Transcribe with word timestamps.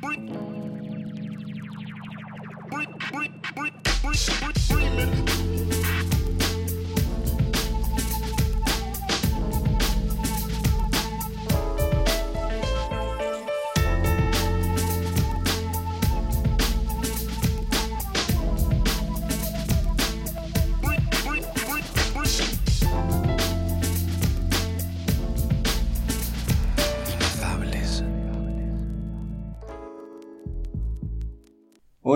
Breathing. 0.00 0.36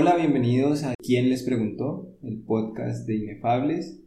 Hola, 0.03 0.17
bienvenidos 0.17 0.83
a 0.85 0.95
¿Quién 0.97 1.29
les 1.29 1.43
preguntó? 1.43 2.09
El 2.23 2.39
podcast 2.39 3.07
de 3.07 3.17
Inefables. 3.17 4.01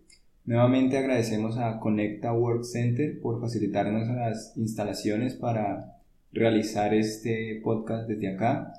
Nuevamente 0.43 0.97
agradecemos 0.97 1.59
a 1.59 1.79
Conecta 1.79 2.33
Work 2.33 2.63
Center 2.63 3.21
por 3.21 3.39
facilitarnos 3.39 4.07
las 4.07 4.57
instalaciones 4.57 5.35
para 5.35 5.99
realizar 6.31 6.95
este 6.95 7.61
podcast 7.63 8.09
desde 8.09 8.33
acá. 8.33 8.73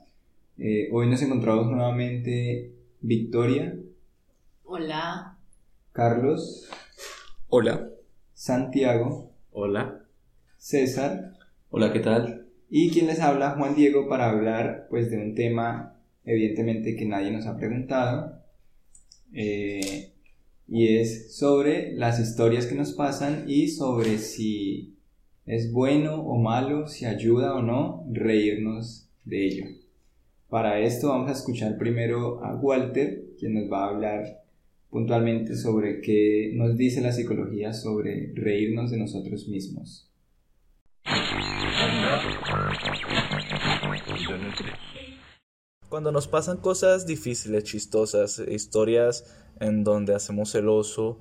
Eh, 0.59 0.88
hoy 0.90 1.09
nos 1.09 1.23
encontramos 1.23 1.70
nuevamente 1.70 2.73
Victoria. 3.00 3.76
Hola. 4.65 5.38
Carlos. 5.92 6.68
Hola. 7.48 7.90
Santiago. 8.32 9.30
Hola. 9.52 10.01
César. 10.59 11.34
Hola, 11.70 11.92
¿qué 11.92 12.01
tal? 12.01 12.48
Y 12.68 12.90
quien 12.90 13.06
les 13.06 13.21
habla, 13.21 13.51
Juan 13.51 13.76
Diego, 13.76 14.09
para 14.09 14.30
hablar 14.30 14.88
pues 14.90 15.12
de 15.12 15.18
un 15.18 15.37
tema 15.37 15.93
evidentemente 16.25 16.97
que 16.97 17.05
nadie 17.05 17.30
nos 17.30 17.47
ha 17.47 17.57
preguntado, 17.57 18.41
eh, 19.33 20.13
y 20.67 20.97
es 20.97 21.37
sobre 21.37 21.93
las 21.93 22.19
historias 22.21 22.67
que 22.67 22.75
nos 22.75 22.93
pasan 22.93 23.45
y 23.49 23.69
sobre 23.69 24.19
si 24.19 24.95
es 25.47 25.73
bueno 25.73 26.23
o 26.23 26.39
malo, 26.39 26.87
si 26.89 27.05
ayuda 27.05 27.55
o 27.55 27.63
no 27.63 28.07
reírnos 28.11 29.09
de 29.25 29.47
ello. 29.47 29.65
Para 30.49 30.80
esto 30.80 31.09
vamos 31.09 31.29
a 31.29 31.33
escuchar 31.33 31.77
primero 31.77 32.43
a 32.45 32.55
Walter, 32.55 33.25
quien 33.39 33.55
nos 33.55 33.71
va 33.71 33.85
a 33.85 33.89
hablar 33.91 34.45
puntualmente 34.89 35.57
sobre 35.57 36.01
qué 36.01 36.52
nos 36.55 36.77
dice 36.77 37.01
la 37.01 37.13
psicología 37.13 37.73
sobre 37.73 38.33
reírnos 38.35 38.91
de 38.93 38.99
nosotros 38.99 39.49
mismos. 39.49 40.09
Cuando 45.95 46.10
nos 46.10 46.26
pasan 46.26 46.56
cosas 46.56 47.06
difíciles, 47.06 47.62
chistosas, 47.62 48.40
historias 48.40 49.32
en 49.60 49.84
donde 49.84 50.12
hacemos 50.12 50.52
el 50.56 50.68
oso, 50.68 51.20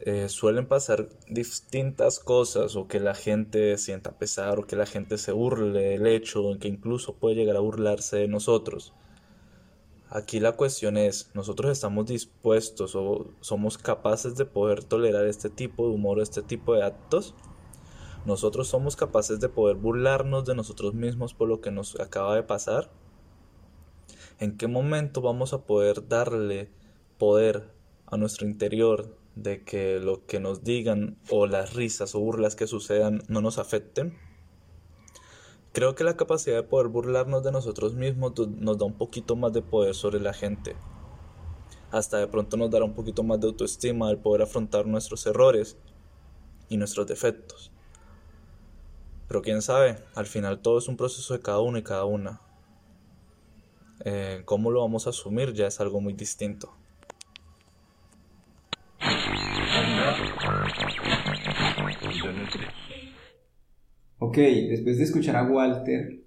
eh, 0.00 0.28
suelen 0.28 0.66
pasar 0.66 1.08
distintas 1.26 2.18
cosas 2.18 2.76
o 2.76 2.86
que 2.86 3.00
la 3.00 3.14
gente 3.14 3.78
sienta 3.78 4.18
pesar 4.18 4.58
o 4.58 4.66
que 4.66 4.76
la 4.76 4.84
gente 4.84 5.16
se 5.16 5.32
burle 5.32 5.80
del 5.80 6.06
hecho 6.06 6.52
en 6.52 6.58
que 6.58 6.68
incluso 6.68 7.14
puede 7.14 7.36
llegar 7.36 7.56
a 7.56 7.60
burlarse 7.60 8.18
de 8.18 8.28
nosotros. 8.28 8.92
Aquí 10.10 10.38
la 10.38 10.52
cuestión 10.52 10.98
es, 10.98 11.30
¿nosotros 11.32 11.72
estamos 11.72 12.04
dispuestos 12.04 12.94
o 12.96 13.32
somos 13.40 13.78
capaces 13.78 14.36
de 14.36 14.44
poder 14.44 14.84
tolerar 14.84 15.24
este 15.24 15.48
tipo 15.48 15.88
de 15.88 15.94
humor 15.94 16.18
o 16.18 16.22
este 16.22 16.42
tipo 16.42 16.74
de 16.74 16.84
actos? 16.84 17.34
¿Nosotros 18.26 18.68
somos 18.68 18.96
capaces 18.96 19.40
de 19.40 19.48
poder 19.48 19.76
burlarnos 19.76 20.44
de 20.44 20.54
nosotros 20.54 20.92
mismos 20.92 21.32
por 21.32 21.48
lo 21.48 21.62
que 21.62 21.70
nos 21.70 21.98
acaba 21.98 22.34
de 22.36 22.42
pasar? 22.42 22.90
¿En 24.40 24.56
qué 24.56 24.66
momento 24.66 25.20
vamos 25.20 25.52
a 25.52 25.64
poder 25.64 26.08
darle 26.08 26.68
poder 27.18 27.70
a 28.06 28.16
nuestro 28.16 28.46
interior 28.48 29.16
de 29.36 29.62
que 29.62 30.00
lo 30.00 30.26
que 30.26 30.40
nos 30.40 30.64
digan 30.64 31.16
o 31.30 31.46
las 31.46 31.74
risas 31.74 32.16
o 32.16 32.20
burlas 32.20 32.56
que 32.56 32.66
sucedan 32.66 33.22
no 33.28 33.40
nos 33.40 33.58
afecten? 33.58 34.18
Creo 35.72 35.94
que 35.94 36.02
la 36.02 36.16
capacidad 36.16 36.56
de 36.56 36.62
poder 36.64 36.88
burlarnos 36.88 37.44
de 37.44 37.52
nosotros 37.52 37.94
mismos 37.94 38.32
nos 38.48 38.78
da 38.78 38.84
un 38.84 38.94
poquito 38.94 39.36
más 39.36 39.52
de 39.52 39.62
poder 39.62 39.94
sobre 39.94 40.20
la 40.20 40.32
gente. 40.32 40.74
Hasta 41.92 42.18
de 42.18 42.26
pronto 42.26 42.56
nos 42.56 42.70
dará 42.70 42.84
un 42.84 42.94
poquito 42.94 43.22
más 43.22 43.38
de 43.38 43.46
autoestima 43.46 44.08
al 44.08 44.18
poder 44.18 44.42
afrontar 44.42 44.86
nuestros 44.86 45.26
errores 45.26 45.76
y 46.68 46.76
nuestros 46.76 47.06
defectos. 47.06 47.70
Pero 49.28 49.42
quién 49.42 49.62
sabe, 49.62 49.98
al 50.16 50.26
final 50.26 50.60
todo 50.60 50.78
es 50.78 50.88
un 50.88 50.96
proceso 50.96 51.34
de 51.34 51.40
cada 51.40 51.60
uno 51.60 51.78
y 51.78 51.84
cada 51.84 52.04
una. 52.04 52.40
Eh, 54.04 54.42
cómo 54.44 54.70
lo 54.70 54.80
vamos 54.80 55.06
a 55.06 55.10
asumir 55.10 55.54
ya 55.54 55.66
es 55.66 55.80
algo 55.80 56.00
muy 56.00 56.12
distinto. 56.12 56.74
Ok, 64.18 64.36
después 64.36 64.98
de 64.98 65.04
escuchar 65.04 65.36
a 65.36 65.44
Walter 65.44 66.22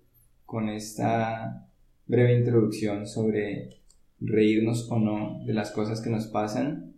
con 0.45 0.69
esta 0.69 1.69
breve 2.07 2.39
introducción 2.39 3.05
sobre 3.05 3.69
reírnos 4.19 4.89
o 4.89 4.97
no 4.97 5.43
de 5.45 5.53
las 5.53 5.71
cosas 5.71 6.01
que 6.01 6.09
nos 6.09 6.27
pasan, 6.27 6.95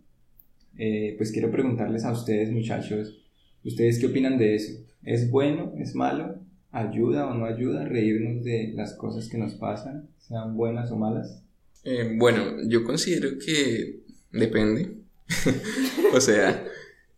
eh, 0.78 1.14
pues 1.18 1.32
quiero 1.32 1.50
preguntarles 1.50 2.04
a 2.04 2.12
ustedes 2.12 2.50
muchachos, 2.50 3.22
¿ustedes 3.64 3.98
qué 3.98 4.06
opinan 4.06 4.38
de 4.38 4.54
eso? 4.54 4.72
¿Es 5.02 5.30
bueno? 5.30 5.72
¿Es 5.76 5.94
malo? 5.94 6.40
¿Ayuda 6.72 7.26
o 7.26 7.34
no 7.34 7.46
ayuda 7.46 7.84
reírnos 7.84 8.44
de 8.44 8.72
las 8.76 8.94
cosas 8.94 9.28
que 9.28 9.38
nos 9.38 9.54
pasan, 9.54 10.08
sean 10.18 10.56
buenas 10.56 10.90
o 10.92 10.96
malas? 10.96 11.42
Eh, 11.84 12.14
bueno, 12.16 12.56
yo 12.68 12.84
considero 12.84 13.38
que 13.44 14.00
depende. 14.30 14.98
o 16.14 16.20
sea, 16.20 16.64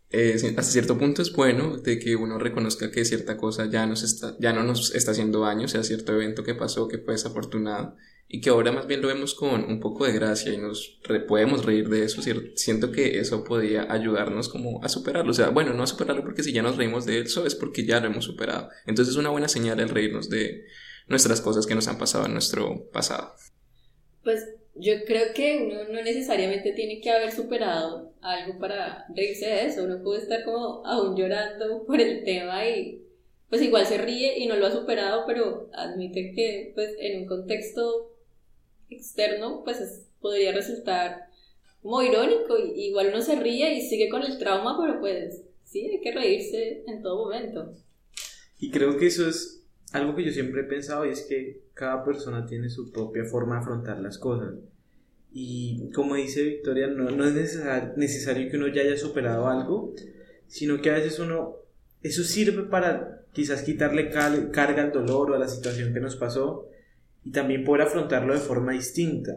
eh, 0.09 0.35
hasta 0.35 0.61
cierto 0.63 0.97
punto 0.97 1.21
es 1.21 1.33
bueno 1.33 1.77
de 1.77 1.99
que 1.99 2.15
uno 2.15 2.37
reconozca 2.37 2.91
que 2.91 3.03
cierta 3.03 3.35
cosa 3.35 3.65
ya, 3.65 3.85
nos 3.85 4.03
está, 4.03 4.35
ya 4.39 4.53
no 4.53 4.63
nos 4.63 4.93
está 4.95 5.11
haciendo 5.11 5.41
daño, 5.41 5.67
sea 5.67 5.83
cierto 5.83 6.13
evento 6.13 6.43
que 6.43 6.55
pasó 6.55 6.87
que 6.87 6.99
fue 6.99 7.13
desafortunado, 7.13 7.95
y 8.27 8.41
que 8.41 8.49
ahora 8.49 8.71
más 8.71 8.87
bien 8.87 9.01
lo 9.01 9.09
vemos 9.09 9.35
con 9.35 9.63
un 9.65 9.79
poco 9.79 10.05
de 10.05 10.13
gracia 10.13 10.51
y 10.51 10.57
nos 10.57 10.99
podemos 11.27 11.65
reír 11.65 11.87
de 11.89 12.03
eso. 12.03 12.21
Siento 12.55 12.91
que 12.91 13.19
eso 13.19 13.43
podría 13.43 13.91
ayudarnos 13.91 14.49
como 14.49 14.83
a 14.83 14.89
superarlo. 14.89 15.31
O 15.31 15.35
sea, 15.35 15.49
bueno, 15.49 15.73
no 15.73 15.83
a 15.83 15.87
superarlo 15.87 16.23
porque 16.23 16.41
si 16.41 16.51
ya 16.51 16.63
nos 16.63 16.77
reímos 16.77 17.05
de 17.05 17.19
eso 17.19 17.45
es 17.45 17.53
porque 17.53 17.85
ya 17.85 17.99
lo 17.99 18.07
hemos 18.07 18.25
superado. 18.25 18.69
Entonces 18.87 19.13
es 19.13 19.19
una 19.19 19.29
buena 19.29 19.47
señal 19.47 19.79
el 19.79 19.89
reírnos 19.89 20.29
de 20.29 20.65
nuestras 21.07 21.41
cosas 21.41 21.67
que 21.67 21.75
nos 21.75 21.87
han 21.87 21.99
pasado 21.99 22.25
en 22.25 22.33
nuestro 22.33 22.89
pasado. 22.91 23.33
Pues 24.23 24.43
yo 24.75 24.93
creo 25.05 25.33
que 25.35 25.67
uno 25.67 25.83
no 25.93 26.01
necesariamente 26.01 26.73
tiene 26.73 27.01
que 27.01 27.11
haber 27.11 27.31
superado 27.31 28.13
algo 28.21 28.57
para 28.57 29.05
reírse 29.15 29.45
de 29.45 29.65
eso. 29.67 29.83
Uno 29.83 30.01
puede 30.01 30.23
estar 30.23 30.43
como 30.43 30.83
aún 30.87 31.15
llorando 31.15 31.85
por 31.85 32.01
el 32.01 32.23
tema 32.23 32.67
y 32.67 33.03
pues 33.49 33.61
igual 33.61 33.85
se 33.85 33.99
ríe 33.99 34.39
y 34.39 34.47
no 34.47 34.55
lo 34.55 34.65
ha 34.65 34.71
superado, 34.71 35.25
pero 35.27 35.69
admite 35.73 36.31
que 36.33 36.71
pues 36.73 36.95
en 36.99 37.19
un 37.21 37.27
contexto 37.27 38.12
externo, 38.95 39.61
pues 39.63 40.07
podría 40.21 40.51
resultar 40.51 41.27
como 41.81 42.01
irónico. 42.01 42.57
Igual 42.57 43.09
uno 43.09 43.21
se 43.21 43.39
ríe 43.39 43.73
y 43.75 43.81
sigue 43.81 44.09
con 44.09 44.23
el 44.23 44.37
trauma, 44.37 44.77
pero 44.79 44.99
pues 44.99 45.43
sí, 45.65 45.87
hay 45.87 46.01
que 46.01 46.13
reírse 46.13 46.83
en 46.87 47.01
todo 47.01 47.25
momento. 47.25 47.73
Y 48.59 48.71
creo 48.71 48.97
que 48.97 49.07
eso 49.07 49.27
es 49.27 49.63
algo 49.91 50.15
que 50.15 50.25
yo 50.25 50.31
siempre 50.31 50.61
he 50.61 50.65
pensado 50.65 51.05
y 51.05 51.09
es 51.09 51.21
que 51.23 51.63
cada 51.73 52.03
persona 52.03 52.45
tiene 52.45 52.69
su 52.69 52.91
propia 52.91 53.25
forma 53.25 53.55
de 53.55 53.61
afrontar 53.61 53.99
las 53.99 54.17
cosas. 54.17 54.55
Y 55.31 55.89
como 55.93 56.15
dice 56.15 56.43
Victoria, 56.43 56.87
no, 56.87 57.09
no 57.09 57.25
es 57.25 57.59
necesario 57.97 58.49
que 58.49 58.57
uno 58.57 58.67
ya 58.67 58.81
haya 58.81 58.97
superado 58.97 59.47
algo, 59.47 59.93
sino 60.47 60.81
que 60.81 60.91
a 60.91 60.93
veces 60.93 61.19
uno, 61.19 61.55
eso 62.03 62.23
sirve 62.23 62.63
para 62.63 63.23
quizás 63.33 63.63
quitarle 63.63 64.11
carga 64.11 64.83
al 64.83 64.91
dolor 64.91 65.31
o 65.31 65.35
a 65.35 65.39
la 65.39 65.47
situación 65.47 65.93
que 65.93 65.99
nos 65.99 66.15
pasó 66.15 66.69
y 67.23 67.31
también 67.31 67.63
poder 67.63 67.83
afrontarlo 67.83 68.33
de 68.33 68.39
forma 68.39 68.73
distinta. 68.73 69.35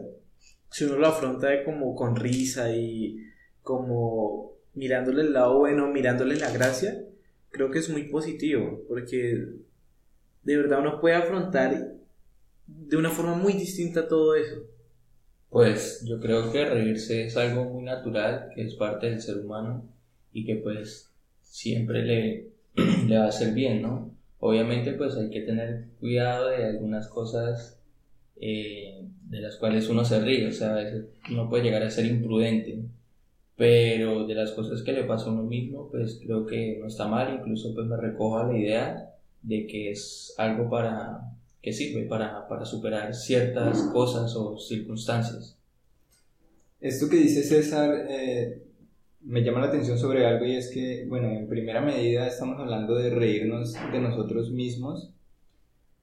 Si 0.69 0.83
uno 0.83 0.97
lo 0.97 1.07
afronta 1.07 1.47
de 1.47 1.63
como 1.63 1.95
con 1.95 2.15
risa 2.15 2.75
y 2.75 3.17
como 3.61 4.53
mirándole 4.73 5.21
el 5.21 5.33
lado 5.33 5.57
bueno, 5.57 5.87
mirándole 5.87 6.35
la 6.35 6.51
gracia, 6.51 7.03
creo 7.49 7.71
que 7.71 7.79
es 7.79 7.89
muy 7.89 8.03
positivo, 8.03 8.81
porque 8.87 9.47
de 10.43 10.57
verdad 10.57 10.81
uno 10.81 10.99
puede 10.99 11.15
afrontar 11.15 11.93
de 12.67 12.97
una 12.97 13.09
forma 13.09 13.35
muy 13.35 13.53
distinta 13.53 14.07
todo 14.07 14.35
eso. 14.35 14.63
Pues 15.49 16.03
yo 16.05 16.19
creo 16.19 16.51
que 16.51 16.65
reírse 16.65 17.25
es 17.25 17.37
algo 17.37 17.65
muy 17.65 17.83
natural, 17.83 18.49
que 18.53 18.63
es 18.63 18.75
parte 18.75 19.07
del 19.07 19.21
ser 19.21 19.37
humano 19.37 19.85
y 20.33 20.45
que 20.45 20.57
pues 20.57 21.09
siempre 21.41 22.03
le, 22.03 22.49
le 23.07 23.17
va 23.17 23.25
a 23.25 23.29
hacer 23.29 23.53
bien, 23.53 23.81
¿no? 23.81 24.11
Obviamente 24.39 24.93
pues 24.93 25.15
hay 25.15 25.29
que 25.29 25.41
tener 25.41 25.85
cuidado 25.99 26.49
de 26.49 26.65
algunas 26.65 27.07
cosas 27.07 27.76
eh, 28.39 29.03
de 29.29 29.39
las 29.39 29.57
cuales 29.57 29.89
uno 29.89 30.05
se 30.05 30.19
ríe, 30.19 30.47
o 30.47 30.51
sea, 30.51 30.77
uno 31.31 31.49
puede 31.49 31.63
llegar 31.63 31.83
a 31.83 31.89
ser 31.89 32.05
imprudente, 32.05 32.79
pero 33.55 34.25
de 34.27 34.35
las 34.35 34.51
cosas 34.51 34.83
que 34.83 34.93
le 34.93 35.03
pasa 35.03 35.25
a 35.25 35.33
uno 35.33 35.43
mismo, 35.43 35.89
pues 35.89 36.19
creo 36.23 36.45
que 36.45 36.77
no 36.79 36.87
está 36.87 37.07
mal, 37.07 37.39
incluso 37.39 37.73
pues 37.73 37.87
me 37.87 37.97
recojo 37.97 38.43
la 38.43 38.57
idea 38.57 39.09
de 39.41 39.65
que 39.65 39.91
es 39.91 40.33
algo 40.37 40.69
para 40.69 41.21
que 41.61 41.73
sirve 41.73 42.03
para, 42.03 42.47
para 42.47 42.65
superar 42.65 43.13
ciertas 43.13 43.81
cosas 43.91 44.35
o 44.35 44.57
circunstancias. 44.57 45.57
Esto 46.79 47.09
que 47.09 47.17
dice 47.17 47.43
César 47.43 48.05
eh, 48.09 48.61
me 49.21 49.43
llama 49.43 49.61
la 49.61 49.67
atención 49.67 49.97
sobre 49.97 50.25
algo 50.25 50.45
y 50.45 50.55
es 50.55 50.69
que, 50.71 51.05
bueno, 51.07 51.29
en 51.29 51.47
primera 51.49 51.81
medida 51.81 52.27
estamos 52.27 52.59
hablando 52.59 52.95
de 52.95 53.09
reírnos 53.09 53.73
de 53.91 53.99
nosotros 53.99 54.51
mismos, 54.51 55.11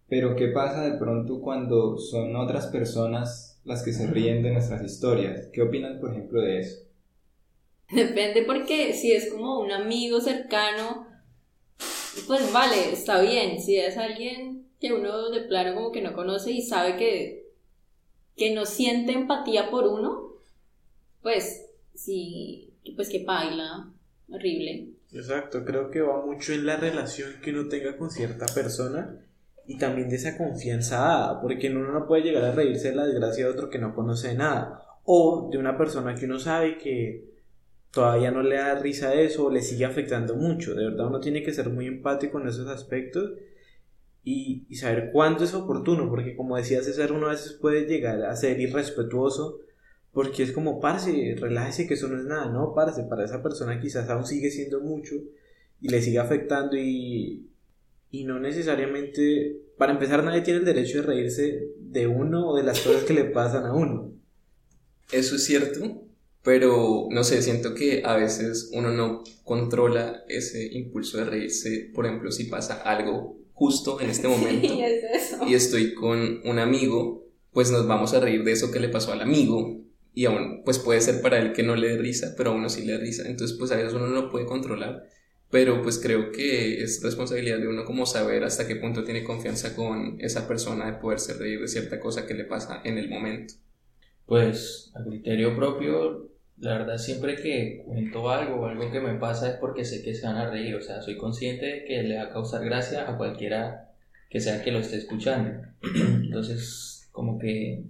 pero 0.08 0.36
¿qué 0.36 0.48
pasa 0.48 0.84
de 0.84 0.98
pronto 0.98 1.40
cuando 1.40 1.98
son 1.98 2.36
otras 2.36 2.66
personas 2.66 3.60
las 3.64 3.82
que 3.82 3.92
se 3.92 4.06
ríen 4.06 4.42
de 4.42 4.52
nuestras 4.52 4.82
historias? 4.82 5.48
¿Qué 5.52 5.62
opinan, 5.62 5.98
por 6.00 6.12
ejemplo, 6.12 6.40
de 6.40 6.60
eso? 6.60 6.82
Depende 7.90 8.42
porque 8.42 8.92
si 8.92 9.12
es 9.12 9.30
como 9.30 9.60
un 9.60 9.72
amigo 9.72 10.20
cercano, 10.20 11.06
pues 12.26 12.52
vale, 12.52 12.92
está 12.92 13.20
bien. 13.20 13.60
Si 13.60 13.76
es 13.76 13.96
alguien 13.96 14.66
que 14.80 14.92
uno 14.92 15.30
de 15.30 15.42
plano 15.42 15.74
como 15.74 15.92
que 15.92 16.02
no 16.02 16.12
conoce 16.14 16.52
y 16.52 16.62
sabe 16.62 16.96
que, 16.96 17.52
que 18.36 18.54
no 18.54 18.66
siente 18.66 19.12
empatía 19.12 19.70
por 19.70 19.86
uno, 19.86 20.34
pues 21.22 21.66
sí, 21.94 22.74
pues 22.96 23.08
que 23.08 23.24
baila, 23.24 23.90
horrible. 24.30 24.88
Exacto, 25.12 25.64
creo 25.64 25.90
que 25.90 26.02
va 26.02 26.24
mucho 26.26 26.52
en 26.52 26.66
la 26.66 26.76
relación 26.76 27.40
que 27.42 27.50
uno 27.50 27.68
tenga 27.68 27.96
con 27.96 28.10
cierta 28.10 28.46
persona 28.46 29.24
y 29.66 29.78
también 29.78 30.08
de 30.08 30.16
esa 30.16 30.36
confianza 30.36 31.38
porque 31.40 31.70
uno 31.70 31.92
no 31.92 32.06
puede 32.06 32.22
llegar 32.22 32.44
a 32.44 32.52
reírse 32.52 32.90
de 32.90 32.96
la 32.96 33.06
desgracia 33.06 33.44
de 33.44 33.50
otro 33.50 33.70
que 33.70 33.78
no 33.78 33.94
conoce 33.94 34.34
nada 34.34 34.82
o 35.04 35.48
de 35.50 35.58
una 35.58 35.76
persona 35.76 36.14
que 36.14 36.26
uno 36.26 36.38
sabe 36.38 36.78
que 36.78 37.32
todavía 37.90 38.30
no 38.30 38.42
le 38.42 38.56
da 38.56 38.74
risa 38.74 39.14
eso 39.14 39.46
o 39.46 39.50
le 39.50 39.62
sigue 39.62 39.84
afectando 39.84 40.34
mucho. 40.34 40.74
De 40.74 40.84
verdad 40.84 41.06
uno 41.06 41.20
tiene 41.20 41.42
que 41.42 41.52
ser 41.52 41.70
muy 41.70 41.86
empático 41.86 42.40
en 42.40 42.48
esos 42.48 42.68
aspectos 42.68 43.32
y, 44.22 44.66
y 44.68 44.76
saber 44.76 45.10
cuándo 45.12 45.44
es 45.44 45.54
oportuno, 45.54 46.08
porque 46.08 46.34
como 46.34 46.56
decía 46.56 46.82
César, 46.82 47.12
uno 47.12 47.26
a 47.26 47.32
veces 47.32 47.52
puede 47.52 47.86
llegar 47.86 48.22
a 48.24 48.34
ser 48.36 48.58
irrespetuoso 48.60 49.60
porque 50.12 50.44
es 50.44 50.52
como, 50.52 50.80
parce, 50.80 51.34
relájese 51.38 51.88
que 51.88 51.94
eso 51.94 52.08
no 52.08 52.16
es 52.16 52.24
nada, 52.24 52.46
no, 52.46 52.72
parce, 52.72 53.02
para 53.02 53.24
esa 53.24 53.42
persona 53.42 53.80
quizás 53.80 54.08
aún 54.08 54.24
sigue 54.24 54.50
siendo 54.50 54.80
mucho 54.80 55.16
y 55.80 55.88
le 55.88 56.00
sigue 56.00 56.20
afectando 56.20 56.76
y, 56.76 57.50
y 58.14 58.22
no 58.24 58.38
necesariamente, 58.38 59.56
para 59.76 59.92
empezar, 59.92 60.22
nadie 60.22 60.42
tiene 60.42 60.60
el 60.60 60.64
derecho 60.64 60.98
de 60.98 61.02
reírse 61.02 61.68
de 61.80 62.06
uno 62.06 62.48
o 62.48 62.56
de 62.56 62.62
las 62.62 62.78
cosas 62.80 63.02
que 63.02 63.12
le 63.12 63.24
pasan 63.24 63.66
a 63.66 63.74
uno. 63.74 64.12
Eso 65.10 65.34
es 65.34 65.44
cierto, 65.44 66.02
pero 66.44 67.08
no 67.10 67.24
sé, 67.24 67.42
siento 67.42 67.74
que 67.74 68.02
a 68.04 68.14
veces 68.14 68.70
uno 68.72 68.92
no 68.92 69.24
controla 69.42 70.22
ese 70.28 70.64
impulso 70.72 71.18
de 71.18 71.24
reírse, 71.24 71.90
por 71.92 72.06
ejemplo, 72.06 72.30
si 72.30 72.44
pasa 72.44 72.82
algo 72.82 73.36
justo 73.52 74.00
en 74.00 74.10
este 74.10 74.28
momento 74.34 74.68
Sí, 74.68 74.80
es 74.80 75.32
eso. 75.32 75.44
y 75.48 75.54
estoy 75.54 75.94
con 75.94 76.40
un 76.44 76.58
amigo, 76.60 77.26
pues 77.52 77.72
nos 77.72 77.86
vamos 77.88 78.14
a 78.14 78.20
reír 78.20 78.44
de 78.44 78.52
eso 78.52 78.70
que 78.70 78.78
le 78.78 78.90
pasó 78.90 79.12
al 79.12 79.22
amigo 79.22 79.80
y 80.12 80.26
aún 80.26 80.62
pues 80.64 80.78
puede 80.78 81.00
ser 81.00 81.20
para 81.20 81.40
él 81.40 81.52
que 81.52 81.64
no 81.64 81.74
le 81.74 81.88
dé 81.88 81.98
risa, 81.98 82.34
pero 82.36 82.50
a 82.50 82.54
uno 82.54 82.68
sí 82.68 82.84
le 82.84 82.92
da 82.92 82.98
risa, 83.00 83.28
entonces 83.28 83.56
pues 83.58 83.72
a 83.72 83.76
veces 83.76 83.92
uno 83.92 84.06
no 84.06 84.14
lo 84.22 84.30
puede 84.30 84.46
controlar, 84.46 85.02
pero 85.54 85.80
pues 85.82 86.00
creo 86.00 86.32
que 86.32 86.82
es 86.82 87.00
responsabilidad 87.00 87.60
de 87.60 87.68
uno 87.68 87.84
como 87.84 88.06
saber 88.06 88.42
hasta 88.42 88.66
qué 88.66 88.74
punto 88.74 89.04
tiene 89.04 89.22
confianza 89.22 89.76
con 89.76 90.16
esa 90.18 90.48
persona 90.48 90.86
de 90.86 90.94
poderse 90.94 91.34
reír 91.34 91.60
de 91.60 91.68
cierta 91.68 92.00
cosa 92.00 92.26
que 92.26 92.34
le 92.34 92.42
pasa 92.42 92.80
en 92.82 92.98
el 92.98 93.08
momento. 93.08 93.54
Pues 94.26 94.90
a 94.96 95.04
criterio 95.04 95.54
propio, 95.54 96.28
la 96.58 96.78
verdad 96.78 96.98
siempre 96.98 97.36
que 97.36 97.84
cuento 97.86 98.30
algo 98.30 98.62
o 98.62 98.66
algo 98.66 98.90
que 98.90 98.98
me 98.98 99.14
pasa 99.14 99.48
es 99.48 99.54
porque 99.58 99.84
sé 99.84 100.02
que 100.02 100.12
se 100.12 100.26
van 100.26 100.38
a 100.38 100.50
reír, 100.50 100.74
o 100.74 100.80
sea, 100.80 101.00
soy 101.00 101.16
consciente 101.16 101.66
de 101.66 101.84
que 101.84 102.02
le 102.02 102.16
va 102.16 102.24
a 102.24 102.32
causar 102.32 102.64
gracia 102.64 103.08
a 103.08 103.16
cualquiera 103.16 103.92
que 104.28 104.40
sea 104.40 104.60
que 104.60 104.72
lo 104.72 104.80
esté 104.80 104.96
escuchando. 104.96 105.68
Entonces, 105.94 107.08
como 107.12 107.38
que 107.38 107.84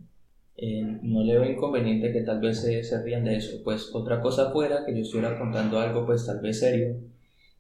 eh, 0.59 0.99
no 1.01 1.25
le 1.25 1.39
veo 1.39 1.51
inconveniente 1.51 2.13
que 2.13 2.21
tal 2.21 2.43
vez 2.43 2.61
se, 2.61 2.85
se 2.85 3.03
rían 3.03 3.25
de 3.25 3.37
eso. 3.37 3.63
Pues 3.65 3.89
otra 3.95 4.21
cosa 4.21 4.53
fuera 4.53 4.85
que 4.85 4.95
yo 4.95 5.01
estuviera 5.01 5.39
contando 5.39 5.79
algo 5.79 6.05
pues 6.05 6.27
tal 6.27 6.41
vez 6.41 6.61
serio 6.61 7.14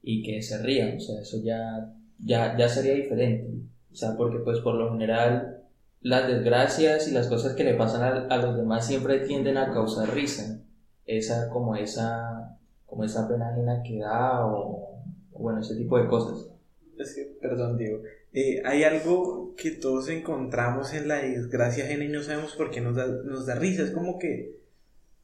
y 0.05 0.23
que 0.23 0.43
se 0.43 0.63
rían, 0.63 0.99
o 0.99 1.01
sea, 1.01 1.21
eso 1.21 1.43
ya, 1.43 1.93
ya, 2.19 2.57
ya 2.57 2.69
sería 2.69 2.95
diferente. 2.95 3.49
O 3.91 3.97
sea, 3.97 4.17
porque 4.17 4.39
pues 4.39 4.61
por 4.61 4.75
lo 4.75 4.93
general 4.93 5.63
las 6.01 6.29
desgracias 6.29 7.09
y 7.09 7.13
las 7.13 7.29
cosas 7.29 7.55
que 7.55 7.65
le 7.65 7.75
pasan 7.75 8.31
a, 8.31 8.37
los 8.37 8.57
demás 8.57 8.87
siempre 8.87 9.21
tienden 9.21 9.57
a 9.57 9.73
causar 9.73 10.13
risa. 10.15 10.61
Esa, 11.07 11.49
como 11.49 11.77
esa, 11.77 12.59
como 12.87 13.05
esa 13.05 13.27
pena 13.29 13.51
ajena 13.51 13.83
que 13.83 13.99
da 13.99 14.47
o, 14.47 15.01
o 15.33 15.39
bueno, 15.39 15.61
ese 15.61 15.77
tipo 15.77 15.99
de 15.99 16.07
cosas. 16.07 16.51
Es 16.99 17.15
que, 17.15 17.23
perdón, 17.41 17.77
Diego. 17.79 18.03
Eh, 18.33 18.63
hay 18.65 18.83
algo 18.85 19.55
que 19.57 19.71
todos 19.71 20.09
encontramos 20.09 20.93
en 20.93 21.09
la 21.09 21.17
desgracia 21.17 21.85
ajena 21.85 22.05
y 22.05 22.09
no 22.09 22.23
sabemos 22.23 22.55
por 22.57 22.71
qué 22.71 22.81
nos 22.81 22.97
da, 22.97 23.07
nos 23.07 23.47
da 23.47 23.55
risa. 23.55 23.83
Es 23.83 23.91
como 23.91 24.19
que, 24.19 24.59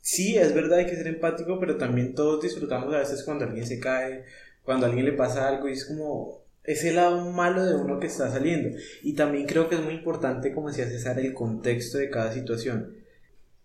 sí, 0.01 0.37
es 0.37 0.55
verdad, 0.55 0.79
hay 0.79 0.87
que 0.87 0.97
ser 0.97 1.09
empático, 1.09 1.59
pero 1.61 1.77
también 1.77 2.15
todos 2.15 2.43
disfrutamos 2.43 2.95
a 2.95 2.99
veces 2.99 3.25
cuando 3.25 3.45
alguien 3.45 3.67
se 3.67 3.81
cae, 3.81 4.25
cuando 4.71 4.87
a 4.87 4.89
alguien 4.91 5.07
le 5.07 5.15
pasa 5.15 5.49
algo 5.49 5.69
y 5.69 5.73
es 5.73 5.85
como 5.85 6.45
ese 6.63 6.93
lado 6.93 7.29
malo 7.33 7.67
de 7.67 7.75
uno 7.75 7.99
que 7.99 8.07
está 8.07 8.31
saliendo. 8.31 8.79
Y 9.03 9.15
también 9.15 9.49
creo 9.49 9.69
que 9.69 9.75
es 9.75 9.81
muy 9.81 9.95
importante, 9.95 10.53
como 10.53 10.69
decía 10.69 10.89
César, 10.89 11.19
el 11.19 11.35
contexto 11.35 11.99
de 11.99 12.09
cada 12.09 12.33
situación. 12.33 12.95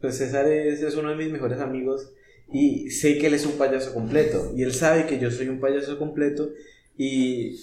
Pues 0.02 0.18
César 0.18 0.48
es, 0.48 0.81
es 0.81 0.96
uno 0.96 1.12
de 1.12 1.16
mis 1.16 1.31
mejores 1.31 1.60
amigos 1.60 2.12
y 2.52 2.90
sé 2.90 3.19
que 3.19 3.28
él 3.28 3.36
es 3.36 3.46
un 3.46 3.52
payaso 3.52 3.94
completo 3.94 4.52
y 4.56 4.63
él 4.63 4.74
sabe 4.74 5.06
que 5.06 5.19
yo 5.19 5.30
soy 5.30 5.48
un 5.48 5.60
payaso 5.60 6.00
completo 6.00 6.50
y 6.98 7.56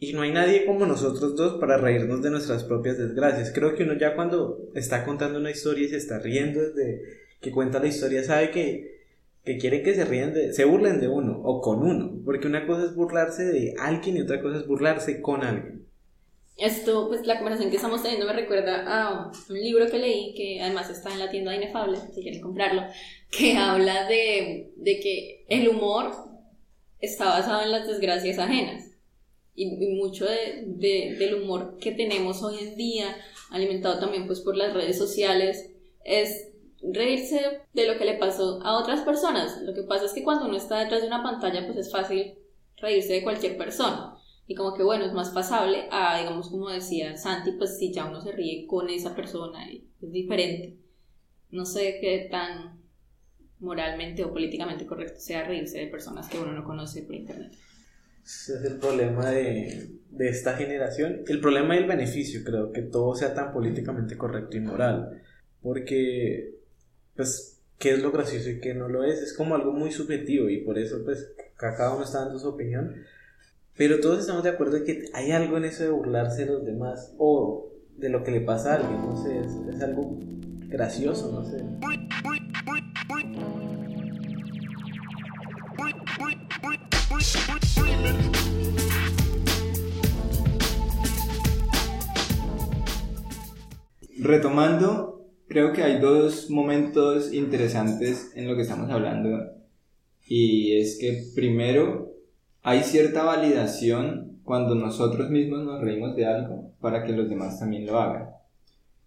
y 0.00 0.14
no 0.14 0.22
hay 0.22 0.32
nadie 0.32 0.66
como 0.66 0.84
nosotros 0.84 1.36
dos 1.36 1.60
para 1.60 1.76
reírnos 1.76 2.20
de 2.20 2.30
nuestras 2.30 2.64
propias 2.64 2.98
desgracias. 2.98 3.52
Creo 3.54 3.76
que 3.76 3.84
uno 3.84 3.96
ya 3.96 4.16
cuando 4.16 4.72
está 4.74 5.04
contando 5.04 5.38
una 5.38 5.52
historia 5.52 5.86
y 5.86 5.90
se 5.90 5.98
está 5.98 6.18
riendo 6.18 6.60
desde 6.60 7.04
que 7.40 7.52
cuenta 7.52 7.78
la 7.78 7.86
historia 7.86 8.24
sabe 8.24 8.50
que, 8.50 9.01
que 9.44 9.58
quieren 9.58 9.82
que 9.82 9.94
se 9.94 10.04
ríen 10.04 10.32
de, 10.32 10.52
se 10.52 10.64
burlen 10.64 11.00
de 11.00 11.08
uno 11.08 11.40
o 11.42 11.60
con 11.60 11.82
uno. 11.82 12.20
Porque 12.24 12.46
una 12.46 12.66
cosa 12.66 12.84
es 12.84 12.94
burlarse 12.94 13.44
de 13.44 13.74
alguien 13.78 14.16
y 14.16 14.20
otra 14.20 14.40
cosa 14.40 14.58
es 14.58 14.66
burlarse 14.66 15.20
con 15.20 15.42
alguien. 15.42 15.86
Esto, 16.56 17.08
pues 17.08 17.26
la 17.26 17.36
conversación 17.38 17.70
que 17.70 17.76
estamos 17.76 18.02
teniendo 18.02 18.26
me 18.26 18.34
recuerda 18.34 18.84
a 18.86 19.32
un 19.48 19.58
libro 19.58 19.90
que 19.90 19.98
leí, 19.98 20.34
que 20.34 20.60
además 20.60 20.90
está 20.90 21.10
en 21.12 21.18
la 21.18 21.30
tienda 21.30 21.50
de 21.50 21.56
Inefable, 21.56 21.98
si 22.14 22.22
quieren 22.22 22.40
comprarlo, 22.40 22.82
que 23.30 23.56
habla 23.56 24.06
de, 24.06 24.70
de 24.76 25.00
que 25.00 25.44
el 25.48 25.68
humor 25.68 26.12
está 27.00 27.24
basado 27.24 27.62
en 27.62 27.72
las 27.72 27.88
desgracias 27.88 28.38
ajenas. 28.38 28.90
Y, 29.54 29.64
y 29.64 29.94
mucho 29.96 30.24
de, 30.24 30.64
de, 30.66 31.16
del 31.18 31.42
humor 31.42 31.78
que 31.80 31.92
tenemos 31.92 32.42
hoy 32.42 32.58
en 32.60 32.76
día, 32.76 33.16
alimentado 33.50 33.98
también 33.98 34.26
pues 34.26 34.40
por 34.40 34.56
las 34.56 34.72
redes 34.72 34.96
sociales, 34.96 35.70
es 36.04 36.51
reírse 36.82 37.62
de 37.72 37.86
lo 37.86 37.98
que 37.98 38.04
le 38.04 38.18
pasó 38.18 38.60
a 38.62 38.78
otras 38.78 39.02
personas. 39.02 39.60
Lo 39.62 39.74
que 39.74 39.82
pasa 39.82 40.06
es 40.06 40.12
que 40.12 40.24
cuando 40.24 40.46
uno 40.46 40.56
está 40.56 40.80
detrás 40.80 41.02
de 41.02 41.08
una 41.08 41.22
pantalla, 41.22 41.64
pues 41.66 41.78
es 41.78 41.92
fácil 41.92 42.34
reírse 42.76 43.14
de 43.14 43.22
cualquier 43.22 43.56
persona. 43.56 44.14
Y 44.46 44.54
como 44.54 44.74
que 44.74 44.82
bueno, 44.82 45.04
es 45.04 45.12
más 45.12 45.30
pasable 45.30 45.88
a, 45.90 46.18
digamos, 46.18 46.50
como 46.50 46.68
decía 46.68 47.16
Santi, 47.16 47.52
pues 47.52 47.78
si 47.78 47.92
ya 47.92 48.06
uno 48.06 48.20
se 48.20 48.32
ríe 48.32 48.66
con 48.66 48.90
esa 48.90 49.14
persona, 49.14 49.70
y 49.70 49.88
es 50.00 50.12
diferente. 50.12 50.76
No 51.50 51.64
sé 51.64 51.98
qué 52.00 52.28
tan 52.30 52.82
moralmente 53.60 54.24
o 54.24 54.32
políticamente 54.32 54.86
correcto 54.86 55.20
sea 55.20 55.44
reírse 55.44 55.78
de 55.78 55.86
personas 55.86 56.28
que 56.28 56.38
uno 56.38 56.52
no 56.52 56.64
conoce 56.64 57.02
por 57.02 57.14
internet. 57.14 57.52
Ese 58.24 58.54
es 58.54 58.64
el 58.64 58.78
problema 58.78 59.30
de, 59.30 59.90
de 60.10 60.28
esta 60.28 60.56
generación. 60.56 61.22
El 61.26 61.40
problema 61.40 61.74
y 61.74 61.78
el 61.78 61.86
beneficio, 61.86 62.42
creo, 62.44 62.72
que 62.72 62.82
todo 62.82 63.14
sea 63.14 63.34
tan 63.34 63.52
políticamente 63.52 64.16
correcto 64.16 64.56
y 64.56 64.60
moral. 64.60 65.22
Porque, 65.60 66.61
pues, 67.16 67.60
¿qué 67.78 67.92
es 67.92 68.02
lo 68.02 68.12
gracioso 68.12 68.50
y 68.50 68.60
qué 68.60 68.74
no 68.74 68.88
lo 68.88 69.04
es? 69.04 69.20
Es 69.20 69.32
como 69.32 69.54
algo 69.54 69.72
muy 69.72 69.92
subjetivo 69.92 70.48
y 70.48 70.62
por 70.62 70.78
eso, 70.78 71.02
pues, 71.04 71.32
cada 71.56 71.94
uno 71.94 72.04
está 72.04 72.24
dando 72.24 72.38
su 72.38 72.48
opinión. 72.48 72.94
Pero 73.76 74.00
todos 74.00 74.20
estamos 74.20 74.42
de 74.42 74.50
acuerdo 74.50 74.76
en 74.76 74.84
que 74.84 75.04
hay 75.14 75.32
algo 75.32 75.56
en 75.56 75.64
eso 75.64 75.82
de 75.82 75.90
burlarse 75.90 76.44
de 76.44 76.52
los 76.52 76.64
demás 76.64 77.14
o 77.18 77.70
de 77.96 78.08
lo 78.08 78.22
que 78.22 78.30
le 78.30 78.40
pasa 78.40 78.72
a 78.72 78.76
alguien, 78.76 79.00
no 79.00 79.16
sé, 79.16 79.38
es, 79.38 79.74
es 79.74 79.82
algo 79.82 80.18
gracioso, 80.68 81.30
no 81.32 81.44
sé. 81.44 81.62
Retomando, 94.18 95.11
creo 95.52 95.74
que 95.74 95.82
hay 95.82 96.00
dos 96.00 96.48
momentos 96.48 97.30
interesantes 97.34 98.32
en 98.34 98.48
lo 98.48 98.56
que 98.56 98.62
estamos 98.62 98.90
hablando. 98.90 99.52
Y 100.26 100.78
es 100.78 100.96
que 100.98 101.24
primero, 101.34 102.14
hay 102.62 102.80
cierta 102.80 103.22
validación 103.22 104.40
cuando 104.44 104.74
nosotros 104.74 105.28
mismos 105.28 105.62
nos 105.62 105.82
reímos 105.82 106.16
de 106.16 106.24
algo 106.24 106.72
para 106.80 107.04
que 107.04 107.12
los 107.12 107.28
demás 107.28 107.60
también 107.60 107.84
lo 107.84 108.00
hagan. 108.00 108.30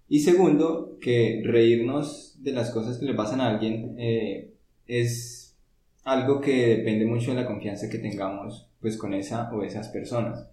Y 0.07 0.19
segundo, 0.19 0.99
que 1.01 1.41
reírnos 1.43 2.37
de 2.43 2.51
las 2.51 2.69
cosas 2.69 2.99
que 2.99 3.05
le 3.05 3.15
pasan 3.15 3.41
a 3.41 3.49
alguien 3.49 3.95
eh, 3.97 4.53
es 4.85 5.57
algo 6.03 6.41
que 6.41 6.77
depende 6.77 7.07
mucho 7.07 7.31
de 7.31 7.41
la 7.41 7.47
confianza 7.47 7.89
que 7.89 7.97
tengamos 7.97 8.69
pues 8.79 8.97
con 8.97 9.15
esa 9.15 9.51
o 9.51 9.63
esas 9.63 9.89
personas. 9.89 10.47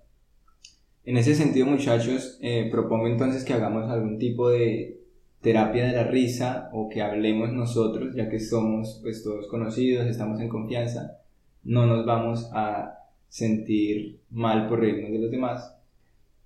En 1.05 1.19
ese 1.19 1.35
sentido, 1.35 1.67
muchachos, 1.67 2.39
eh, 2.41 2.69
propongo 2.71 3.09
entonces 3.09 3.45
que 3.45 3.53
hagamos 3.53 3.91
algún 3.91 4.19
tipo 4.19 4.49
de 4.49 5.02
terapia 5.43 5.87
de 5.87 5.93
la 5.93 6.05
risa 6.05 6.71
o 6.73 6.89
que 6.89 7.03
hablemos 7.03 7.53
nosotros, 7.53 8.15
ya 8.15 8.29
que 8.31 8.41
somos 8.41 9.01
pues 9.03 9.23
todos 9.23 9.49
conocidos, 9.49 10.07
estamos 10.07 10.41
en 10.41 10.49
confianza, 10.49 11.19
no 11.65 11.87
nos 11.87 12.07
vamos 12.07 12.49
a 12.53 12.99
sentir 13.29 14.21
mal 14.31 14.69
por 14.69 14.81
reírnos 14.81 15.11
de 15.11 15.19
los 15.19 15.31
demás. 15.31 15.75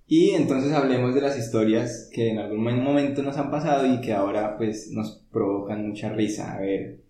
Y 0.07 0.31
entonces 0.31 0.71
hablemos 0.71 1.13
de 1.13 1.21
las 1.21 1.37
historias 1.37 2.09
que 2.13 2.29
en 2.29 2.39
algún 2.39 2.63
momento 2.83 3.21
nos 3.23 3.37
han 3.37 3.51
pasado 3.51 3.85
y 3.85 4.01
que 4.01 4.13
ahora 4.13 4.57
pues 4.57 4.89
nos 4.91 5.23
provocan 5.31 5.89
mucha 5.89 6.09
risa. 6.09 6.55
A 6.55 6.61
ver, 6.61 7.01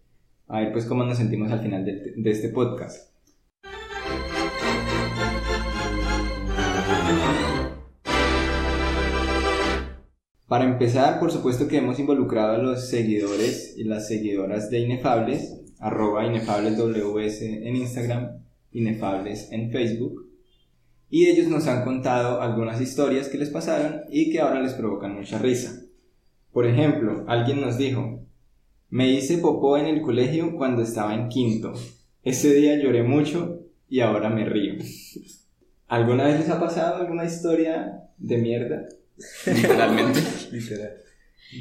a 0.48 0.62
ver 0.62 0.72
pues 0.72 0.86
cómo 0.86 1.03
nos 1.03 1.17
sentimos 1.17 1.51
al 1.51 1.62
final 1.62 1.86
de, 1.86 2.13
de 2.15 2.32
este 2.32 2.50
podcast. 2.50 3.16
Para 10.48 10.63
empezar, 10.63 11.20
por 11.20 11.30
supuesto 11.30 11.68
que 11.68 11.77
hemos 11.77 12.00
involucrado 12.00 12.56
a 12.56 12.58
los 12.58 12.88
seguidores 12.88 13.74
y 13.77 13.84
las 13.84 14.08
seguidoras 14.08 14.70
de 14.70 14.80
Inefables, 14.80 15.62
arroba 15.77 16.25
inefablesws 16.25 17.42
en 17.42 17.75
Instagram, 17.75 18.44
Inefables 18.72 19.51
en 19.51 19.72
Facebook, 19.72 20.25
y 21.10 21.27
ellos 21.27 21.48
nos 21.48 21.68
han 21.68 21.84
contado 21.84 22.42
algunas 22.42 22.80
historias 22.80 23.27
que 23.27 23.38
les 23.38 23.50
pasaron 23.50 24.04
y 24.10 24.32
que 24.32 24.39
ahora 24.39 24.62
les 24.62 24.74
provocan 24.74 25.16
mucha 25.16 25.38
risa. 25.38 25.82
Por 26.54 26.66
ejemplo, 26.66 27.25
alguien 27.27 27.60
nos 27.60 27.77
dijo, 27.77 28.22
me 28.89 29.12
hice 29.12 29.39
popó 29.39 29.77
en 29.77 29.88
el 29.88 30.01
colegio 30.01 30.56
cuando 30.56 30.82
estaba 30.82 31.13
en 31.13 31.27
quinto. 31.27 31.74
Ese 32.24 32.54
día 32.54 32.82
lloré 32.82 33.04
mucho 33.04 33.63
y 33.89 34.00
ahora 34.00 34.30
me 34.30 34.46
río. 34.46 34.75
¿Alguna 35.88 36.25
vez 36.25 36.39
les 36.39 36.50
ha 36.50 36.60
pasado 36.60 37.01
alguna 37.01 37.25
historia 37.25 38.01
de 38.18 38.38
mierda? 38.38 38.88
Literalmente. 39.45 40.19
Literal. 40.51 40.93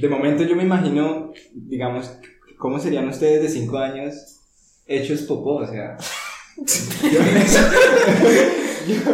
De 0.00 0.08
momento 0.08 0.42
yo 0.44 0.56
me 0.56 0.64
imagino, 0.64 1.32
digamos, 1.54 2.10
cómo 2.58 2.78
serían 2.78 3.08
ustedes 3.08 3.42
de 3.42 3.48
5 3.48 3.78
años 3.78 4.14
hechos 4.86 5.22
popó, 5.22 5.56
o 5.56 5.66
sea... 5.66 5.96
yo, 7.02 7.20
yo- 8.88 9.12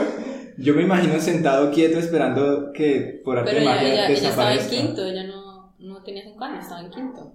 yo 0.58 0.74
me 0.74 0.82
imagino 0.82 1.18
sentado 1.20 1.70
quieto 1.72 1.98
esperando 1.98 2.72
que 2.72 3.20
por 3.24 3.38
arte 3.38 3.50
Pero 3.50 3.60
de 3.60 3.66
magia 3.66 3.92
ella, 3.92 4.08
ella 4.08 4.28
estaba 4.30 4.54
en 4.54 4.68
quinto, 4.68 5.04
ella 5.06 5.24
no, 5.24 5.74
no 5.80 6.02
tenía 6.04 6.22
5 6.24 6.44
años, 6.44 6.62
estaba 6.64 6.82
en 6.82 6.90
quinto. 6.90 7.32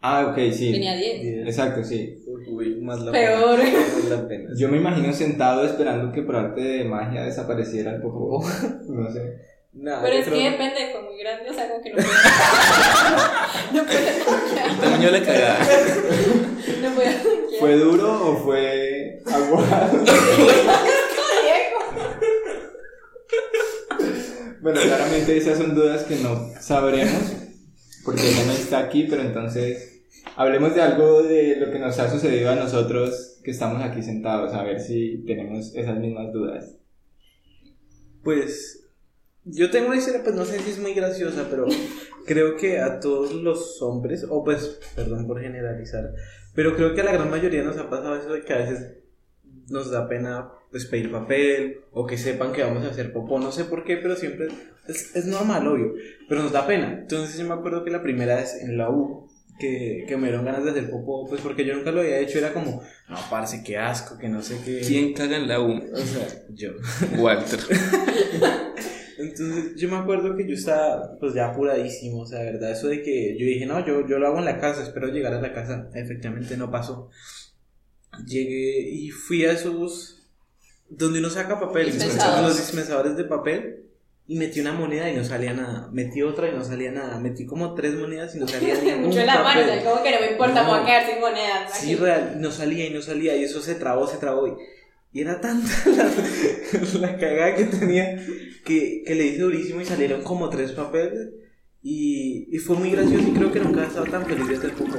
Ah, 0.00 0.28
ok, 0.30 0.52
sí. 0.52 0.70
Tenía 0.70 0.94
10. 0.94 1.46
Exacto, 1.48 1.82
sí. 1.82 2.22
Uy, 2.46 2.76
más 2.80 3.00
la 3.00 3.10
Peor. 3.10 3.58
pena. 3.58 3.78
Más 3.80 4.04
la 4.10 4.28
pena. 4.28 4.50
Yo 4.56 4.68
me 4.68 4.76
imagino 4.76 5.12
sentado 5.12 5.64
esperando 5.64 6.12
que 6.12 6.22
por 6.22 6.36
arte 6.36 6.60
de 6.60 6.84
magia 6.84 7.24
desapareciera 7.24 7.94
el 7.96 8.00
popó. 8.02 8.44
No 8.88 9.10
sé. 9.10 9.40
Nah, 9.80 10.02
Pero 10.02 10.16
es 10.16 10.24
que 10.26 10.50
depende, 10.50 10.90
fue 10.90 11.02
muy 11.02 11.18
grande, 11.18 11.50
o 11.50 11.54
sea, 11.54 11.68
como 11.68 11.80
que 11.80 11.90
no 11.90 11.96
puede. 11.96 12.08
no 13.72 13.84
puede 13.84 14.08
El 14.70 14.80
tamaño 14.80 15.10
la 15.10 15.22
cagada. 15.22 15.58
No 16.82 16.90
puede 16.96 17.12
¿Fue 17.60 17.76
duro 17.76 18.28
o 18.28 18.36
fue 18.38 19.22
aguado? 19.26 20.04
Bueno, 24.60 24.80
claramente 24.82 25.36
esas 25.36 25.56
son 25.56 25.74
dudas 25.74 26.02
que 26.02 26.16
no 26.16 26.50
sabremos, 26.60 27.32
porque 28.04 28.28
ella 28.28 28.44
no 28.44 28.52
está 28.52 28.80
aquí, 28.80 29.06
pero 29.08 29.22
entonces 29.22 30.02
hablemos 30.36 30.74
de 30.74 30.82
algo 30.82 31.22
de 31.22 31.56
lo 31.56 31.70
que 31.70 31.78
nos 31.78 31.98
ha 32.00 32.10
sucedido 32.10 32.50
a 32.50 32.56
nosotros 32.56 33.40
que 33.44 33.52
estamos 33.52 33.82
aquí 33.82 34.02
sentados, 34.02 34.52
a 34.52 34.64
ver 34.64 34.80
si 34.80 35.24
tenemos 35.24 35.74
esas 35.74 35.98
mismas 35.98 36.32
dudas. 36.32 36.76
Pues 38.22 38.77
yo 39.50 39.70
tengo 39.70 39.88
una 39.88 39.96
historia, 39.96 40.22
pues 40.22 40.34
no 40.34 40.44
sé 40.44 40.58
si 40.60 40.70
es 40.70 40.78
muy 40.78 40.94
graciosa, 40.94 41.46
pero 41.50 41.66
creo 42.26 42.56
que 42.56 42.78
a 42.80 43.00
todos 43.00 43.34
los 43.34 43.80
hombres, 43.82 44.26
o 44.28 44.44
pues, 44.44 44.80
perdón 44.94 45.26
por 45.26 45.40
generalizar, 45.40 46.12
pero 46.54 46.76
creo 46.76 46.94
que 46.94 47.00
a 47.00 47.04
la 47.04 47.12
gran 47.12 47.30
mayoría 47.30 47.62
nos 47.62 47.76
ha 47.78 47.88
pasado 47.88 48.16
eso 48.16 48.32
de 48.32 48.42
que 48.42 48.52
a 48.52 48.58
veces 48.58 48.98
nos 49.68 49.90
da 49.90 50.08
pena 50.08 50.50
pues 50.70 50.84
pedir 50.86 51.10
papel 51.10 51.80
o 51.92 52.06
que 52.06 52.18
sepan 52.18 52.52
que 52.52 52.62
vamos 52.62 52.84
a 52.84 52.88
hacer 52.88 53.12
popó, 53.12 53.38
no 53.38 53.52
sé 53.52 53.64
por 53.64 53.84
qué, 53.84 53.96
pero 53.96 54.16
siempre 54.16 54.48
es, 54.86 55.14
es 55.16 55.26
normal, 55.26 55.66
obvio, 55.66 55.94
pero 56.28 56.42
nos 56.42 56.52
da 56.52 56.66
pena. 56.66 56.98
Entonces 57.00 57.38
yo 57.38 57.46
me 57.46 57.54
acuerdo 57.54 57.84
que 57.84 57.90
la 57.90 58.02
primera 58.02 58.36
vez 58.36 58.62
en 58.62 58.76
la 58.76 58.90
U 58.90 59.28
que, 59.58 60.04
que 60.06 60.16
me 60.16 60.28
dieron 60.28 60.44
ganas 60.44 60.64
de 60.64 60.70
hacer 60.70 60.90
popó, 60.90 61.26
pues 61.28 61.40
porque 61.40 61.64
yo 61.64 61.74
nunca 61.74 61.90
lo 61.90 62.00
había 62.00 62.18
hecho, 62.18 62.38
era 62.38 62.52
como, 62.52 62.82
no, 63.08 63.16
parce, 63.30 63.62
qué 63.64 63.76
asco, 63.76 64.18
que 64.18 64.28
no 64.28 64.42
sé 64.42 64.56
qué. 64.64 64.80
¿Quién 64.86 65.14
caga 65.14 65.36
en 65.36 65.48
la 65.48 65.60
U? 65.60 65.72
O 65.92 65.96
sea, 65.96 66.26
yo. 66.50 66.72
Walter. 67.18 67.58
Entonces 69.18 69.74
yo 69.76 69.88
me 69.88 69.96
acuerdo 69.96 70.36
que 70.36 70.46
yo 70.46 70.54
estaba 70.54 71.16
pues 71.18 71.34
ya 71.34 71.48
apuradísimo, 71.48 72.20
o 72.22 72.26
sea, 72.26 72.40
verdad, 72.40 72.70
eso 72.70 72.86
de 72.88 73.02
que 73.02 73.36
yo 73.38 73.44
dije, 73.46 73.66
no, 73.66 73.84
yo, 73.84 74.06
yo 74.06 74.18
lo 74.18 74.28
hago 74.28 74.38
en 74.38 74.44
la 74.44 74.58
casa, 74.60 74.82
espero 74.82 75.08
llegar 75.08 75.34
a 75.34 75.40
la 75.40 75.52
casa, 75.52 75.90
efectivamente 75.94 76.56
no 76.56 76.70
pasó. 76.70 77.10
Llegué 78.26 78.80
y 78.90 79.10
fui 79.10 79.44
a 79.44 79.52
esos, 79.52 80.22
donde 80.88 81.18
uno 81.20 81.30
saca 81.30 81.60
papel, 81.60 81.86
Dispensadores. 81.92 82.42
los 82.42 82.56
dispensadores 82.56 83.16
de 83.16 83.24
papel, 83.24 83.84
y 84.26 84.36
metí 84.36 84.60
una 84.60 84.72
moneda 84.72 85.08
y 85.10 85.16
no 85.16 85.24
salía 85.24 85.52
nada, 85.54 85.88
metí 85.92 86.20
otra 86.22 86.48
y 86.48 86.52
no 86.52 86.62
salía 86.62 86.90
nada, 86.92 87.18
metí 87.18 87.46
como 87.46 87.74
tres 87.74 87.94
monedas 87.94 88.34
y 88.36 88.38
no 88.38 88.46
salía 88.48 88.74
ningún 88.82 89.12
en 89.12 89.26
la 89.26 89.42
mano, 89.42 89.60
papel. 89.60 89.64
sea, 89.80 89.84
como 89.90 90.02
que 90.02 90.10
no 90.12 90.20
me 90.20 90.30
importa, 90.32 90.62
me 90.62 90.68
voy 90.68 90.76
a 90.78 90.80
No. 90.80 90.86
quedar 90.86 91.06
sin 91.10 91.20
monedas. 91.20 91.78
Sí, 91.78 91.94
real, 91.94 92.36
no 92.40 92.50
salía 92.50 92.86
y 92.86 92.90
no 92.90 93.00
salía, 93.02 93.36
y 93.36 93.44
eso 93.44 93.60
se 93.60 93.74
trabó, 93.76 94.06
se 94.06 94.18
trabó. 94.18 94.46
Y, 94.48 94.52
y 95.12 95.20
era 95.20 95.40
tanta 95.40 95.70
la, 95.86 97.00
la 97.00 97.16
cagada 97.16 97.54
que 97.54 97.64
tenía 97.64 98.16
que, 98.64 99.02
que 99.06 99.14
le 99.14 99.26
hice 99.26 99.40
durísimo 99.40 99.80
y 99.80 99.84
salieron 99.84 100.22
como 100.22 100.48
tres 100.50 100.72
papeles. 100.72 101.30
Y, 101.80 102.48
y 102.50 102.58
fue 102.58 102.76
muy 102.76 102.90
gracioso 102.90 103.28
y 103.28 103.32
creo 103.32 103.52
que 103.52 103.60
nunca 103.60 103.84
he 103.84 103.86
estado 103.86 104.06
tan 104.06 104.26
feliz 104.26 104.48
desde 104.48 104.66
el 104.66 104.72
poco. 104.72 104.98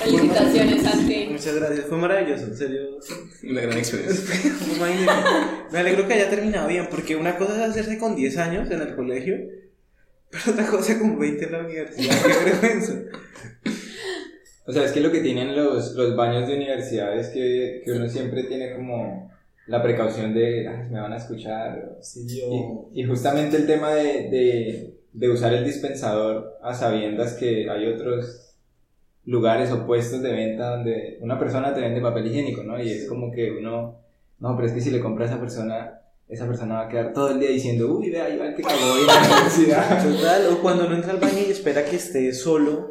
Felicitaciones, 0.00 0.82
Santi. 0.82 1.28
Muchas 1.30 1.54
gracias, 1.54 1.86
fue 1.86 1.98
maravilloso, 1.98 2.44
en 2.44 2.56
serio. 2.56 2.80
Una 3.44 3.60
gran 3.60 3.78
experiencia. 3.78 4.34
Me 5.72 5.78
alegro 5.78 6.08
que 6.08 6.14
haya 6.14 6.30
terminado 6.30 6.68
bien, 6.68 6.88
porque 6.90 7.16
una 7.16 7.36
cosa 7.36 7.56
es 7.56 7.70
hacerse 7.70 7.98
con 7.98 8.16
10 8.16 8.38
años 8.38 8.70
en 8.70 8.80
el 8.80 8.96
colegio, 8.96 9.36
pero 10.30 10.52
otra 10.52 10.66
cosa 10.66 10.98
con 10.98 11.18
20 11.18 11.44
en 11.44 11.52
la 11.52 11.58
universidad. 11.60 12.16
Qué 12.22 12.50
vergüenza. 12.50 12.94
O 14.68 14.72
sea, 14.72 14.84
es 14.84 14.92
que 14.92 15.00
lo 15.00 15.10
que 15.10 15.20
tienen 15.20 15.56
los, 15.56 15.94
los 15.94 16.14
baños 16.14 16.46
de 16.46 16.56
universidad 16.56 17.18
es 17.18 17.28
que, 17.28 17.80
que 17.84 17.92
uno 17.92 18.06
siempre 18.06 18.44
tiene 18.44 18.74
como 18.76 19.30
la 19.66 19.82
precaución 19.82 20.34
de, 20.34 20.68
"Ay, 20.68 20.90
me 20.90 21.00
van 21.00 21.12
a 21.14 21.16
escuchar. 21.16 21.96
Sí, 22.02 22.26
yo. 22.38 22.88
Y, 22.92 23.00
y 23.00 23.04
justamente 23.04 23.56
el 23.56 23.66
tema 23.66 23.94
de, 23.94 24.28
de, 24.28 24.94
de 25.14 25.28
usar 25.30 25.54
el 25.54 25.64
dispensador 25.64 26.58
a 26.62 26.74
sabiendas 26.74 27.32
que 27.34 27.68
hay 27.70 27.86
otros 27.86 28.56
lugares 29.24 29.70
o 29.72 29.86
puestos 29.86 30.20
de 30.22 30.32
venta 30.32 30.76
donde 30.76 31.18
una 31.22 31.38
persona 31.38 31.72
te 31.74 31.80
vende 31.80 32.00
papel 32.02 32.26
higiénico, 32.26 32.62
¿no? 32.62 32.78
Y 32.82 32.90
es 32.90 33.08
como 33.08 33.32
que 33.32 33.50
uno, 33.50 34.00
no, 34.38 34.54
pero 34.56 34.68
es 34.68 34.74
que 34.74 34.80
si 34.82 34.90
le 34.90 35.00
compra 35.00 35.24
a 35.24 35.28
esa 35.28 35.40
persona, 35.40 36.00
esa 36.28 36.46
persona 36.46 36.74
va 36.74 36.84
a 36.84 36.88
quedar 36.88 37.12
todo 37.14 37.30
el 37.30 37.40
día 37.40 37.50
diciendo, 37.50 37.90
uy, 37.94 38.10
vea, 38.10 38.26
ahí 38.26 38.36
va 38.36 38.48
el 38.48 38.54
que 38.54 38.62
cagó 38.62 38.98
en 39.00 39.06
la 39.06 39.12
universidad. 39.34 40.02
Total, 40.04 40.46
o 40.52 40.60
cuando 40.62 40.86
uno 40.86 40.94
entra 40.94 41.12
al 41.12 41.20
baño 41.20 41.38
y 41.46 41.50
espera 41.50 41.84
que 41.84 41.96
esté 41.96 42.32
solo, 42.32 42.90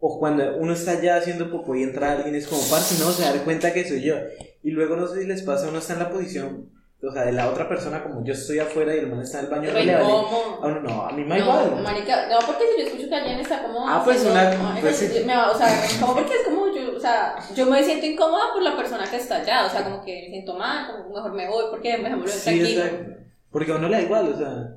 o 0.00 0.18
cuando 0.18 0.56
uno 0.56 0.72
está 0.72 1.00
ya 1.00 1.16
haciendo 1.16 1.50
popó 1.50 1.74
y 1.76 1.82
entra 1.82 2.12
alguien, 2.12 2.34
es 2.34 2.46
como, 2.48 2.62
parce, 2.70 2.98
no, 3.04 3.10
se 3.12 3.22
da 3.22 3.44
cuenta 3.44 3.72
que 3.72 3.86
soy 3.86 4.00
yo. 4.02 4.14
Y 4.62 4.70
luego 4.70 4.96
no 4.96 5.06
sé 5.06 5.20
si 5.22 5.26
les 5.26 5.42
pasa, 5.42 5.68
uno 5.68 5.78
está 5.78 5.92
en 5.92 5.98
la 6.00 6.10
posición, 6.10 6.70
o 7.02 7.12
sea, 7.12 7.24
de 7.24 7.32
la 7.32 7.48
otra 7.50 7.68
persona, 7.68 8.02
como 8.02 8.24
yo 8.24 8.32
estoy 8.32 8.58
afuera 8.58 8.94
y 8.94 8.98
el 9.00 9.06
man 9.08 9.20
está 9.22 9.38
en 9.40 9.44
el 9.46 9.50
baño, 9.50 9.68
no 9.68 9.74
Re 9.74 9.84
le 9.84 9.92
vale. 9.94 10.04
incómodo. 10.04 10.62
A 10.62 10.66
uno 10.68 10.80
no, 10.80 11.02
a 11.06 11.12
mí 11.12 11.22
me 11.24 11.38
No, 11.38 11.44
igual. 11.44 11.82
marica, 11.82 12.28
no, 12.28 12.38
porque 12.46 12.64
si 12.76 12.82
yo 12.82 12.88
escucho 12.88 13.08
que 13.08 13.14
alguien 13.14 13.40
está 13.40 13.62
como... 13.62 13.88
Ah, 13.88 14.02
pues 14.04 14.22
una- 14.24 14.54
no, 14.54 14.80
pues 14.80 15.02
es- 15.02 15.12
sí. 15.12 15.24
me 15.24 15.34
va- 15.34 15.50
o 15.50 15.56
sea, 15.58 15.68
como 16.00 16.14
porque 16.14 16.32
es 16.34 16.44
como 16.44 16.66
yo, 16.74 16.96
o 16.96 17.00
sea, 17.00 17.36
yo 17.54 17.66
me 17.66 17.82
siento 17.82 18.06
incómoda 18.06 18.52
por 18.54 18.62
la 18.62 18.76
persona 18.76 19.04
que 19.10 19.16
está 19.16 19.36
allá, 19.36 19.66
o 19.66 19.70
sea, 19.70 19.82
como 19.84 20.02
que 20.04 20.22
me 20.24 20.28
siento 20.30 20.54
mal, 20.54 20.92
como 20.92 21.14
mejor 21.14 21.32
me 21.32 21.48
voy, 21.48 21.64
porque 21.70 21.96
mejor 21.98 22.18
me 22.20 22.28
Sí, 22.28 22.50
aquí. 22.60 22.72
exacto. 22.74 23.12
Porque 23.50 23.72
a 23.72 23.76
uno 23.76 23.88
le 23.88 23.96
da 23.96 24.02
igual, 24.02 24.32
o 24.32 24.36
sea, 24.38 24.76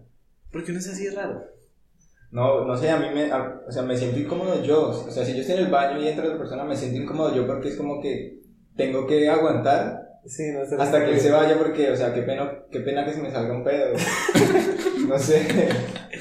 porque 0.52 0.72
uno 0.72 0.80
es 0.80 0.88
así 0.90 1.10
raro. 1.10 1.46
No, 2.34 2.66
no 2.66 2.76
sé, 2.76 2.90
a 2.90 2.98
mí 2.98 3.06
me, 3.14 3.32
a- 3.32 3.62
o 3.68 3.72
sea, 3.72 3.84
me 3.84 3.96
siento 3.96 4.20
incómodo 4.20 4.64
yo. 4.64 4.90
O 4.90 5.12
sea, 5.12 5.24
si 5.24 5.34
yo 5.36 5.42
estoy 5.42 5.58
en 5.58 5.66
el 5.66 5.72
baño 5.72 6.02
y 6.02 6.08
entra 6.08 6.26
otra 6.26 6.40
persona, 6.40 6.64
me 6.64 6.76
siento 6.76 7.00
incómodo 7.00 7.34
yo 7.36 7.46
porque 7.46 7.70
es 7.70 7.76
como 7.78 8.02
que 8.02 8.40
tengo 8.76 9.06
que 9.06 9.30
aguantar 9.30 10.00
Sí, 10.26 10.44
no 10.52 10.66
sé. 10.66 10.76
hasta 10.80 11.06
que 11.06 11.12
él 11.12 11.20
se 11.20 11.30
vaya 11.32 11.58
porque, 11.60 11.92
o 11.92 11.96
sea, 11.96 12.12
qué 12.14 12.24
pena, 12.24 12.50
qué 12.72 12.80
pena 12.80 13.06
que 13.06 13.14
se 13.14 13.22
me 13.22 13.30
salga 13.32 13.56
un 13.56 13.64
pedo. 13.64 13.94
No 15.08 15.20
sé. 15.20 15.46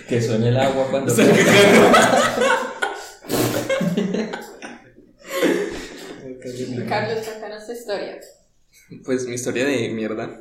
Que 0.08 0.20
suene 0.20 0.48
el 0.48 0.56
agua 0.56 0.88
cuando... 0.90 1.14
Carlos, 6.88 7.24
cuéntanos 7.26 7.66
tu 7.66 7.72
historia. 7.72 8.18
Pues 9.04 9.26
mi 9.26 9.34
historia 9.34 9.64
de 9.64 9.88
mierda. 9.90 10.40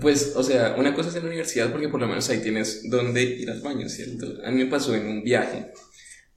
Pues, 0.00 0.34
o 0.36 0.42
sea, 0.44 0.76
una 0.78 0.94
cosa 0.94 1.08
es 1.08 1.16
en 1.16 1.22
la 1.22 1.28
universidad 1.28 1.72
porque 1.72 1.88
por 1.88 2.00
lo 2.00 2.06
menos 2.06 2.28
ahí 2.30 2.38
tienes 2.40 2.88
donde 2.88 3.22
ir 3.22 3.50
al 3.50 3.60
baño, 3.60 3.88
¿cierto? 3.88 4.26
A 4.44 4.50
mí 4.50 4.62
me 4.64 4.70
pasó 4.70 4.94
en 4.94 5.06
un 5.08 5.24
viaje. 5.24 5.72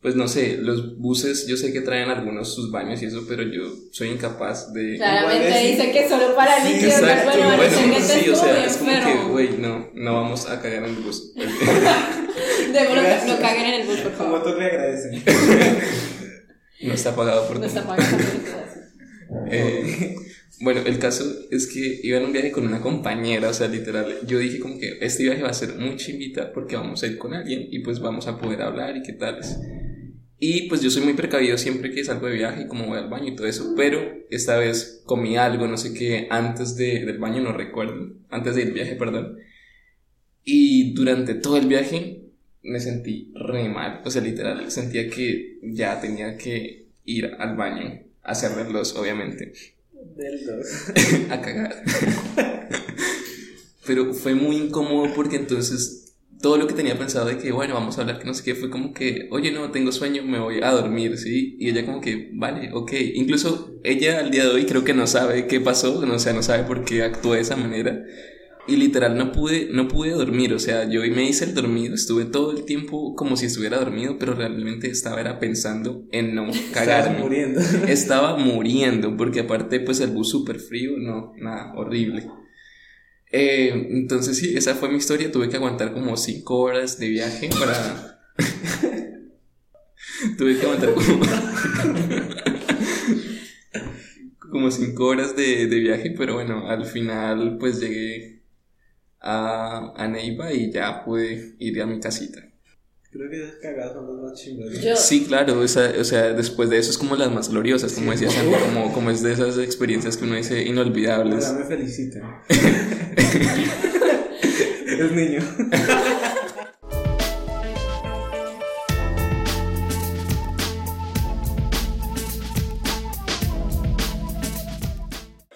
pues 0.02 0.16
no 0.16 0.28
sé, 0.28 0.58
los 0.58 0.98
buses 0.98 1.46
yo 1.48 1.56
sé 1.56 1.72
que 1.72 1.80
traen 1.82 2.10
algunos 2.10 2.54
sus 2.54 2.72
baños 2.72 3.02
y 3.02 3.06
eso, 3.06 3.24
pero 3.28 3.44
yo 3.44 3.62
soy 3.92 4.10
incapaz 4.10 4.74
de... 4.74 4.98
Claramente 4.98 5.60
dice 5.72 5.92
que 5.92 6.10
solo 6.10 6.36
para 6.36 6.62
Sí, 6.62 6.74
líquidos, 6.74 6.96
Exacto, 6.96 7.30
bueno, 7.38 7.56
bueno, 7.58 7.96
que 7.96 8.02
sí, 8.02 8.30
o 8.30 8.36
sea, 8.36 8.66
es 8.66 8.78
como 8.78 8.92
que, 8.92 9.30
güey, 9.30 9.58
no, 9.60 9.92
no 9.94 10.14
vamos 10.16 10.50
a 10.50 10.60
cagar 10.62 10.80
en 10.80 10.86
el 10.86 10.96
bus. 10.96 11.34
Démoslo, 12.74 13.02
no 13.28 13.40
caguen 13.40 13.66
en 13.66 13.82
el 13.82 13.88
bus, 13.88 14.00
por 14.00 14.12
Como 14.14 14.24
favor. 14.32 14.44
todos 14.44 14.60
le 14.60 14.66
agradecen. 14.66 15.24
No 16.82 16.94
está 16.94 17.16
pagado 17.16 17.48
por 17.48 17.60
No 17.60 17.66
está 17.66 17.88
pagando 17.88 18.18
por. 18.18 19.48
Eh, 19.54 20.16
bueno, 20.64 20.82
el 20.86 20.98
caso 20.98 21.26
es 21.52 21.68
que 21.68 22.00
iba 22.04 22.18
en 22.18 22.26
un 22.26 22.32
viaje 22.32 22.54
con 22.54 22.66
una 22.66 22.80
compañera, 22.80 23.50
o 23.50 23.54
sea, 23.54 23.68
literal, 23.68 24.20
yo 24.26 24.40
dije 24.40 24.60
como 24.60 24.80
que 24.80 24.98
este 25.02 25.24
viaje 25.24 25.44
va 25.44 25.50
a 25.50 25.54
ser 25.54 25.76
muy 25.76 25.98
chimbita 25.98 26.54
porque 26.54 26.78
vamos 26.78 27.04
a 27.04 27.08
ir 27.08 27.18
con 27.18 27.34
alguien 27.34 27.68
y 27.70 27.80
pues 27.80 28.00
vamos 28.00 28.28
a 28.28 28.38
poder 28.38 28.62
hablar 28.62 28.96
y 28.96 29.04
qué 29.04 29.12
tales. 29.12 29.60
Y 30.40 30.70
pues 30.70 30.82
yo 30.82 30.90
soy 30.90 31.04
muy 31.04 31.16
precavido 31.16 31.58
siempre 31.58 31.92
que 31.92 32.06
salgo 32.06 32.28
de 32.28 32.36
viaje 32.36 32.62
y 32.64 32.68
como 32.68 32.88
voy 32.88 32.98
al 32.98 33.10
baño 33.10 33.28
y 33.28 33.36
todo 33.36 33.46
eso, 33.46 33.74
pero 33.76 34.00
esta 34.30 34.58
vez 34.58 35.02
comí 35.06 35.36
algo, 35.36 35.68
no 35.68 35.76
sé 35.76 35.94
qué, 35.94 36.28
antes 36.30 36.78
de, 36.78 37.06
del 37.06 37.18
baño, 37.18 37.42
no 37.42 37.52
recuerdo, 37.52 38.14
antes 38.30 38.56
del 38.56 38.72
viaje, 38.72 38.96
perdón. 38.96 39.40
Y 40.46 40.94
durante 40.94 41.34
todo 41.36 41.58
el 41.58 41.68
viaje 41.68 42.22
me 42.62 42.80
sentí 42.80 43.34
re 43.36 43.68
mal, 43.68 44.02
o 44.06 44.10
sea, 44.10 44.22
literal, 44.22 44.72
sentía 44.72 45.10
que 45.10 45.60
ya 45.62 46.00
tenía 46.00 46.38
que 46.38 46.88
ir 47.04 47.32
al 47.38 47.58
baño, 47.58 48.00
a 48.22 48.34
cerrarlos, 48.34 48.96
obviamente 48.96 49.52
Del 50.16 50.46
dos. 50.46 50.68
a 51.30 51.42
cagar. 51.42 51.84
Pero 53.86 54.14
fue 54.14 54.34
muy 54.36 54.58
incómodo 54.58 55.14
porque 55.14 55.36
entonces 55.36 56.04
todo 56.44 56.58
lo 56.58 56.68
que 56.68 56.74
tenía 56.74 56.98
pensado 56.98 57.26
de 57.28 57.38
que, 57.38 57.54
bueno, 57.54 57.74
vamos 57.74 57.98
a 57.98 58.02
hablar, 58.02 58.20
que 58.20 58.26
no 58.26 58.34
sé 58.34 58.44
qué, 58.44 58.54
fue 58.54 58.70
como 58.70 58.94
que, 58.94 59.30
oye, 59.32 59.52
no, 59.52 59.72
tengo 59.72 59.94
sueño, 59.94 60.24
me 60.24 60.40
voy 60.40 60.60
a 60.62 60.72
dormir, 60.72 61.18
¿sí? 61.18 61.56
Y 61.58 61.70
ella 61.70 61.86
como 61.86 62.02
que, 62.02 62.32
vale, 62.34 62.70
ok. 62.74 62.92
Incluso 63.16 63.80
ella 63.84 64.20
al 64.20 64.30
día 64.30 64.44
de 64.44 64.50
hoy 64.50 64.66
creo 64.66 64.84
que 64.84 64.94
no 64.94 65.08
sabe 65.08 65.48
qué 65.48 65.62
pasó, 65.62 66.00
o 66.00 66.20
sea, 66.20 66.34
no 66.34 66.44
sabe 66.44 66.66
por 66.66 66.84
qué 66.84 67.04
actuó 67.04 67.34
de 67.34 67.40
esa 67.40 67.56
manera. 67.56 68.04
Y 68.66 68.78
literal 68.78 69.18
no 69.18 69.34
pude, 69.34 69.68
no 69.74 69.90
pude 69.90 70.12
dormir, 70.12 70.54
o 70.54 70.60
sea, 70.60 70.90
yo 70.90 71.02
me 71.02 71.28
hice 71.28 71.44
el 71.44 71.54
dormido, 71.54 71.96
estuve 71.96 72.24
todo 72.24 72.52
el 72.52 72.64
tiempo 72.64 73.14
como 73.14 73.36
si 73.36 73.48
estuviera 73.48 73.78
dormido, 73.78 74.18
pero 74.18 74.36
realmente 74.36 74.90
estaba 74.90 75.20
era 75.20 75.38
pensando 75.38 76.06
en 76.14 76.34
no 76.34 76.48
cagarme. 76.74 77.20
muriendo. 77.20 77.60
Estaba 77.90 78.38
muriendo, 78.38 79.18
porque 79.18 79.42
aparte, 79.42 79.82
pues 79.82 80.00
el 80.00 80.12
bus 80.12 80.30
súper 80.30 80.60
frío, 80.60 80.92
no, 80.98 81.34
nada, 81.38 81.74
horrible. 81.76 82.26
Eh, 83.34 83.88
entonces, 83.90 84.38
sí, 84.38 84.56
esa 84.56 84.76
fue 84.76 84.90
mi 84.90 84.98
historia. 84.98 85.32
Tuve 85.32 85.50
que 85.50 85.58
aguantar 85.58 85.92
como 85.92 86.16
5 86.16 86.56
horas 86.56 87.00
de 87.00 87.10
viaje 87.10 87.50
para. 87.60 88.22
Tuve 90.38 90.58
que 90.58 90.66
aguantar 90.66 90.94
como. 90.94 91.20
como 94.38 94.72
5 94.72 95.04
horas 95.04 95.36
de, 95.36 95.68
de 95.68 95.80
viaje, 95.80 96.14
pero 96.16 96.36
bueno, 96.36 96.70
al 96.70 96.86
final, 96.86 97.58
pues 97.60 97.82
llegué 97.82 98.33
a, 99.24 99.94
a 99.96 100.08
Neiva 100.08 100.52
y 100.52 100.72
ya 100.72 101.04
pude 101.04 101.56
ir 101.58 101.82
a 101.82 101.86
mi 101.88 102.00
casita. 102.00 102.42
Creo 103.10 103.30
que 103.30 103.44
esas 103.44 103.56
cagadas 103.62 103.94
son 103.94 104.08
las 104.08 104.32
más 104.32 104.34
chingadas. 104.42 104.82
Yo, 104.82 104.96
Sí, 104.96 105.26
claro, 105.26 105.64
esa, 105.64 105.92
o 106.00 106.04
sea, 106.04 106.34
después 106.34 106.70
de 106.70 106.80
eso 106.80 106.90
es 106.90 106.98
como 106.98 107.16
las 107.16 107.32
más 107.32 107.50
gloriosas, 107.50 107.94
como 107.94 108.12
decía 108.12 108.30
Santi, 108.30 108.54
como, 108.54 108.92
como 108.92 109.12
es 109.12 109.22
de 109.22 109.34
esas 109.34 109.58
experiencias 109.60 110.18
que 110.18 110.26
uno 110.26 110.36
dice 110.36 110.64
inolvidables. 110.64 111.46
Ahora 111.46 111.60
me 111.60 111.66
felicitan. 111.66 112.24
es 114.86 115.12
niño. 115.12 115.42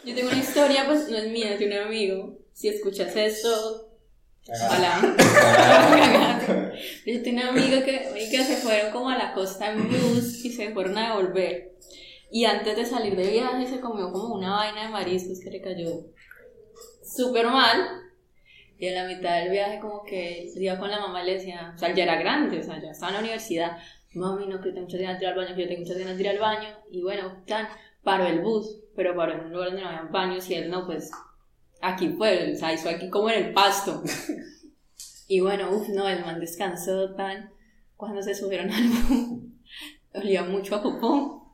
yo 0.06 0.16
tengo 0.16 0.30
una 0.30 0.40
historia, 0.40 0.86
pues 0.86 1.10
no 1.10 1.18
es 1.18 1.32
mía, 1.32 1.54
es 1.54 1.60
de 1.60 1.66
un 1.66 1.74
amigo. 1.74 2.47
Si 2.58 2.70
escuchas 2.70 3.16
esto, 3.16 3.88
ojalá. 4.50 5.00
Yo 7.06 7.22
tenía 7.22 7.52
un 7.52 7.60
amigo 7.60 7.84
que, 7.86 8.28
que 8.32 8.44
se 8.44 8.56
fueron 8.56 8.92
como 8.92 9.12
a 9.12 9.16
la 9.16 9.34
costa 9.36 9.72
en 9.72 9.88
bus 9.88 10.44
y 10.44 10.52
se 10.52 10.72
fueron 10.72 10.98
a 10.98 11.10
devolver. 11.10 11.76
Y 12.32 12.46
antes 12.46 12.76
de 12.76 12.84
salir 12.84 13.16
de 13.16 13.30
viaje 13.30 13.68
se 13.68 13.80
comió 13.80 14.12
como 14.12 14.34
una 14.34 14.56
vaina 14.56 14.86
de 14.86 14.90
mariscos 14.90 15.40
que 15.40 15.52
le 15.52 15.62
cayó 15.62 16.08
súper 17.04 17.46
mal. 17.46 17.78
Y 18.80 18.88
en 18.88 18.96
la 18.96 19.06
mitad 19.06 19.38
del 19.38 19.52
viaje 19.52 19.80
como 19.80 20.04
que 20.04 20.52
iba 20.56 20.80
con 20.80 20.90
la 20.90 21.00
mamá 21.00 21.22
y 21.22 21.28
le 21.28 21.34
decía, 21.36 21.74
o 21.76 21.78
sea, 21.78 21.94
ya 21.94 22.06
era 22.06 22.16
grande, 22.16 22.58
o 22.58 22.64
sea, 22.64 22.82
ya 22.82 22.90
estaba 22.90 23.10
en 23.10 23.18
la 23.18 23.22
universidad. 23.22 23.78
Mami, 24.16 24.48
no, 24.48 24.60
que 24.62 24.70
tengo 24.70 24.88
muchas 24.88 25.00
ganas 25.00 25.20
de 25.20 25.26
ir 25.28 25.30
al 25.30 25.38
baño, 25.38 25.56
que 25.56 25.62
yo 25.62 25.68
tengo 25.68 25.82
muchas 25.82 26.00
ganas 26.00 26.18
de 26.18 26.24
ir 26.24 26.30
al 26.30 26.40
baño. 26.40 26.70
Y 26.90 27.04
bueno, 27.04 27.44
tan, 27.46 27.68
paró 28.02 28.26
el 28.26 28.42
bus, 28.42 28.80
pero 28.96 29.16
paró 29.16 29.34
en 29.34 29.42
un 29.42 29.54
lugar 29.54 29.68
donde 29.68 29.84
no 29.84 29.90
había 29.90 30.10
baños 30.10 30.50
y 30.50 30.56
él 30.56 30.72
no, 30.72 30.88
pues 30.88 31.12
aquí 31.82 32.10
fue, 32.10 32.54
o 32.54 32.56
sea, 32.56 32.74
hizo 32.74 32.90
aquí 32.90 33.10
como 33.10 33.30
en 33.30 33.46
el 33.46 33.54
pasto. 33.54 34.04
Y 35.30 35.42
bueno, 35.42 35.70
uff, 35.72 35.90
no, 35.90 36.08
el 36.08 36.22
man 36.22 36.40
descansó 36.40 37.14
tan 37.16 37.52
cuando 37.98 38.22
se 38.22 38.34
subieron 38.34 38.72
al 38.72 38.88
bus. 38.88 39.42
Olía 40.14 40.44
mucho 40.44 40.76
a 40.76 40.82
popó. 40.82 41.54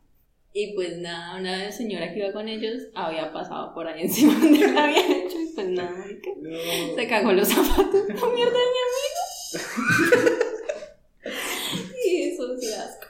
Y 0.54 0.76
pues 0.76 1.00
nada, 1.00 1.40
una 1.40 1.72
señora 1.72 2.14
que 2.14 2.20
iba 2.20 2.32
con 2.32 2.48
ellos 2.48 2.84
había 2.94 3.34
pasado 3.34 3.74
por 3.74 3.88
ahí 3.88 4.02
encima 4.04 4.36
de 4.36 4.68
lo 4.68 4.80
había 4.80 5.00
hecho 5.00 5.40
y 5.40 5.48
pues 5.56 5.70
nada, 5.70 6.06
se 6.96 7.08
cagó 7.08 7.32
los 7.32 7.48
zapatos. 7.48 8.08
¡La 8.08 8.28
mierda 8.28 8.60
de 8.60 8.70
mi 8.74 8.80
amigo! 8.86 10.34
y 12.06 12.22
eso 12.22 12.56
sí 12.60 12.68
da 12.70 12.84
asco. 12.84 13.08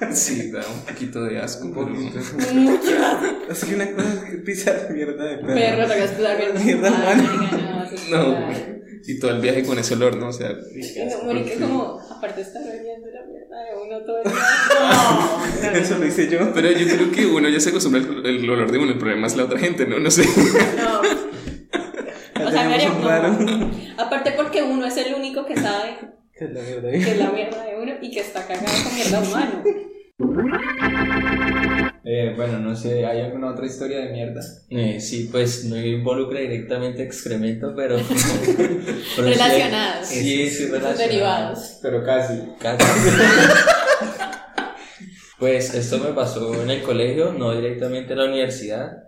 Sí, 0.12 0.50
da 0.50 0.60
un 0.60 0.80
poquito 0.86 1.22
de 1.24 1.38
asco, 1.38 1.66
Un 1.66 1.74
pero- 1.74 1.86
poquito. 1.88 2.18
Mucho 2.54 3.06
asco. 3.06 3.26
Es 3.50 3.64
que 3.64 3.74
una 3.74 3.90
cosa 3.92 4.08
es 4.14 4.30
que 4.30 4.36
pisar 4.38 4.88
mierda 4.92 5.24
de 5.24 5.36
perro. 5.38 5.54
Perro, 5.54 5.82
te 5.82 6.00
vas 6.00 6.10
a 6.10 6.12
estar 6.14 6.36
viendo. 6.38 6.60
Mierda, 6.60 6.90
marica, 6.90 7.96
no, 8.10 8.70
y 9.06 9.18
todo 9.18 9.30
el 9.32 9.40
viaje 9.40 9.64
con 9.64 9.78
ese 9.78 9.94
olor, 9.94 10.16
¿no? 10.16 10.28
O 10.28 10.32
sea, 10.32 10.50
No, 10.50 11.24
marica, 11.26 11.54
como, 11.58 12.00
aparte 12.00 12.42
está 12.42 12.60
bebiendo 12.60 13.06
la 13.08 13.24
mierda 13.26 13.56
de 13.64 13.82
uno 13.82 14.04
todo 14.04 14.18
el 14.18 14.24
día. 14.30 14.40
No, 15.62 15.70
no, 15.72 15.76
Eso 15.78 15.98
lo 15.98 16.06
hice 16.06 16.28
yo. 16.28 16.52
pero 16.54 16.70
yo 16.70 16.86
creo 16.86 17.10
que 17.10 17.26
uno 17.26 17.48
ya 17.48 17.60
se 17.60 17.70
acostumbra 17.70 18.00
al 18.00 18.26
el 18.26 18.48
olor 18.50 18.70
de 18.70 18.78
uno, 18.78 18.92
el 18.92 18.98
problema 18.98 19.26
es 19.26 19.36
la 19.36 19.44
otra 19.44 19.58
gente, 19.58 19.86
¿no? 19.86 19.98
No 19.98 20.10
sé. 20.10 20.24
no. 20.76 21.00
O 22.46 22.50
sea, 22.50 22.72
haría 22.72 22.90
un 22.92 23.02
no. 23.02 23.70
Aparte 23.98 24.32
porque 24.36 24.62
uno 24.62 24.86
es 24.86 24.96
el 24.96 25.14
único 25.14 25.44
que 25.46 25.56
sabe 25.56 25.96
Que 26.36 26.44
es 26.46 26.50
la 26.52 26.60
mierda. 26.62 26.90
que 26.90 26.98
es 26.98 27.18
la 27.18 27.30
mierda 27.30 27.64
de 27.64 27.76
uno 27.80 27.92
y 28.00 28.10
que 28.10 28.20
está 28.20 28.46
cagado 28.46 28.66
con 28.84 28.94
mierda 28.94 29.20
humano. 29.20 29.62
Eh, 32.04 32.32
bueno, 32.36 32.58
no 32.58 32.74
sé, 32.76 33.04
¿hay 33.06 33.20
alguna 33.20 33.50
otra 33.52 33.66
historia 33.66 33.98
de 34.00 34.12
mierda? 34.12 34.40
Eh, 34.68 35.00
sí, 35.00 35.28
pues 35.30 35.64
no 35.66 35.76
involucra 35.78 36.40
directamente 36.40 37.02
excremento, 37.02 37.72
pero. 37.76 37.96
pero 39.16 39.28
sí- 39.28 39.34
Relacionados. 39.34 40.06
Sí, 40.06 40.48
sí, 40.50 40.64
relacionados. 40.66 40.98
derivados. 40.98 41.78
Pero 41.82 42.04
casi. 42.04 42.40
Casi. 42.58 42.84
Pues 45.38 45.72
esto 45.72 45.96
me 45.98 46.10
pasó 46.12 46.62
en 46.62 46.68
el 46.68 46.82
colegio, 46.82 47.32
no 47.32 47.54
directamente 47.54 48.12
en 48.12 48.18
la 48.18 48.26
universidad. 48.26 49.04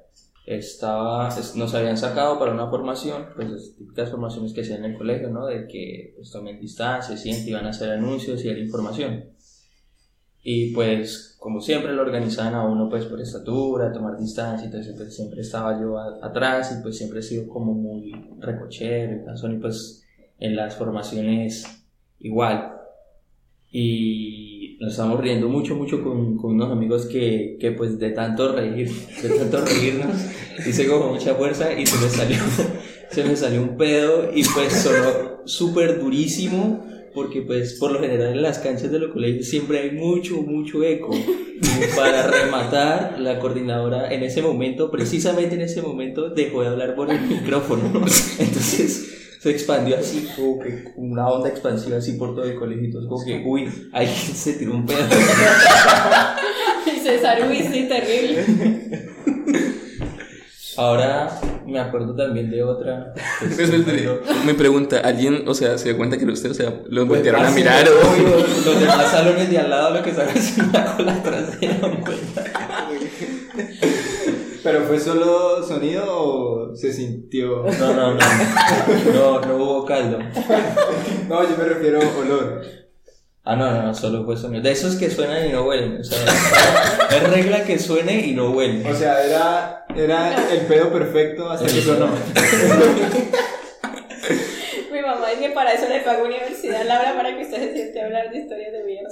Estaba, 0.47 1.29
es- 1.29 1.55
nos 1.57 1.75
habían 1.75 1.99
sacado 1.99 2.39
para 2.39 2.53
una 2.53 2.71
formación, 2.71 3.27
pues 3.37 3.51
las 3.51 3.77
típicas 3.77 4.11
formaciones 4.11 4.55
que 4.55 4.63
hacían 4.63 4.83
en 4.83 4.93
el 4.93 4.97
colegio, 4.99 5.29
¿no? 5.29 5.45
De 5.45 5.67
que 5.69 6.15
pues, 6.17 6.31
tomen 6.31 6.59
distancia, 6.59 7.19
sienten, 7.19 7.49
iban 7.51 7.67
a 7.67 7.69
hacer 7.69 7.91
anuncios 7.91 8.43
y 8.43 8.49
dar 8.49 8.57
información. 8.57 9.27
Y 10.45 10.73
pues, 10.75 11.37
como 11.39 11.61
siempre, 11.61 11.93
lo 11.93 12.03
organizaban 12.03 12.55
a 12.55 12.65
uno 12.65 12.89
pues 12.89 13.05
por 13.07 13.21
estatura, 13.21 13.93
tomar 13.93 14.19
distancia, 14.19 14.67
entonces 14.67 14.95
pues 14.97 15.15
siempre 15.15 15.41
estaba 15.41 15.81
yo 15.81 15.97
a- 15.99 16.19
atrás 16.27 16.77
y 16.77 16.83
pues 16.83 16.99
siempre 16.99 17.21
he 17.21 17.23
sido 17.23 17.47
como 17.49 17.73
muy 17.75 18.13
recochero 18.41 19.17
y 19.17 19.25
canzón 19.25 19.55
y 19.55 19.59
pues 19.59 20.05
en 20.41 20.57
las 20.57 20.75
formaciones 20.77 21.65
igual. 22.19 22.73
Y 23.71 24.77
nos 24.81 24.93
estamos 24.93 25.21
riendo 25.21 25.49
mucho, 25.49 25.77
mucho 25.77 26.03
con, 26.03 26.37
con 26.37 26.55
unos 26.55 26.71
amigos 26.73 27.07
que, 27.07 27.57
que 27.61 27.73
pues 27.73 27.99
de 27.99 28.11
tanto 28.11 28.53
reír, 28.53 28.91
de 29.23 29.29
tanto 29.31 29.65
reírnos, 29.65 30.17
hice 30.67 30.87
como 30.89 31.13
mucha 31.13 31.35
fuerza 31.35 31.73
y 31.73 31.87
se 31.87 32.05
me 32.05 32.11
salió, 32.11 32.39
se 33.11 33.25
me 33.25 33.37
salió 33.37 33.63
un 33.63 33.77
pedo 33.77 34.31
y 34.35 34.43
pues 34.45 34.73
sonó 34.83 35.41
súper 35.47 36.01
durísimo 36.01 36.85
porque 37.15 37.43
pues 37.43 37.75
por 37.75 37.93
lo 37.93 38.01
general 38.01 38.33
en 38.33 38.43
las 38.43 38.59
canchas 38.59 38.91
de 38.91 38.99
los 38.99 39.13
colegios 39.13 39.47
siempre 39.47 39.81
hay 39.81 39.91
mucho, 39.93 40.37
mucho 40.43 40.83
eco. 40.83 41.11
Para 41.97 42.27
rematar, 42.27 43.21
la 43.21 43.39
coordinadora 43.39 44.13
en 44.13 44.23
ese 44.23 44.43
momento, 44.43 44.91
precisamente 44.91 45.55
en 45.55 45.63
ese 45.63 45.83
momento, 45.83 46.31
dejó 46.31 46.63
de 46.63 46.69
hablar 46.69 46.95
por 46.95 47.11
el 47.11 47.21
micrófono. 47.21 47.85
Entonces 48.39 49.13
se 49.41 49.51
expandió 49.51 49.99
así, 49.99 50.29
como 50.37 50.61
que 50.61 50.93
una 50.97 51.29
onda 51.29 51.49
expansiva 51.49 51.97
así 51.99 52.13
por 52.13 52.35
todo 52.35 52.45
el 52.45 52.57
colegio. 52.57 52.85
Entonces, 52.85 53.09
como 53.09 53.25
que, 53.25 53.43
uy, 53.45 53.69
alguien 53.93 54.17
se 54.17 54.55
tiró 54.55 54.75
un 54.75 54.87
pedo. 54.87 54.99
César, 57.03 57.49
uy, 57.51 57.59
sí, 57.73 57.89
terrible. 57.89 58.45
Ahora 60.83 61.31
me 61.67 61.79
acuerdo 61.79 62.15
también 62.17 62.51
de 62.51 62.63
otra. 62.65 63.13
espera. 63.41 63.85
cuando- 63.85 64.45
Me 64.45 64.55
pregunta, 64.55 64.99
¿alguien, 65.05 65.45
o 65.47 65.55
sea, 65.55 65.79
se 65.79 65.91
dio 65.91 65.97
cuenta 65.97 66.17
que 66.17 66.25
era 66.25 66.33
usted? 66.33 66.51
O 66.51 66.55
sea, 66.55 66.71
los 66.89 67.07
Pues, 67.07 67.21
voltearon 67.21 67.45
a 67.47 67.51
mirar 67.51 67.85
no, 67.85 67.91
o...? 67.93 68.13
obvio, 68.13 68.47
Los 68.67 68.81
demás 68.81 69.11
salones 69.11 69.49
de 69.51 69.59
al 69.59 69.71
lado 69.71 69.95
lo 69.95 70.03
que 70.03 70.13
sacan 70.13 70.37
es 70.37 70.59
una 70.59 70.97
cola 70.97 71.23
trasera. 71.23 71.77
¿Pero 74.63 74.83
fue 74.83 74.99
solo 75.01 75.63
sonido 75.67 76.05
o 76.09 76.77
se 76.77 76.93
sintió? 76.93 77.65
No, 77.79 77.95
no, 77.95 78.15
no. 78.15 78.21
No, 79.15 79.41
no 79.41 79.57
hubo 79.57 79.85
caldo. 79.85 80.19
No, 81.29 81.43
yo 81.43 81.57
me 81.59 81.65
refiero 81.65 82.01
a 82.01 82.19
olor. 82.21 82.63
Ah, 83.45 83.57
no, 83.57 83.69
no, 83.73 83.83
no, 83.83 83.95
solo 83.95 84.25
fue 84.25 84.37
sonido. 84.37 84.63
De 84.63 84.71
esos 84.71 84.95
que 84.95 85.11
suenan 85.11 85.45
y 85.47 85.49
no 85.53 85.65
huelen. 85.65 85.99
O 86.01 86.05
sea, 86.05 86.17
es 87.11 87.29
regla 87.29 87.65
que 87.65 87.77
suene 87.81 88.25
y 88.25 88.35
no 88.35 88.51
huele. 88.51 88.89
O 88.89 88.95
sea, 88.95 89.25
era, 89.25 89.82
era 89.97 90.53
el 90.53 90.67
pedo 90.67 90.93
perfecto 90.93 91.51
hasta 91.51 91.67
que 91.67 91.81
sonó. 91.83 92.07
Mi 94.93 95.01
mamá 95.01 95.31
dice 95.31 95.41
que 95.41 95.51
para 95.51 95.73
eso 95.73 95.89
le 95.89 96.01
pago 96.01 96.25
universidad, 96.25 96.85
Laura, 96.87 97.17
para 97.17 97.37
que 97.37 97.43
usted 97.45 97.59
se 97.59 97.73
siente 97.73 98.01
a 98.01 98.05
hablar 98.07 98.31
de 98.31 98.39
historias 98.39 98.73
de 98.73 98.85
mierda. 98.85 99.09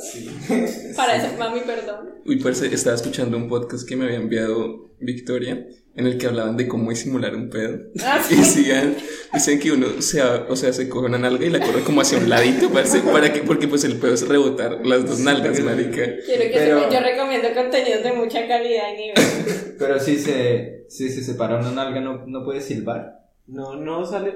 Para 0.96 1.16
eso, 1.16 1.28
mami, 1.38 1.60
perdón. 1.60 2.10
Uy, 2.24 2.36
parce, 2.40 2.66
estaba 2.66 2.96
escuchando 2.96 3.36
un 3.36 3.48
podcast 3.48 3.88
que 3.88 3.96
me 3.96 4.04
había 4.04 4.18
enviado 4.18 4.90
Victoria, 5.00 5.66
en 5.96 6.06
el 6.06 6.18
que 6.18 6.26
hablaban 6.26 6.56
de 6.56 6.68
cómo 6.68 6.90
disimular 6.90 7.34
un 7.34 7.50
pedo. 7.50 7.78
Ah, 8.02 8.22
Y 8.30 8.36
decían, 8.36 8.96
dicen 9.34 9.58
que 9.60 9.72
uno 9.72 10.00
se, 10.00 10.22
o 10.22 10.56
sea, 10.56 10.72
se 10.72 10.88
coge 10.88 11.06
una 11.06 11.18
nalga 11.18 11.44
y 11.44 11.50
la 11.50 11.60
corre 11.60 11.82
como 11.82 12.00
hacia 12.00 12.18
un 12.18 12.28
ladito, 12.28 12.70
parce, 12.70 13.00
para 13.00 13.32
que, 13.32 13.40
porque 13.40 13.68
pues 13.68 13.84
el 13.84 13.96
pedo 13.96 14.14
es 14.14 14.26
rebotar 14.26 14.84
las 14.84 15.04
dos 15.06 15.18
nalgas, 15.18 15.58
marica. 15.60 16.02
Quiero 16.24 16.42
que 16.42 16.50
Pero- 16.52 16.90
yo 16.90 17.00
recomiendo 17.00 17.48
contenidos 17.54 18.02
de 18.04 18.12
mucha 18.12 18.46
calidad 18.46 18.92
y 18.94 18.96
nivel. 18.96 19.74
Pero 19.78 19.98
si 19.98 20.18
se, 20.18 20.84
si 20.88 21.08
se 21.10 21.22
separa 21.24 21.56
una 21.58 21.72
nalga, 21.72 22.00
no, 22.00 22.24
no 22.26 22.44
puede 22.44 22.60
silbar. 22.60 23.20
No, 23.46 23.74
no 23.76 24.06
sale. 24.06 24.34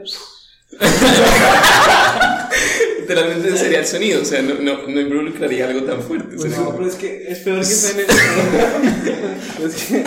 Literalmente 3.00 3.56
sería 3.56 3.80
el 3.80 3.86
sonido, 3.86 4.22
o 4.22 4.24
sea, 4.24 4.42
no, 4.42 4.54
no, 4.54 4.88
no 4.88 5.00
involucraría 5.00 5.68
algo 5.68 5.84
tan 5.84 6.00
fuerte. 6.00 6.36
Pues 6.36 6.56
no, 6.58 6.74
pero 6.74 6.88
es 6.88 6.94
que 6.94 7.28
es 7.30 7.38
peor 7.40 7.58
que 7.58 7.64
suene. 7.64 8.02
es 9.64 9.74
que. 9.84 10.04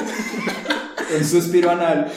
Un 1.16 1.24
suspiro 1.24 1.70
anal. 1.72 2.12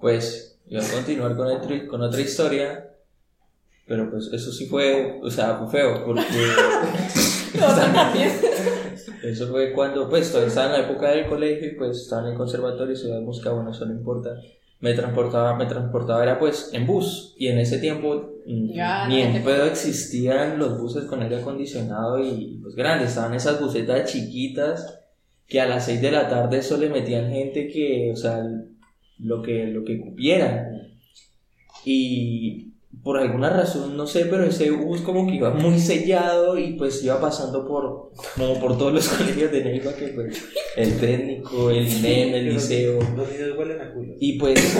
Pues 0.00 0.58
iba 0.66 0.82
a 0.82 0.88
continuar 0.88 1.36
con, 1.36 1.46
otro- 1.48 1.86
con 1.88 2.02
otra 2.02 2.20
historia. 2.20 2.86
Pero 3.86 4.10
pues 4.10 4.30
eso 4.32 4.52
sí 4.52 4.66
fue, 4.66 5.18
o 5.20 5.28
sea, 5.30 5.56
fue 5.56 5.68
feo, 5.68 6.04
porque 6.04 6.22
eso 9.24 9.48
fue 9.48 9.72
cuando, 9.72 10.08
pues, 10.08 10.28
todavía 10.30 10.48
estaba 10.48 10.66
en 10.66 10.72
la 10.82 10.88
época 10.88 11.10
del 11.10 11.26
colegio 11.26 11.66
y 11.66 11.74
pues 11.74 12.02
estaba 12.02 12.22
en 12.22 12.28
el 12.32 12.36
conservatorio, 12.38 12.94
estudiaba 12.94 13.20
música, 13.20 13.50
bueno, 13.50 13.72
eso 13.72 13.84
no 13.86 13.92
importa. 13.92 14.30
Me 14.80 14.94
transportaba, 14.94 15.56
me 15.56 15.66
transportaba, 15.66 16.22
era 16.22 16.38
pues 16.38 16.70
en 16.72 16.86
bus, 16.86 17.34
y 17.38 17.48
en 17.48 17.58
ese 17.58 17.78
tiempo 17.78 18.40
mm, 18.46 18.72
Ya, 18.72 19.06
ni 19.08 19.20
en 19.20 19.42
pedo 19.44 19.66
existían 19.66 20.58
los 20.58 20.80
buses 20.80 21.04
con 21.04 21.22
aire 21.22 21.36
acondicionado 21.36 22.18
y 22.18 22.58
pues 22.62 22.74
grandes, 22.74 23.10
estaban 23.10 23.34
esas 23.34 23.60
busetas 23.60 24.10
chiquitas 24.10 25.00
que 25.46 25.60
a 25.60 25.66
las 25.66 25.84
6 25.86 26.00
de 26.00 26.10
la 26.12 26.28
tarde 26.28 26.58
eso 26.58 26.76
le 26.76 26.88
metían 26.88 27.30
gente 27.30 27.68
que, 27.68 28.10
o 28.12 28.16
sea, 28.16 28.42
lo 29.18 29.42
que, 29.42 29.66
lo 29.66 29.84
que 29.84 30.00
cupiera. 30.00 30.70
Y 31.84 32.69
por 33.02 33.16
alguna 33.18 33.50
razón, 33.50 33.96
no 33.96 34.06
sé, 34.06 34.26
pero 34.26 34.44
ese 34.44 34.70
bus 34.70 35.00
como 35.00 35.26
que 35.26 35.36
iba 35.36 35.50
muy 35.50 35.78
sellado 35.78 36.58
y 36.58 36.72
pues 36.74 37.02
iba 37.02 37.20
pasando 37.20 37.66
por, 37.66 38.12
como 38.36 38.60
por 38.60 38.76
todos 38.76 38.92
los 38.92 39.08
colegios 39.16 39.50
de 39.52 39.64
Neiva, 39.64 39.94
que 39.94 40.08
pues 40.08 40.44
el 40.76 40.98
técnico, 40.98 41.70
el 41.70 41.88
INEM, 41.88 42.34
el 42.34 42.54
liceo. 42.54 42.98
Los 43.16 43.30
niños 43.30 43.56
huelen 43.56 43.80
a 43.80 43.92
culo. 43.92 44.14
Y 44.18 44.38
pues 44.38 44.58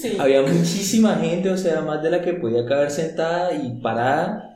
Sí. 0.00 0.16
había 0.18 0.42
muchísima 0.42 1.16
gente, 1.16 1.50
o 1.50 1.56
sea, 1.56 1.80
más 1.82 2.02
de 2.02 2.10
la 2.10 2.22
que 2.22 2.34
podía 2.34 2.66
caber 2.66 2.90
sentada 2.90 3.52
y 3.52 3.80
parada. 3.80 4.46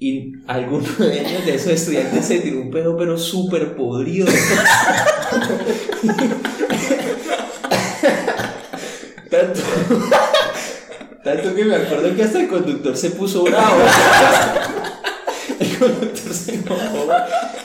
Y 0.00 0.32
algunos 0.46 0.96
de 0.96 1.20
ellos, 1.20 1.44
de 1.44 1.54
esos 1.56 1.72
estudiantes, 1.72 2.24
se 2.24 2.38
tiró 2.38 2.60
un 2.60 2.70
pedo, 2.70 2.96
pero 2.96 3.18
súper 3.18 3.74
podrido. 3.74 4.28
tanto, 9.28 9.60
tanto 11.28 11.54
que 11.54 11.64
me 11.64 11.76
acuerdo 11.76 12.16
que 12.16 12.22
hasta 12.22 12.40
el 12.40 12.48
conductor 12.48 12.96
se 12.96 13.10
puso 13.10 13.44
bravo. 13.44 13.82
El 15.60 15.76
conductor 15.76 16.32
se 16.32 16.54
enojó 16.54 17.08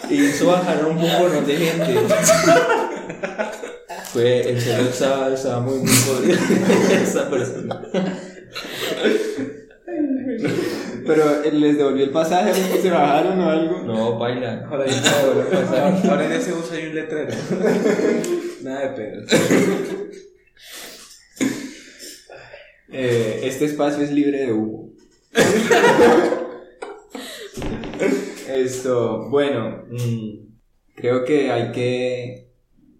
y 0.10 0.15
hizo 0.15 0.47
bajar 0.47 0.84
un 0.86 0.97
poco 0.97 1.30
de 1.30 1.56
gente. 1.56 1.99
Fue, 4.12 4.49
en 4.49 4.60
serio, 4.60 4.89
estaba, 4.89 5.32
estaba 5.32 5.60
muy, 5.60 5.78
muy 5.78 5.91
podrido 5.91 6.39
esa 7.04 7.30
persona. 7.30 7.82
Pero 11.06 11.43
eh, 11.43 11.52
les 11.52 11.78
devolvió 11.78 12.06
el 12.06 12.12
pasaje, 12.12 12.52
¿no? 12.52 12.82
se 12.82 12.89
bajaron 12.89 13.39
o 13.39 13.49
algo. 13.49 13.84
No, 13.84 14.17
baila. 14.17 14.65
Ahora, 14.71 14.86
ahora, 14.86 15.99
ahora 16.10 16.26
en 16.26 16.32
ese 16.32 16.52
bus 16.52 16.71
hay 16.71 16.88
un 16.88 16.95
letrero. 16.95 17.32
Nada 18.63 18.80
de 18.80 18.89
pedos. 18.89 19.30
Eh, 22.95 23.41
este 23.43 23.65
espacio 23.65 24.03
es 24.03 24.12
libre 24.12 24.45
de 24.45 24.53
humo. 24.53 24.91
Esto, 28.47 29.29
bueno, 29.32 29.86
mm, 29.89 30.53
creo 30.95 31.25
que 31.25 31.49
hay 31.49 31.71
que 31.71 32.51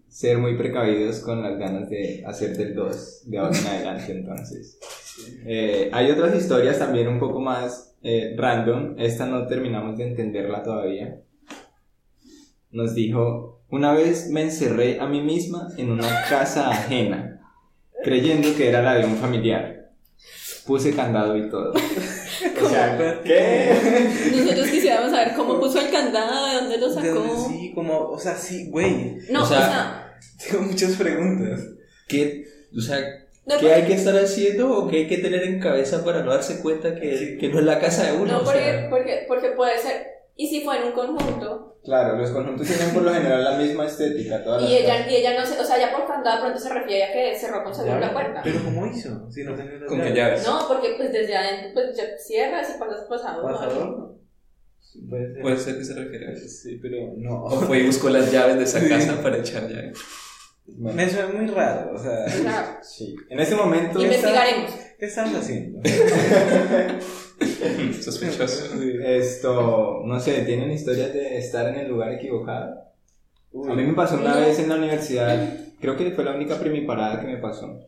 ser 0.08 0.38
muy 0.38 0.56
precavidos 0.56 1.20
con 1.20 1.42
las 1.42 1.56
ganas 1.58 1.88
de 1.88 2.24
hacer 2.26 2.56
del 2.56 2.74
2 2.74 3.30
de 3.30 3.38
ahora 3.38 3.56
en 3.56 3.66
adelante, 3.66 4.12
entonces. 4.12 4.80
Eh, 5.46 5.90
hay 5.92 6.10
otras 6.10 6.34
historias 6.34 6.80
también 6.80 7.06
un 7.06 7.20
poco 7.20 7.40
más 7.40 7.96
eh, 8.02 8.34
random. 8.36 8.96
Esta 8.98 9.26
no 9.26 9.46
terminamos 9.46 9.96
de 9.96 10.08
entenderla 10.08 10.64
todavía. 10.64 11.20
Nos 12.72 12.96
dijo, 12.96 13.62
una 13.70 13.92
vez 13.92 14.28
me 14.28 14.42
encerré 14.42 14.98
a 14.98 15.06
mí 15.06 15.20
misma 15.20 15.68
en 15.76 15.92
una 15.92 16.24
casa 16.28 16.68
ajena, 16.68 17.40
creyendo 18.02 18.48
que 18.56 18.68
era 18.68 18.82
la 18.82 18.94
de 18.94 19.06
un 19.06 19.14
familiar. 19.14 19.83
Puse 20.66 20.94
candado 20.94 21.36
y 21.36 21.48
todo. 21.50 21.72
O 22.62 22.68
sea, 22.68 23.20
¿qué? 23.24 23.72
Nosotros 24.34 24.68
quisiéramos 24.68 25.10
saber 25.10 25.34
cómo 25.34 25.60
puso 25.60 25.80
el 25.80 25.90
candado, 25.90 26.46
de 26.46 26.54
dónde 26.54 26.78
lo 26.78 26.90
sacó. 26.90 27.48
sí, 27.48 27.72
como, 27.74 28.08
o 28.10 28.18
sea, 28.18 28.36
sí, 28.36 28.68
güey. 28.70 29.18
No, 29.30 29.40
O 29.40 29.44
o 29.44 29.46
sea, 29.46 30.18
Tengo 30.38 30.64
muchas 30.64 30.92
preguntas. 30.92 31.60
¿Qué, 32.08 32.44
o 32.76 32.80
sea, 32.80 32.98
no, 33.46 33.58
¿qué 33.58 33.72
hay 33.72 33.84
que 33.84 33.94
estar 33.94 34.16
haciendo 34.16 34.70
o 34.76 34.88
qué 34.88 34.98
hay 34.98 35.06
que 35.08 35.18
tener 35.18 35.42
en 35.44 35.60
cabeza 35.60 36.04
para 36.04 36.22
no 36.22 36.32
darse 36.32 36.60
cuenta 36.60 36.94
que, 36.94 37.36
que 37.38 37.48
no 37.48 37.60
es 37.60 37.64
la 37.64 37.78
casa 37.78 38.10
de 38.10 38.16
uno? 38.18 38.32
no 38.32 38.38
o 38.40 38.44
porque, 38.44 38.60
sea, 38.60 38.90
porque, 38.90 39.24
porque 39.28 39.48
puede 39.50 39.78
ser. 39.78 40.13
Y 40.36 40.48
si 40.48 40.62
fue 40.62 40.78
en 40.78 40.84
un 40.84 40.92
conjunto, 40.92 41.70
Claro, 41.84 42.16
los 42.16 42.30
conjuntos 42.30 42.66
tienen 42.66 42.94
por 42.94 43.02
lo 43.02 43.12
general 43.12 43.44
la 43.44 43.58
misma 43.58 43.86
estética. 43.86 44.42
Todas 44.42 44.62
las 44.62 44.70
y 44.70 44.76
ella, 44.78 44.96
casas. 44.96 45.12
y 45.12 45.16
ella 45.16 45.38
no 45.38 45.44
se, 45.46 45.60
o 45.60 45.64
sea, 45.64 45.78
ya 45.78 45.92
por 45.94 46.06
candado 46.06 46.40
pronto 46.40 46.58
se 46.58 46.72
refiere 46.72 47.04
a 47.04 47.12
que 47.12 47.38
cerró 47.38 47.62
con 47.62 47.74
seguro 47.74 48.00
la 48.00 48.10
puerta. 48.12 48.40
Pero 48.42 48.64
¿cómo 48.64 48.86
hizo? 48.86 49.30
Si 49.30 49.44
no 49.44 49.54
tenía 49.54 49.74
las 49.74 49.88
Con 49.88 50.00
qué 50.00 50.14
llaves. 50.14 50.46
No, 50.46 50.66
porque 50.66 50.94
pues 50.96 51.12
desde 51.12 51.36
adentro, 51.36 51.70
pues 51.74 51.94
ya 51.94 52.04
cierras 52.18 52.74
y 52.74 52.78
pasas 52.80 53.04
pasado. 53.06 53.42
¿no? 53.42 53.54
¿Pasador? 53.54 54.14
Puede 55.10 55.32
ser. 55.34 55.42
Puede 55.42 55.56
ser 55.58 55.76
que 55.76 55.84
se 55.84 55.94
refiere 55.94 56.28
a 56.28 56.32
eso. 56.32 56.48
Sí, 56.48 56.78
pero 56.80 56.96
no. 57.18 57.44
O 57.44 57.50
fue 57.50 57.80
y 57.80 57.86
buscó 57.86 58.08
las 58.08 58.32
llaves 58.32 58.56
de 58.56 58.64
esa 58.64 58.88
casa 58.88 59.20
para 59.22 59.36
echar 59.36 59.68
llaves. 59.68 59.98
Bueno, 60.66 60.96
Me 60.96 61.10
suena 61.10 61.28
muy 61.28 61.46
raro, 61.48 61.92
o 61.94 61.98
sea. 61.98 62.24
O 62.24 62.28
sea, 62.30 62.78
sí. 62.82 63.14
En 63.28 63.40
este 63.40 63.56
momento. 63.56 64.00
investigaremos. 64.02 64.70
¿Qué 64.98 65.04
estás 65.04 65.34
haciendo? 65.34 65.80
Sospechoso. 68.00 68.80
Esto, 69.04 70.02
no 70.04 70.20
sé, 70.20 70.42
¿tienen 70.42 70.70
historias 70.70 71.12
de 71.12 71.38
estar 71.38 71.68
en 71.68 71.80
el 71.80 71.88
lugar 71.88 72.12
equivocado? 72.12 72.74
Uy. 73.52 73.70
A 73.70 73.74
mí 73.74 73.82
me 73.84 73.94
pasó 73.94 74.16
una 74.16 74.36
vez 74.36 74.58
en 74.58 74.68
la 74.68 74.76
universidad, 74.76 75.56
creo 75.80 75.96
que 75.96 76.10
fue 76.10 76.24
la 76.24 76.34
única 76.34 76.58
primiparada 76.58 77.20
que 77.20 77.26
me 77.26 77.38
pasó. 77.38 77.80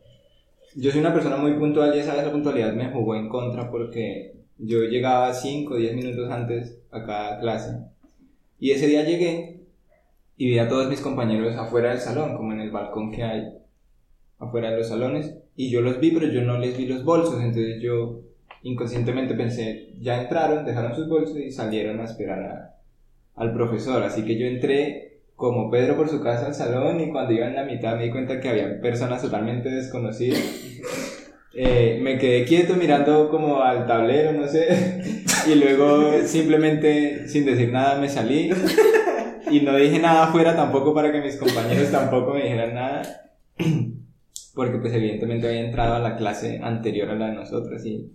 Yo 0.75 0.91
soy 0.91 0.99
una 1.01 1.13
persona 1.13 1.37
muy 1.37 1.53
puntual 1.53 1.95
y 1.95 1.99
esa 1.99 2.15
vez 2.15 2.25
la 2.25 2.31
puntualidad 2.31 2.73
me 2.73 2.91
jugó 2.91 3.15
en 3.15 3.29
contra 3.29 3.71
porque 3.71 4.35
yo 4.57 4.83
llegaba 4.83 5.33
5 5.33 5.73
o 5.73 5.77
10 5.77 5.95
minutos 5.95 6.29
antes 6.31 6.79
a 6.91 7.03
cada 7.05 7.39
clase. 7.39 7.77
Y 8.59 8.71
ese 8.71 8.87
día 8.87 9.03
llegué 9.03 9.61
y 10.35 10.47
vi 10.47 10.59
a 10.59 10.67
todos 10.67 10.89
mis 10.89 11.01
compañeros 11.01 11.55
afuera 11.55 11.89
del 11.89 11.99
salón, 11.99 12.35
como 12.35 12.53
en 12.53 12.61
el 12.61 12.71
balcón 12.71 13.11
que 13.11 13.23
hay 13.23 13.53
afuera 14.39 14.71
de 14.71 14.77
los 14.77 14.87
salones. 14.87 15.35
Y 15.55 15.71
yo 15.71 15.81
los 15.81 15.99
vi, 15.99 16.11
pero 16.11 16.27
yo 16.27 16.41
no 16.41 16.59
les 16.59 16.77
vi 16.77 16.85
los 16.85 17.03
bolsos. 17.03 17.41
Entonces 17.41 17.81
yo 17.81 18.21
inconscientemente 18.69 19.33
pensé, 19.35 19.93
ya 19.99 20.21
entraron, 20.21 20.65
dejaron 20.65 20.95
sus 20.95 21.07
bolsos 21.07 21.37
y 21.37 21.51
salieron 21.51 21.99
a 21.99 22.05
esperar 22.05 22.41
a- 22.43 22.75
al 23.35 23.53
profesor. 23.53 24.03
Así 24.03 24.23
que 24.25 24.37
yo 24.37 24.45
entré 24.47 25.19
como 25.35 25.69
Pedro 25.69 25.95
por 25.95 26.09
su 26.09 26.21
casa 26.21 26.47
al 26.47 26.55
salón 26.55 26.99
y 26.99 27.11
cuando 27.11 27.33
iba 27.33 27.47
en 27.47 27.55
la 27.55 27.63
mitad 27.63 27.95
me 27.95 28.05
di 28.05 28.11
cuenta 28.11 28.39
que 28.39 28.49
había 28.49 28.81
personas 28.81 29.21
totalmente 29.21 29.69
desconocidas. 29.69 30.39
Eh, 31.59 31.97
me 32.03 32.19
quedé 32.19 32.45
quieto 32.45 32.75
mirando 32.75 33.31
como 33.31 33.63
al 33.63 33.87
tablero, 33.87 34.31
no 34.31 34.47
sé. 34.47 34.67
Y 35.47 35.55
luego 35.55 36.11
simplemente 36.25 37.27
sin 37.27 37.45
decir 37.45 37.71
nada 37.71 37.99
me 37.99 38.09
salí 38.09 38.51
y 39.49 39.61
no 39.61 39.75
dije 39.75 39.97
nada 39.97 40.25
afuera 40.25 40.55
tampoco 40.55 40.93
para 40.93 41.11
que 41.11 41.19
mis 41.21 41.37
compañeros 41.37 41.89
tampoco 41.89 42.33
me 42.35 42.43
dijeran 42.43 42.75
nada. 42.75 43.01
Porque 44.53 44.77
pues 44.77 44.93
evidentemente 44.93 45.47
había 45.47 45.61
entrado 45.61 45.95
a 45.95 45.99
la 45.99 46.15
clase 46.15 46.59
anterior 46.61 47.09
a 47.09 47.15
la 47.15 47.29
de 47.29 47.35
nosotros 47.35 47.83
y, 47.87 48.11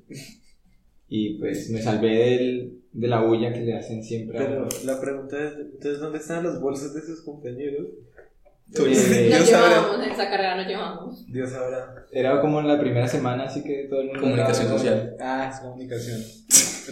y 1.14 1.38
pues 1.38 1.68
me 1.68 1.83
salvé 1.83 2.09
del, 2.16 2.79
de 2.90 3.07
la 3.07 3.20
bulla 3.20 3.53
que 3.53 3.61
le 3.61 3.77
hacen 3.77 4.03
siempre 4.03 4.38
a 4.38 4.46
Pero 4.46 4.62
uno. 4.62 4.68
la 4.87 4.98
pregunta 4.98 5.37
es, 5.44 5.53
entonces, 5.59 6.01
¿dónde 6.01 6.16
están 6.18 6.42
los 6.42 6.59
bolsos 6.59 6.94
de 6.94 7.03
sus 7.03 7.20
compañeros? 7.22 7.87
Eh, 7.87 8.79
Nos 8.79 8.87
Dios 8.87 9.51
sabrá. 9.51 9.68
llevábamos, 9.68 10.07
en 10.07 10.12
esa 10.12 10.31
carrera 10.31 10.57
nos 10.57 10.66
llevábamos. 10.66 11.27
Dios 11.31 11.51
sabrá. 11.51 12.07
Era 12.11 12.40
como 12.40 12.61
en 12.61 12.68
la 12.68 12.81
primera 12.81 13.07
semana, 13.07 13.44
así 13.44 13.62
que 13.62 13.88
todo 13.90 14.01
el 14.01 14.07
mundo... 14.07 14.22
Comunicación 14.22 14.68
social. 14.68 15.16
Ah, 15.20 15.51
es 15.53 15.61
comunicación. 15.61 16.20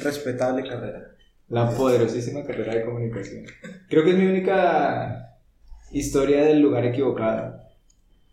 Respetable 0.05 0.69
carrera. 0.69 1.13
La 1.49 1.71
poderosísima 1.71 2.45
carrera 2.45 2.75
de 2.75 2.85
comunicación. 2.85 3.45
Creo 3.89 4.05
que 4.05 4.11
es 4.11 4.17
mi 4.19 4.27
única 4.27 5.39
historia 5.93 6.45
del 6.45 6.61
lugar 6.61 6.85
equivocado. 6.85 7.59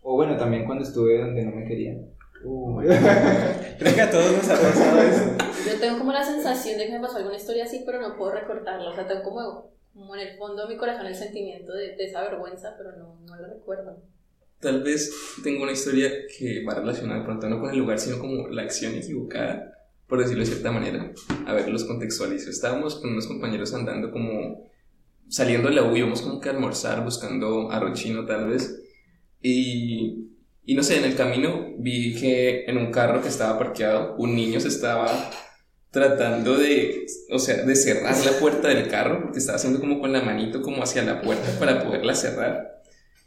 O 0.02 0.16
bueno, 0.16 0.36
también 0.36 0.66
cuando 0.66 0.84
estuve 0.84 1.18
donde 1.18 1.44
no 1.46 1.52
me 1.52 1.64
querían. 1.66 2.06
Uh, 2.44 2.80
Creo 3.78 3.94
que 3.94 4.00
a 4.00 4.10
todos 4.10 4.32
nos 4.32 4.48
ha 4.48 4.60
pasado 4.60 5.02
eso. 5.02 5.36
Yo 5.66 5.80
tengo 5.80 5.98
como 5.98 6.12
la 6.12 6.24
sensación 6.24 6.78
de 6.78 6.86
que 6.86 6.92
me 6.92 7.00
pasó 7.00 7.16
alguna 7.16 7.36
historia 7.36 7.64
así, 7.64 7.82
pero 7.84 8.00
no 8.00 8.16
puedo 8.16 8.32
recordarla. 8.32 8.90
O 8.90 8.94
sea, 8.94 9.06
tengo 9.06 9.22
como, 9.22 9.72
como 9.92 10.14
en 10.16 10.28
el 10.28 10.38
fondo 10.38 10.66
de 10.66 10.74
mi 10.74 10.78
corazón 10.78 11.06
el 11.06 11.14
sentimiento 11.14 11.72
de, 11.72 11.96
de 11.96 12.04
esa 12.04 12.22
vergüenza, 12.22 12.74
pero 12.76 12.96
no, 12.96 13.18
no 13.26 13.36
la 13.36 13.48
recuerdo. 13.48 14.02
Tal 14.60 14.82
vez 14.82 15.12
tengo 15.44 15.62
una 15.62 15.72
historia 15.72 16.10
que 16.36 16.64
va 16.64 16.74
relacionada 16.74 17.24
pronto 17.24 17.48
no 17.48 17.60
con 17.60 17.70
el 17.70 17.78
lugar, 17.78 17.98
sino 18.00 18.18
como 18.18 18.48
la 18.48 18.62
acción 18.62 18.94
equivocada, 18.94 19.72
por 20.08 20.18
decirlo 20.18 20.40
de 20.40 20.50
cierta 20.50 20.72
manera. 20.72 21.12
A 21.46 21.52
ver, 21.54 21.68
los 21.68 21.84
contextualizo. 21.84 22.50
Estábamos 22.50 22.96
con 22.96 23.10
unos 23.10 23.28
compañeros 23.28 23.72
andando 23.72 24.10
como 24.10 24.68
saliendo 25.28 25.68
de 25.68 25.76
la 25.76 25.84
U, 25.84 25.94
íbamos 25.94 26.22
como 26.22 26.40
que 26.40 26.48
a 26.48 26.52
almorzar, 26.52 27.04
buscando 27.04 27.70
arroz 27.70 28.00
chino 28.00 28.24
tal 28.26 28.48
vez. 28.48 28.82
Y, 29.40 30.28
y 30.68 30.74
no 30.74 30.82
sé, 30.82 30.98
en 30.98 31.04
el 31.04 31.16
camino 31.16 31.72
vi 31.78 32.14
que 32.14 32.66
en 32.66 32.76
un 32.76 32.92
carro 32.92 33.22
que 33.22 33.28
estaba 33.28 33.58
parqueado, 33.58 34.16
un 34.18 34.36
niño 34.36 34.60
se 34.60 34.68
estaba 34.68 35.30
tratando 35.90 36.58
de, 36.58 37.06
o 37.30 37.38
sea, 37.38 37.64
de 37.64 37.74
cerrar 37.74 38.14
la 38.22 38.32
puerta 38.32 38.68
del 38.68 38.86
carro, 38.86 39.22
porque 39.22 39.38
estaba 39.38 39.56
haciendo 39.56 39.80
como 39.80 39.98
con 39.98 40.12
la 40.12 40.20
manito 40.20 40.60
como 40.60 40.82
hacia 40.82 41.02
la 41.04 41.22
puerta 41.22 41.58
para 41.58 41.82
poderla 41.82 42.14
cerrar. 42.14 42.82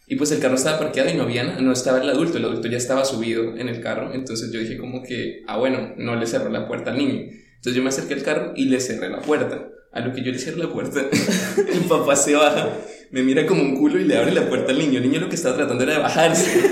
Y 0.06 0.18
pues 0.18 0.32
el 0.32 0.40
carro 0.40 0.54
estaba 0.54 0.78
parqueado 0.78 1.10
y 1.10 1.16
no 1.16 1.24
había 1.24 1.44
no 1.60 1.72
estaba 1.72 2.00
el 2.00 2.12
adulto, 2.12 2.38
el 2.38 2.46
adulto 2.46 2.68
ya 2.68 2.78
estaba 2.78 3.04
subido 3.06 3.58
en 3.58 3.70
el 3.70 3.82
carro, 3.82 4.14
entonces 4.14 4.52
yo 4.52 4.60
dije 4.60 4.78
como 4.78 5.02
que, 5.02 5.42
ah 5.48 5.58
bueno, 5.58 5.96
no 5.98 6.16
le 6.16 6.28
cerró 6.28 6.52
la 6.52 6.68
puerta 6.68 6.92
al 6.92 7.00
niño. 7.00 7.22
Entonces 7.56 7.74
yo 7.74 7.82
me 7.82 7.90
acerqué 7.90 8.14
al 8.14 8.22
carro 8.22 8.54
y 8.56 8.66
le 8.66 8.80
cerré 8.80 9.10
la 9.10 9.22
puerta. 9.22 9.68
A 9.94 10.00
lo 10.00 10.14
que 10.14 10.24
yo 10.24 10.32
le 10.32 10.40
cierro 10.40 10.58
la 10.60 10.72
puerta, 10.72 11.02
el 11.74 11.80
papá 11.82 12.16
se 12.16 12.34
baja, 12.34 12.70
me 13.12 13.24
mira 13.24 13.46
como 13.46 13.62
un 13.62 13.76
culo 13.78 14.00
y 14.00 14.06
le 14.06 14.18
abre 14.18 14.32
la 14.32 14.48
puerta 14.48 14.72
al 14.72 14.80
niño. 14.80 15.00
El 15.00 15.04
niño 15.10 15.20
lo 15.20 15.30
que 15.30 15.36
estaba 15.36 15.56
tratando 15.58 15.84
era 15.84 15.94
de 15.94 16.00
bajarse. 16.00 16.50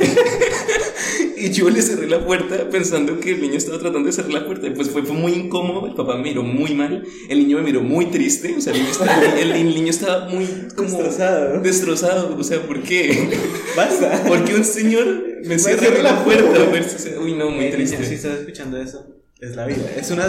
Y 1.42 1.52
yo 1.52 1.70
le 1.70 1.82
cerré 1.82 2.08
la 2.10 2.26
puerta 2.26 2.70
pensando 2.70 3.18
que 3.22 3.32
el 3.32 3.42
niño 3.42 3.54
estaba 3.56 3.80
tratando 3.80 4.08
de 4.08 4.12
cerrar 4.12 4.34
la 4.34 4.46
puerta. 4.46 4.68
Y 4.68 4.72
pues 4.72 4.90
fue, 4.90 5.04
fue 5.04 5.16
muy 5.16 5.32
incómodo. 5.32 5.88
El 5.88 5.94
papá 5.96 6.18
me 6.18 6.24
miró 6.24 6.44
muy 6.44 6.74
mal. 6.76 7.06
El 7.30 7.40
niño 7.40 7.58
me 7.60 7.64
miró 7.64 7.82
muy 7.82 8.08
triste. 8.08 8.56
O 8.58 8.62
sea, 8.62 8.74
el 8.74 8.80
niño 8.80 8.92
estaba, 8.92 9.24
el, 9.40 9.52
el 9.54 9.68
niño 9.74 9.90
estaba 9.90 10.28
muy 10.28 10.46
como 10.76 10.90
Destrozado. 10.90 11.62
destrozado. 11.62 12.36
O 12.38 12.44
sea, 12.44 12.62
¿por 12.64 12.84
qué? 12.84 13.30
Basta. 13.74 14.22
Porque 14.28 14.54
un 14.54 14.66
señor 14.66 15.06
me 15.46 15.58
cierra 15.58 16.02
la 16.04 16.26
puerta. 16.26 16.70
pues, 16.70 16.94
o 16.96 17.00
sea, 17.00 17.18
uy, 17.22 17.34
no, 17.34 17.50
muy 17.52 17.66
Eh, 17.66 17.72
si 17.72 17.96
triste. 17.96 18.16
estás 18.16 18.40
escuchando 18.40 18.78
eso, 18.78 19.06
es 19.40 19.56
la 19.56 19.66
vida. 19.66 19.90
Es 19.96 20.12
una. 20.12 20.26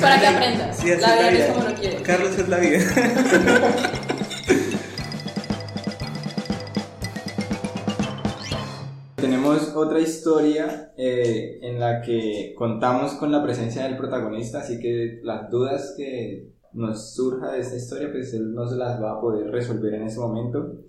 Para 0.00 0.20
que 0.20 0.26
aprendas. 0.26 0.76
Sí, 0.76 0.90
así 0.90 1.00
la 1.00 1.30
vida 1.30 1.46
es 1.46 1.52
como 1.52 1.74
quieres. 1.74 2.02
Carlos 2.02 2.36
es 2.38 2.48
la 2.48 2.58
vida. 2.58 2.80
Tenemos 9.16 9.72
otra 9.76 10.00
historia 10.00 10.92
eh, 10.96 11.60
en 11.62 11.78
la 11.78 12.02
que 12.02 12.54
contamos 12.58 13.12
con 13.12 13.30
la 13.30 13.40
presencia 13.44 13.84
del 13.84 13.96
protagonista, 13.96 14.58
así 14.58 14.80
que 14.80 15.20
las 15.22 15.48
dudas 15.48 15.94
que 15.96 16.48
nos 16.72 17.14
surja 17.14 17.52
de 17.52 17.60
esta 17.60 17.76
historia, 17.76 18.10
pues 18.10 18.34
él 18.34 18.52
no 18.52 18.66
se 18.66 18.74
las 18.74 19.00
va 19.00 19.12
a 19.12 19.20
poder 19.20 19.52
resolver 19.52 19.94
en 19.94 20.02
ese 20.02 20.18
momento. 20.18 20.80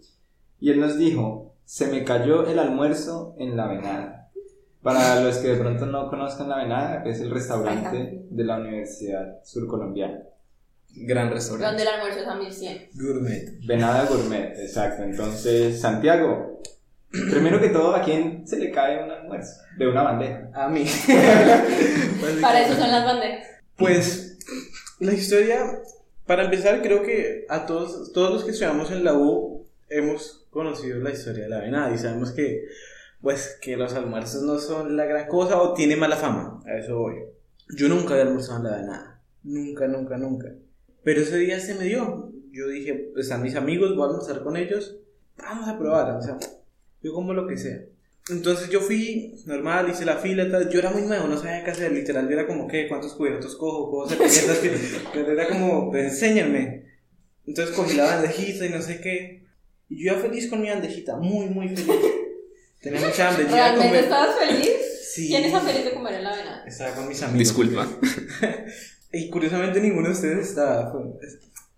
Y 0.60 0.72
él 0.72 0.80
nos 0.80 0.98
dijo, 0.98 1.54
se 1.66 1.92
me 1.92 2.04
cayó 2.04 2.48
el 2.48 2.58
almuerzo 2.58 3.36
en 3.38 3.56
la 3.56 3.68
venada. 3.68 4.23
Para 4.84 5.22
los 5.22 5.38
que 5.38 5.48
de 5.48 5.56
pronto 5.56 5.86
no 5.86 6.10
conozcan 6.10 6.50
la 6.50 6.58
venada, 6.58 7.04
es 7.06 7.22
el 7.22 7.32
restaurante 7.32 8.26
de 8.30 8.44
la 8.44 8.58
Universidad 8.58 9.42
Surcolombiana. 9.44 10.24
Gran 10.96 11.32
restaurante. 11.32 11.68
Donde 11.68 11.84
el 11.84 11.88
almuerzo 11.88 12.20
es 12.20 12.28
a 12.28 12.36
1100. 12.36 12.90
Gourmet. 12.94 13.66
Venada 13.66 14.06
Gourmet, 14.06 14.60
exacto. 14.60 15.04
Entonces, 15.04 15.80
Santiago, 15.80 16.62
primero 17.10 17.62
que 17.62 17.70
todo, 17.70 17.96
¿a 17.96 18.02
quién 18.02 18.46
se 18.46 18.60
le 18.60 18.72
cae 18.72 19.04
un 19.04 19.10
almuerzo? 19.10 19.62
De 19.78 19.88
una 19.88 20.04
bandeja. 20.04 20.50
A 20.54 20.68
mí. 20.68 20.86
Para 22.42 22.62
eso 22.62 22.76
son 22.76 22.92
las 22.92 23.06
bandejas. 23.06 23.48
Pues 23.78 24.38
la 25.00 25.14
historia, 25.14 25.80
para 26.26 26.44
empezar, 26.44 26.82
creo 26.82 27.04
que 27.04 27.46
a 27.50 27.66
todos, 27.66 28.12
todos 28.12 28.32
los 28.32 28.44
que 28.44 28.52
estudiamos 28.52 28.92
en 28.92 29.04
la 29.04 29.14
U 29.14 29.66
hemos 29.90 30.46
conocido 30.50 31.00
la 31.00 31.12
historia 31.12 31.44
de 31.44 31.50
la 31.50 31.60
venada 31.60 31.94
y 31.94 31.98
sabemos 31.98 32.32
que, 32.32 32.66
pues, 33.24 33.58
que 33.62 33.78
los 33.78 33.94
almuerzos 33.94 34.44
no 34.44 34.60
son 34.60 34.98
la 34.98 35.06
gran 35.06 35.30
cosa 35.30 35.62
o 35.62 35.74
tiene 35.74 35.96
mala 35.96 36.18
fama. 36.18 36.62
A 36.66 36.78
eso 36.78 36.98
voy. 36.98 37.16
Yo 37.78 37.88
nunca 37.88 38.16
había 38.16 38.26
almorzado 38.26 38.58
en 38.58 38.64
la 38.66 38.78
venada. 38.78 39.22
Nunca, 39.44 39.88
nunca, 39.88 40.18
nunca. 40.18 40.54
Pero 41.04 41.22
ese 41.22 41.38
día 41.38 41.58
se 41.62 41.76
me 41.76 41.86
dio. 41.86 42.34
Yo 42.52 42.68
dije, 42.68 43.12
pues 43.14 43.26
están 43.28 43.42
mis 43.42 43.56
amigos, 43.56 43.96
voy 43.96 44.04
a 44.04 44.08
almorzar 44.08 44.44
con 44.44 44.58
ellos. 44.58 44.98
Vamos 45.38 45.70
a 45.70 45.80
probar. 45.80 46.18
O 46.18 46.22
sea, 46.22 46.38
yo 47.02 47.14
como 47.14 47.34
lo 47.34 47.48
que 47.48 47.56
sea. 47.56 47.86
Entonces 48.30 48.70
yo 48.70 48.82
fui, 48.82 49.36
normal, 49.46 49.90
hice 49.90 50.04
la 50.04 50.18
fila, 50.18 50.52
tal. 50.52 50.70
yo 50.70 50.80
era 50.80 50.92
muy 50.92 51.04
nuevo, 51.04 51.28
no 51.28 51.38
sabía 51.38 51.64
qué 51.64 51.72
hacer, 51.72 51.92
literal, 51.94 52.28
yo 52.28 52.34
era 52.34 52.48
como, 52.48 52.68
¿qué? 52.68 52.88
¿Cuántos 52.90 53.14
cubiertos 53.14 53.56
cojo? 53.56 53.90
¿Cómo 53.90 54.08
se 54.08 54.18
cubiertas? 54.18 54.60
Pero 55.14 55.32
era 55.32 55.48
como, 55.48 55.90
pues, 55.92 56.12
enséñame. 56.12 56.86
Entonces 57.46 57.74
cogí 57.74 57.96
la 57.96 58.04
bandejita 58.04 58.66
y 58.66 58.70
no 58.70 58.82
sé 58.82 59.00
qué. 59.00 59.46
Y 59.88 60.04
yo 60.04 60.14
ya 60.14 60.20
feliz 60.20 60.50
con 60.50 60.62
mi 60.62 60.70
bandejita, 60.70 61.16
muy, 61.16 61.48
muy 61.48 61.70
feliz. 61.70 62.23
Tenía 62.84 63.00
mucha 63.00 63.30
hambre, 63.30 63.46
¿Realmente 63.46 63.88
comer. 63.88 64.04
estabas 64.04 64.36
feliz? 64.38 64.70
Sí. 65.14 65.28
¿Quién 65.30 65.46
está 65.46 65.62
feliz 65.62 65.86
de 65.86 65.94
comer 65.94 66.16
en 66.16 66.24
la 66.26 66.34
avena? 66.34 66.64
Estaba 66.68 66.96
con 66.96 67.08
mis 67.08 67.24
amigos. 67.24 67.40
Disculpa. 67.40 67.88
Y 69.16 69.30
curiosamente 69.30 69.80
ninguno 69.80 70.08
de 70.08 70.14
ustedes 70.16 70.50
estaba. 70.50 70.92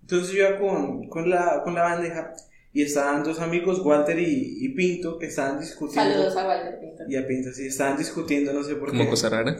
Entonces 0.01 0.33
yo 0.33 0.47
iba 0.47 0.57
con, 0.57 1.09
con, 1.09 1.29
la, 1.29 1.61
con 1.65 1.75
la 1.75 1.81
bandeja 1.81 2.33
y 2.71 2.81
estaban 2.81 3.25
dos 3.25 3.41
amigos, 3.41 3.81
Walter 3.83 4.17
y, 4.17 4.57
y 4.61 4.69
Pinto, 4.69 5.19
que 5.19 5.25
estaban 5.25 5.59
discutiendo. 5.59 6.13
Saludos 6.13 6.37
a 6.37 6.47
Walter 6.47 6.79
Pinto. 6.79 7.03
Y 7.09 7.17
a 7.17 7.27
Pinto, 7.27 7.51
sí, 7.51 7.67
estaban 7.67 7.97
discutiendo, 7.97 8.53
no 8.53 8.63
sé 8.63 8.75
por 8.75 8.89
Como 8.91 9.03
qué. 9.03 9.09
cosa 9.09 9.27
rara. 9.27 9.53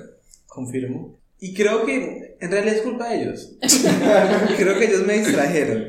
Confirmo. 0.48 1.20
Y 1.38 1.54
creo 1.54 1.86
que 1.86 2.38
en 2.40 2.50
realidad 2.52 2.76
es 2.76 2.82
culpa 2.82 3.10
de 3.10 3.24
ellos. 3.24 3.58
creo 4.58 4.80
que 4.80 4.86
ellos 4.86 5.06
me 5.06 5.20
distrajeron. 5.20 5.88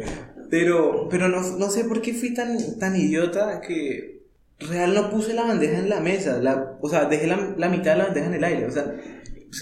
Pero, 0.51 1.09
pero 1.09 1.29
no, 1.29 1.41
no 1.41 1.71
sé 1.71 1.85
por 1.85 2.03
qué 2.03 2.15
fui 2.15 2.35
tan, 2.35 2.81
tan 2.81 2.97
idiota 2.97 3.61
que 3.61 4.16
real 4.61 4.95
no 4.95 5.11
puse 5.11 5.35
la 5.35 5.45
bandeja 5.45 5.79
en 5.79 5.89
la 5.89 6.01
mesa. 6.01 6.39
La, 6.39 6.79
o 6.81 6.89
sea, 6.89 7.07
dejé 7.07 7.27
la, 7.27 7.55
la 7.57 7.69
mitad 7.69 7.93
de 7.93 7.99
la 7.99 8.05
bandeja 8.07 8.27
en 8.27 8.35
el 8.35 8.45
aire. 8.45 8.67
O 8.67 8.71
sea, 8.71 8.95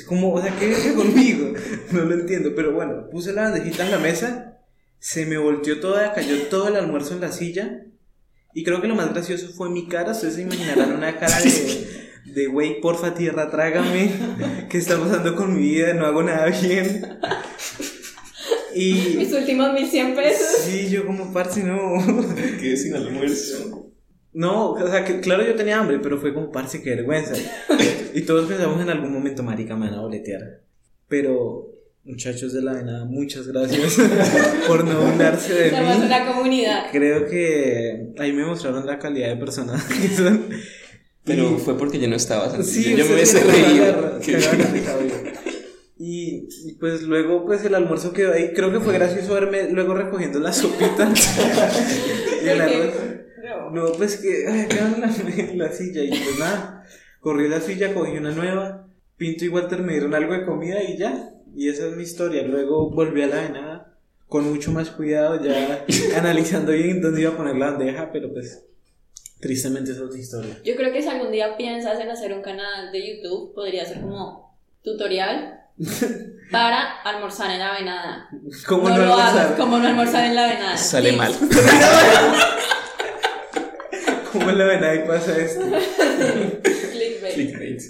como, 0.06 0.32
o 0.32 0.42
sea, 0.42 0.54
¿qué 0.58 0.68
viene 0.68 0.94
conmigo? 0.96 1.52
No 1.92 2.04
lo 2.04 2.14
entiendo. 2.14 2.52
Pero 2.54 2.72
bueno, 2.72 3.08
puse 3.10 3.32
la 3.32 3.42
bandejita 3.42 3.84
en 3.84 3.90
la 3.90 3.98
mesa. 3.98 4.58
Se 4.98 5.26
me 5.26 5.36
volteó 5.36 5.80
toda, 5.80 6.12
cayó 6.14 6.42
todo 6.48 6.68
el 6.68 6.76
almuerzo 6.76 7.14
en 7.14 7.20
la 7.20 7.32
silla. 7.32 7.82
Y 8.54 8.62
creo 8.62 8.80
que 8.80 8.88
lo 8.88 8.94
más 8.94 9.12
gracioso 9.12 9.48
fue 9.48 9.68
mi 9.68 9.88
cara. 9.88 10.12
Ustedes 10.12 10.34
se 10.34 10.42
imaginarán 10.42 10.92
una 10.92 11.18
cara 11.18 11.40
de, 11.40 11.86
de 12.32 12.46
güey, 12.46 12.80
porfa, 12.80 13.14
tierra, 13.14 13.50
trágame. 13.50 14.10
¿Qué 14.70 14.78
está 14.78 14.98
pasando 14.98 15.34
con 15.34 15.54
mi 15.54 15.62
vida? 15.62 15.92
No 15.94 16.06
hago 16.06 16.22
nada 16.22 16.46
bien. 16.46 17.18
Y. 18.74 19.16
Mis 19.18 19.32
últimos 19.32 19.72
1100 19.72 20.14
pesos. 20.14 20.56
Sí, 20.64 20.88
yo 20.88 21.04
como 21.04 21.32
parce, 21.32 21.62
no. 21.62 21.98
Quedé 22.60 22.76
sin 22.76 22.94
almuerzo. 22.94 23.93
No, 24.34 24.72
o 24.72 24.88
sea, 24.90 25.04
que 25.04 25.20
claro 25.20 25.44
yo 25.46 25.54
tenía 25.54 25.78
hambre, 25.78 25.98
pero 26.02 26.18
fue 26.18 26.34
como 26.34 26.50
parce, 26.50 26.82
qué 26.82 26.90
vergüenza. 26.96 27.34
Y 28.16 28.22
todos 28.22 28.46
pensamos 28.48 28.80
en 28.80 28.90
algún 28.90 29.12
momento, 29.12 29.42
marica, 29.42 29.74
me 29.76 29.86
van 29.90 29.98
a 29.98 30.02
boletear. 30.02 30.60
Pero, 31.08 31.68
muchachos 32.04 32.52
de 32.52 32.62
la 32.62 32.74
venada, 32.74 33.04
muchas 33.06 33.48
gracias 33.48 33.96
por 34.68 34.84
no 34.84 35.00
burlarse 35.00 35.52
de 35.52 35.70
Somos 35.70 35.98
mí. 35.98 36.06
una 36.06 36.26
comunidad. 36.32 36.84
Creo 36.92 37.26
que 37.26 38.12
ahí 38.18 38.32
me 38.32 38.44
mostraron 38.44 38.86
la 38.86 39.00
calidad 39.00 39.30
de 39.30 39.36
persona 39.36 39.72
que 39.88 40.08
son. 40.14 40.44
Pero 41.24 41.56
Y- 41.56 41.58
fue 41.58 41.76
porque 41.76 41.98
yo 41.98 42.06
no 42.06 42.14
estaba. 42.14 42.50
Santi. 42.50 42.66
Sí, 42.68 42.90
yo, 42.92 42.98
yo 42.98 43.04
me 43.06 43.14
hubiese 43.14 43.40
reído. 43.42 44.20
y 45.98 46.72
pues 46.80 47.02
luego 47.02 47.44
pues 47.46 47.64
el 47.64 47.74
almuerzo 47.74 48.12
quedó 48.12 48.32
ahí. 48.32 48.52
Creo 48.54 48.70
que 48.72 48.80
fue 48.80 48.92
gracioso 48.94 49.34
verme 49.34 49.70
luego 49.70 49.94
recogiendo 49.94 50.38
la 50.40 50.52
sopita 50.52 51.12
y 52.44 52.48
el 52.48 52.60
arroz. 52.60 52.94
No, 53.70 53.92
pues 53.92 54.16
que 54.16 54.46
ay, 54.48 54.66
quedaron 54.68 54.94
en 54.94 55.58
la, 55.58 55.66
la 55.66 55.72
silla 55.72 56.02
y 56.02 56.08
pues 56.08 56.38
nada. 56.38 56.84
Corrí 57.20 57.48
la 57.48 57.60
silla, 57.60 57.92
cogí 57.94 58.16
una 58.18 58.30
nueva. 58.32 58.86
Pinto 59.16 59.44
y 59.44 59.48
Walter 59.48 59.80
me 59.82 59.92
dieron 59.92 60.14
algo 60.14 60.32
de 60.34 60.44
comida 60.44 60.82
y 60.82 60.96
ya. 60.98 61.30
y 61.56 61.68
esa 61.68 61.86
es 61.86 61.96
mi 61.96 62.02
historia. 62.02 62.42
Luego 62.42 62.90
volví 62.90 63.22
a 63.22 63.26
la 63.28 63.40
venada 63.42 63.90
con 64.28 64.50
mucho 64.50 64.72
más 64.72 64.90
cuidado, 64.90 65.42
ya 65.44 65.84
analizando 66.18 66.72
bien 66.72 67.00
dónde 67.00 67.20
iba 67.20 67.30
a 67.30 67.36
poner 67.36 67.54
la 67.56 67.70
bandeja, 67.70 68.10
pero 68.12 68.32
pues 68.32 68.64
tristemente 69.40 69.92
esa 69.92 70.00
es 70.00 70.06
otra 70.06 70.18
historia. 70.18 70.58
Yo 70.64 70.74
creo 70.74 70.92
que 70.92 71.02
si 71.02 71.08
algún 71.08 71.30
día 71.30 71.56
piensas 71.56 72.00
en 72.00 72.10
hacer 72.10 72.32
un 72.32 72.42
canal 72.42 72.90
de 72.90 73.16
YouTube, 73.16 73.54
podría 73.54 73.84
ser 73.84 74.00
como 74.00 74.58
tutorial 74.82 75.60
para 76.50 77.00
almorzar 77.02 77.50
en 77.52 77.58
la 77.60 77.72
venada. 77.78 78.28
¿Cómo 78.66 78.88
no, 78.88 78.96
no, 78.96 79.04
lo 79.04 79.14
almorzar? 79.14 79.38
hagas, 79.46 79.58
como 79.58 79.78
no 79.78 79.86
almorzar 79.86 80.24
en 80.24 80.34
la 80.34 80.46
venada. 80.48 80.76
Sale 80.76 81.10
Tips. 81.10 81.18
mal. 81.18 81.32
¿Cómo 84.34 84.50
la 84.50 84.64
venada 84.64 84.96
y 84.96 85.06
pasa 85.06 85.38
esto? 85.38 85.64
Clickbait. 87.34 87.80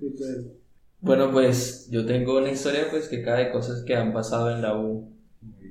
Total. 0.00 0.52
Bueno, 1.00 1.30
pues 1.30 1.88
yo 1.90 2.06
tengo 2.06 2.38
una 2.38 2.50
historia 2.50 2.86
pues 2.90 3.08
que 3.08 3.22
cae 3.22 3.44
de 3.44 3.52
cosas 3.52 3.82
que 3.84 3.94
han 3.94 4.14
pasado 4.14 4.50
en 4.50 4.62
la 4.62 4.78
U 4.78 5.12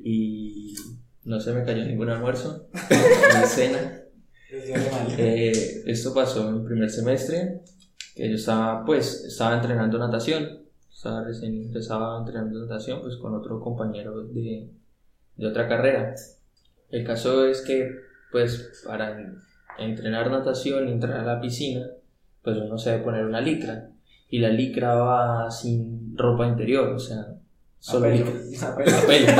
y 0.03 0.75
no 1.23 1.39
se 1.39 1.51
me 1.51 1.63
cayó 1.63 1.83
ningún 1.83 2.11
almuerzo 2.11 2.67
ni 2.71 3.47
cena. 3.47 4.03
Eh, 5.17 5.81
esto 5.87 6.13
pasó 6.13 6.47
en 6.47 6.57
el 6.57 6.63
primer 6.63 6.91
semestre, 6.91 7.61
que 8.15 8.29
yo 8.29 8.35
estaba 8.35 8.85
pues 8.85 9.23
estaba 9.23 9.55
entrenando 9.55 9.97
natación, 9.97 10.59
estaba 10.93 11.23
recién 11.23 11.59
empezaba 11.63 12.19
entrenando 12.19 12.59
natación 12.59 13.01
pues 13.01 13.15
con 13.17 13.33
otro 13.33 13.59
compañero 13.59 14.21
de, 14.27 14.69
de 15.37 15.47
otra 15.47 15.67
carrera. 15.67 16.13
El 16.91 17.03
caso 17.03 17.47
es 17.47 17.61
que 17.61 17.89
pues 18.31 18.83
para 18.85 19.17
entrenar 19.77 20.29
natación 20.31 20.87
y 20.87 20.91
entrar 20.91 21.19
a 21.19 21.23
la 21.23 21.41
piscina 21.41 21.87
pues 22.43 22.57
uno 22.57 22.77
se 22.77 22.91
debe 22.91 23.03
poner 23.03 23.25
una 23.25 23.41
licra 23.41 23.89
y 24.29 24.39
la 24.39 24.49
licra 24.49 24.95
va 24.95 25.49
sin 25.49 26.15
ropa 26.17 26.45
interior, 26.45 26.89
o 26.89 26.99
sea, 26.99 27.27
solo 27.79 28.07
pelo. 28.07 28.25
licra. 28.25 28.67
A 28.69 28.75
pelo. 28.75 28.97
A 28.97 29.01
pelo. 29.07 29.31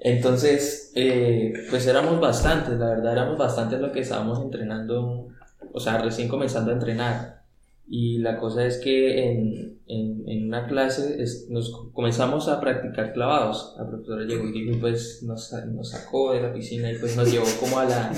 Entonces, 0.00 0.92
eh, 0.94 1.54
pues 1.70 1.86
éramos 1.86 2.20
bastantes, 2.20 2.78
la 2.78 2.88
verdad 2.90 3.12
éramos 3.12 3.38
bastantes 3.38 3.80
los 3.80 3.90
que 3.90 4.00
estábamos 4.00 4.40
entrenando, 4.42 5.28
o 5.72 5.80
sea, 5.80 5.98
recién 5.98 6.28
comenzando 6.28 6.70
a 6.70 6.74
entrenar. 6.74 7.43
Y 7.86 8.18
la 8.18 8.38
cosa 8.38 8.64
es 8.66 8.78
que 8.78 9.24
en, 9.30 9.78
en, 9.86 10.24
en 10.26 10.46
una 10.48 10.66
clase 10.66 11.22
es- 11.22 11.46
nos 11.50 11.70
comenzamos 11.92 12.48
a 12.48 12.60
practicar 12.60 13.12
clavados. 13.12 13.74
La 13.78 13.86
profesora 13.86 14.24
llegó 14.24 14.48
y 14.48 14.74
pues 14.76 15.22
nos, 15.22 15.52
nos 15.66 15.90
sacó 15.90 16.32
de 16.32 16.40
la 16.40 16.52
piscina 16.52 16.90
y 16.90 16.98
pues 16.98 17.14
nos 17.16 17.30
llevó 17.30 17.44
como 17.60 17.78
a 17.78 17.84
la, 17.84 18.12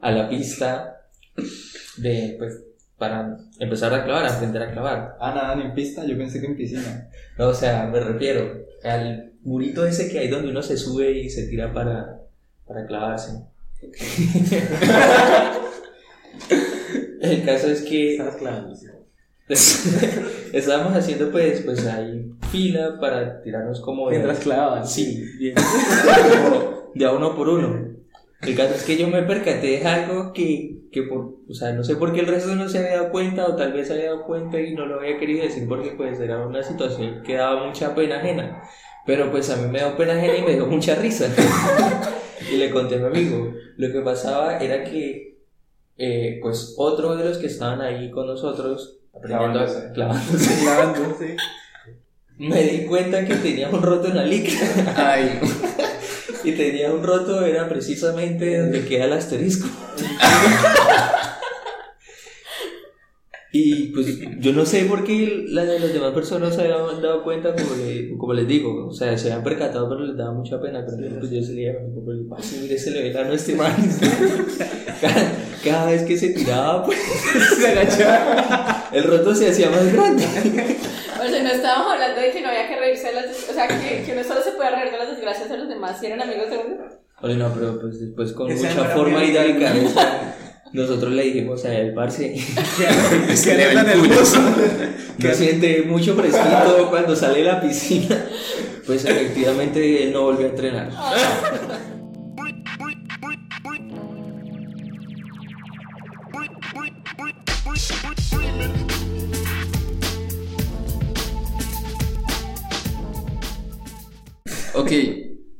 a 0.00 0.10
la 0.10 0.28
pista 0.28 1.02
de, 1.96 2.34
pues, 2.38 2.60
para 2.98 3.38
empezar 3.60 3.92
a 3.94 4.04
clavar, 4.04 4.24
a 4.24 4.34
aprender 4.36 4.62
a 4.62 4.72
clavar. 4.72 5.16
Ah, 5.20 5.32
nada, 5.34 5.54
ni 5.56 5.62
en 5.62 5.74
pista, 5.74 6.04
yo 6.04 6.16
pensé 6.18 6.40
que 6.40 6.46
en 6.46 6.56
piscina. 6.56 7.08
No, 7.38 7.48
o 7.48 7.54
sea, 7.54 7.86
me 7.86 8.00
refiero 8.00 8.64
al 8.82 9.32
murito 9.42 9.86
ese 9.86 10.08
que 10.10 10.18
hay 10.18 10.28
donde 10.28 10.50
uno 10.50 10.62
se 10.62 10.76
sube 10.76 11.12
y 11.12 11.30
se 11.30 11.46
tira 11.48 11.72
para, 11.72 12.20
para 12.66 12.84
clavarse. 12.86 13.32
El 17.20 17.44
caso 17.44 17.68
es 17.68 17.82
que 17.82 18.12
Estabas 18.12 18.36
clavando, 18.36 18.74
sí. 18.74 18.86
estábamos 20.52 20.96
haciendo 20.96 21.30
pues, 21.30 21.60
pues 21.62 21.86
ahí 21.86 22.32
fila 22.50 22.98
para 22.98 23.42
tirarnos 23.42 23.80
como 23.80 24.08
Mientras 24.08 24.40
clavaban. 24.40 24.86
Sí, 24.86 25.22
bien. 25.38 25.54
Como 25.54 26.90
de 26.94 27.04
a 27.04 27.12
uno 27.12 27.36
por 27.36 27.48
uno. 27.48 27.94
El 28.40 28.56
caso 28.56 28.74
es 28.74 28.84
que 28.84 28.96
yo 28.96 29.08
me 29.08 29.22
percaté 29.22 29.78
de 29.78 29.86
algo 29.86 30.32
que, 30.32 30.88
que 30.92 31.02
por, 31.02 31.36
o 31.48 31.54
sea, 31.54 31.72
no 31.72 31.82
sé 31.82 31.96
por 31.96 32.12
qué 32.12 32.20
el 32.20 32.26
resto 32.26 32.54
no 32.54 32.68
se 32.68 32.78
había 32.78 32.96
dado 32.96 33.10
cuenta 33.10 33.46
o 33.46 33.56
tal 33.56 33.72
vez 33.72 33.88
se 33.88 33.94
había 33.94 34.10
dado 34.10 34.24
cuenta 34.24 34.60
y 34.60 34.74
no 34.74 34.86
lo 34.86 35.00
había 35.00 35.18
querido 35.18 35.44
decir 35.44 35.66
porque 35.68 35.90
pues 35.90 36.20
era 36.20 36.46
una 36.46 36.62
situación 36.62 37.22
que 37.22 37.34
daba 37.34 37.66
mucha 37.66 37.94
pena 37.94 38.18
ajena. 38.18 38.62
Pero 39.06 39.30
pues 39.30 39.50
a 39.50 39.56
mí 39.56 39.70
me 39.70 39.78
dio 39.78 39.96
pena 39.96 40.14
ajena 40.14 40.36
y 40.38 40.42
me 40.42 40.54
dio 40.54 40.66
mucha 40.66 40.94
risa. 40.94 41.26
y 42.52 42.56
le 42.56 42.70
conté 42.70 42.96
a 42.96 42.98
mi 42.98 43.06
amigo. 43.06 43.52
Lo 43.76 43.92
que 43.92 44.00
pasaba 44.00 44.58
era 44.58 44.84
que 44.84 45.38
eh, 45.96 46.38
pues 46.42 46.74
otro 46.78 47.16
de 47.16 47.24
los 47.24 47.38
que 47.38 47.46
estaban 47.46 47.80
ahí 47.80 48.10
con 48.10 48.26
nosotros 48.26 49.03
aprendiendo 49.16 49.58
Clavándose. 49.64 49.92
clavándose, 49.92 50.60
Clavando, 50.62 51.16
sí. 51.18 51.36
me 52.38 52.62
di 52.62 52.84
cuenta 52.86 53.24
que 53.24 53.36
tenía 53.36 53.68
un 53.70 53.82
roto 53.82 54.08
en 54.08 54.16
la 54.16 54.24
licra. 54.24 54.58
Ay, 54.96 55.40
Y 56.44 56.52
tenía 56.52 56.92
un 56.92 57.02
roto, 57.02 57.42
era 57.46 57.66
precisamente 57.70 58.58
donde 58.58 58.84
queda 58.84 59.06
el 59.06 59.14
asterisco. 59.14 59.66
Y 63.56 63.92
pues 63.92 64.18
yo 64.40 64.52
no 64.52 64.66
sé 64.66 64.84
por 64.86 65.04
qué 65.04 65.44
la 65.46 65.64
de 65.64 65.78
las 65.78 65.92
demás 65.92 66.12
personas 66.12 66.56
se 66.56 66.62
habían 66.62 67.00
dado 67.00 67.22
cuenta, 67.22 67.54
porque, 67.54 68.12
como 68.18 68.34
les 68.34 68.48
digo, 68.48 68.88
o 68.88 68.92
sea, 68.92 69.16
se 69.16 69.28
habían 69.28 69.44
percatado, 69.44 69.88
pero 69.88 70.00
les 70.00 70.16
daba 70.16 70.32
mucha 70.32 70.60
pena. 70.60 70.84
Pero 70.84 71.20
pues 71.20 71.30
yo 71.30 71.40
se 71.40 71.52
le 71.52 71.72
como 71.94 72.10
el 72.10 72.26
pase, 72.26 72.58
mire, 72.60 72.76
se 72.76 72.90
le 72.90 73.02
ve 73.02 73.12
la 73.12 73.32
este 73.32 73.54
man. 73.54 73.76
Cada, 75.00 75.32
cada 75.62 75.86
vez 75.86 76.02
que 76.02 76.16
se 76.16 76.30
tiraba, 76.30 76.84
pues 76.84 76.98
Se 77.60 77.68
agachaba. 77.68 78.88
el 78.92 79.04
roto 79.04 79.34
se 79.34 79.48
hacía 79.48 79.70
más 79.70 79.92
grande. 79.92 80.24
O 81.24 81.26
sea, 81.26 81.42
no 81.42 81.48
estábamos 81.48 81.92
hablando 81.92 82.20
de 82.20 82.30
que 82.32 82.42
no 82.42 82.48
había 82.48 82.68
que 82.68 82.76
reírse 82.78 83.06
de 83.06 83.14
las 83.14 83.48
O 83.48 83.52
sea, 83.54 83.66
que, 83.66 84.02
que 84.04 84.12
uno 84.12 84.22
solo 84.24 84.42
se 84.42 84.50
puede 84.52 84.70
reír 84.70 84.92
de 84.92 84.98
las 84.98 85.08
desgracias 85.08 85.48
de 85.48 85.56
los 85.56 85.68
demás 85.68 85.98
si 85.98 86.06
eran 86.06 86.20
amigos 86.20 86.50
de 86.50 86.58
uno. 86.58 86.84
Oye, 87.22 87.36
no, 87.36 87.50
pero 87.54 87.80
pues 87.80 87.98
después 87.98 88.32
con 88.32 88.50
Esa 88.50 88.68
mucha 88.68 88.88
no 88.88 88.94
forma 88.94 89.20
delicadeza, 89.20 90.34
nosotros 90.74 91.12
le 91.12 91.22
dijimos 91.22 91.64
a 91.64 91.72
él, 91.72 91.94
parce. 91.94 92.22
le 93.46 93.64
el 93.64 93.78
culo. 94.00 94.12
hermoso. 94.12 94.40
que 95.20 95.34
siente 95.34 95.82
mucho 95.82 96.16
fresquito 96.16 96.88
cuando 96.90 97.14
sale 97.16 97.38
de 97.38 97.44
la 97.44 97.60
piscina. 97.60 98.26
Pues 98.84 99.02
efectivamente 99.06 100.02
él 100.04 100.12
no 100.12 100.24
volvió 100.24 100.44
a 100.44 100.50
entrenar. 100.50 100.90
Ok, 114.74 114.92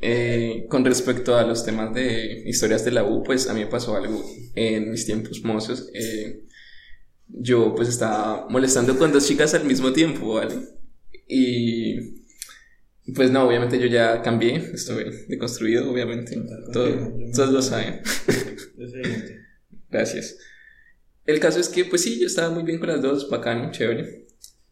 eh, 0.03 0.54
con 0.75 0.85
respecto 0.85 1.37
a 1.37 1.45
los 1.47 1.65
temas 1.65 1.95
de 1.95 2.43
historias 2.47 2.85
de 2.85 2.91
la 2.91 3.05
U, 3.05 3.23
pues 3.23 3.49
a 3.49 3.55
mí 3.55 3.61
me 3.61 3.69
pasó 3.69 3.95
algo 3.95 4.29
en 4.57 4.91
mis 4.91 5.07
tiempos 5.07 5.45
mozos. 5.45 5.89
eh, 5.95 6.41
yo 7.29 7.77
pues 7.77 7.89
estaba 7.89 8.49
molestando 8.51 8.99
con 8.99 9.13
dos 9.13 9.25
chicas 9.29 9.55
al 9.55 9.65
mismo 9.65 9.93
tiempo, 9.93 10.35
¿vale? 10.35 10.57
Y 11.29 12.25
pues 13.15 13.31
no, 13.31 13.47
obviamente 13.47 13.79
yo 13.79 13.87
ya 13.87 14.21
cambié, 14.21 14.57
estoy 14.75 15.05
deconstruido, 15.29 15.89
obviamente. 15.93 16.37
Todo- 16.73 17.13
todos 17.33 17.53
lo 17.53 17.63
saben. 17.63 18.01
Gracias. 19.91 20.39
El 21.25 21.39
caso 21.39 21.61
es 21.61 21.69
que, 21.69 21.85
pues 21.85 22.03
sí, 22.03 22.19
yo 22.19 22.27
estaba 22.27 22.51
muy 22.53 22.65
bien 22.65 22.81
con 22.81 22.89
las 22.89 23.01
dos, 23.01 23.31
bacano, 23.31 23.71
chévere. 23.71 24.27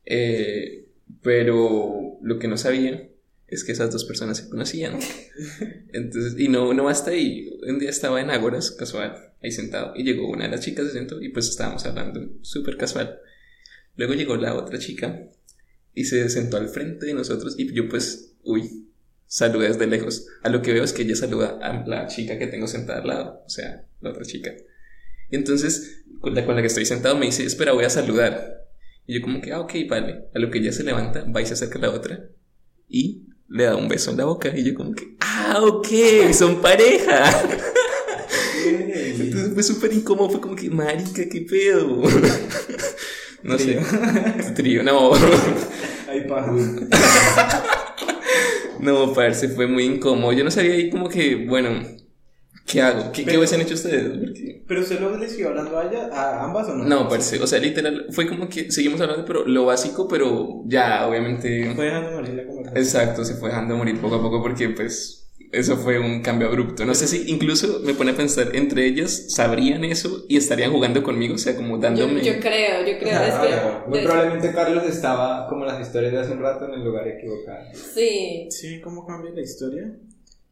Eh, 0.05 0.89
pero 1.23 2.19
lo 2.23 2.39
que 2.41 2.49
no 2.49 2.57
sabía 2.57 3.09
es 3.53 3.65
que 3.65 3.73
esas 3.73 3.91
dos 3.91 4.05
personas 4.05 4.39
se 4.39 4.49
conocían. 4.49 4.99
Entonces, 5.93 6.35
y 6.39 6.49
no, 6.49 6.73
no 6.73 6.85
basta 6.85 7.11
ahí. 7.11 7.51
Un 7.69 7.79
día 7.79 7.91
estaba 7.91 8.21
en 8.21 8.31
Ágoras, 8.31 8.71
casual, 8.71 9.35
ahí 9.43 9.51
sentado, 9.51 9.93
y 9.95 10.05
llegó 10.05 10.29
una 10.31 10.45
de 10.45 10.51
las 10.51 10.61
chicas, 10.61 10.87
se 10.87 10.93
sentó, 10.93 11.21
y 11.21 11.29
pues 11.29 11.49
estábamos 11.49 11.85
hablando 11.85 12.31
súper 12.41 12.77
casual. 12.79 13.19
Luego 13.97 14.15
llegó 14.15 14.37
la 14.37 14.55
otra 14.55 14.79
chica 14.79 15.29
y 15.95 16.05
se 16.05 16.29
sentó 16.31 16.57
al 16.57 16.71
frente 16.71 17.05
de 17.05 17.15
nosotros, 17.15 17.55
y 17.59 17.71
yo, 17.75 17.89
pues, 17.89 18.37
uy, 18.43 18.89
saludé 19.27 19.69
desde 19.69 19.87
lejos. 19.87 20.27
A 20.43 20.49
lo 20.49 20.63
que 20.63 20.73
veo 20.73 20.85
es 20.85 20.95
que 20.95 21.03
ella 21.03 21.17
saluda 21.17 21.59
a 21.61 21.87
la 21.87 22.07
chica 22.07 22.39
que 22.39 22.47
tengo 22.47 22.67
sentada 22.67 23.01
al 23.01 23.07
lado, 23.07 23.43
o 23.45 23.51
sea, 23.51 23.87
la 24.01 24.11
otra 24.11 24.25
chica. 24.25 24.55
Y 25.31 25.37
entonces, 25.37 26.05
con 26.21 26.35
la, 26.35 26.47
con 26.47 26.55
la 26.55 26.63
que 26.63 26.69
estoy 26.69 26.87
sentado 26.87 27.19
me 27.19 27.27
dice, 27.27 27.45
espera, 27.45 27.73
voy 27.73 27.85
a 27.85 27.91
saludar. 27.91 28.67
Y 29.07 29.15
yo 29.15 29.21
como 29.21 29.43
que, 29.43 29.53
ah, 29.53 29.61
ok, 29.61 29.75
vale. 29.89 30.25
A 30.35 30.39
lo 30.39 30.51
que 30.51 30.59
ella 30.59 30.73
se 30.73 30.85
levanta, 30.85 31.25
va 31.25 31.43
y 31.43 31.47
se 31.47 31.55
acerca 31.55 31.79
a 31.79 31.83
la 31.83 31.91
otra. 31.91 32.31
Y 32.89 33.27
le 33.53 33.65
da 33.65 33.77
un 33.77 33.87
beso 33.89 34.11
en 34.11 34.17
la 34.17 34.25
boca. 34.25 34.51
Y 34.57 34.65
yo 34.65 34.75
como 34.75 34.93
que, 34.95 35.17
ah, 35.21 35.59
ok, 35.63 35.87
son 36.33 36.57
pareja. 36.61 37.25
Entonces 38.65 39.53
fue 39.55 39.63
súper 39.63 39.93
incómodo, 39.93 40.31
fue 40.31 40.41
como 40.41 40.55
que, 40.57 40.71
marica, 40.71 41.23
qué 41.31 41.47
pedo. 41.49 42.03
No 43.45 43.59
sé. 43.59 43.77
Trío, 44.55 44.83
no. 44.85 45.13
Ahí 46.09 46.21
paja. 46.29 46.53
No, 48.79 49.13
parce, 49.13 49.49
fue 49.49 49.67
muy 49.67 49.85
incómodo. 49.85 50.33
Yo 50.33 50.43
no 50.45 50.51
sabía 50.51 50.75
ahí 50.75 50.91
como 50.91 51.09
que, 51.09 51.47
bueno, 51.47 51.83
¿qué 52.67 52.83
hago? 52.83 53.13
¿Qué, 53.13 53.25
¿qué 53.25 53.37
hubiesen 53.37 53.61
hecho 53.61 53.75
ustedes? 53.75 54.19
Porque- 54.19 54.63
¿Pero 54.67 54.81
usted 54.81 54.99
luego 55.01 55.17
les 55.19 55.39
iba 55.39 55.51
hablando 55.51 55.79
a 55.79 55.85
ella, 55.89 56.09
a 56.13 56.45
ambas 56.45 56.69
o 56.69 56.75
no? 56.75 56.85
No, 56.85 57.09
parce, 57.09 57.41
o 57.41 57.47
sea, 57.47 57.59
literal, 57.61 58.07
fue 58.11 58.27
como 58.29 58.49
que 58.49 58.71
seguimos 58.73 59.01
hablando, 59.01 59.25
pero 59.25 59.45
lo 59.47 59.67
básico, 59.67 60.09
pero 60.09 60.63
ya, 60.67 61.07
obviamente, 61.07 61.73
Fue 61.77 61.85
dejando 61.87 62.11
morir 62.13 62.35
la 62.35 62.45
conversación. 62.47 62.62
Exacto, 62.75 63.25
se 63.25 63.35
fue 63.35 63.49
dejando 63.51 63.77
morir 63.77 64.01
poco 64.01 64.17
a 64.17 64.23
poco 64.23 64.43
porque, 64.43 64.69
pues, 64.71 65.19
eso 65.51 65.77
fue 65.77 65.99
un 65.99 66.23
cambio 66.23 66.49
abrupto. 66.49 66.85
No 66.87 66.95
sé 66.95 67.07
si 67.07 67.31
incluso 67.31 67.81
me 67.85 67.93
pone 67.95 68.13
a 68.13 68.17
pensar, 68.17 68.55
entre 68.57 68.87
ellas 68.87 69.27
sabrían 69.35 69.85
eso 69.85 70.25
y 70.29 70.37
estarían 70.39 70.73
jugando 70.73 71.03
conmigo, 71.03 71.35
o 71.35 71.39
sea, 71.39 71.55
como 71.55 71.77
Yo, 71.77 71.83
dándome... 71.83 72.23
yo 72.23 72.41
creo, 72.41 72.81
yo 72.87 72.99
creo. 72.99 73.23
es 73.23 73.35
que- 73.35 73.55
Ah, 73.55 73.85
Muy 73.87 73.99
de- 73.99 74.05
probablemente 74.05 74.53
Carlos 74.53 74.85
estaba, 74.89 75.47
como 75.49 75.65
las 75.67 75.81
historias 75.81 76.13
de 76.13 76.21
hace 76.21 76.33
un 76.33 76.41
rato, 76.41 76.65
en 76.67 76.75
el 76.75 76.85
lugar 76.85 77.07
equivocado. 77.09 77.67
Sí, 77.75 78.49
Sí, 78.51 78.81
¿cómo 78.81 79.07
cambia 79.07 79.31
la 79.33 79.43
historia? 79.43 79.93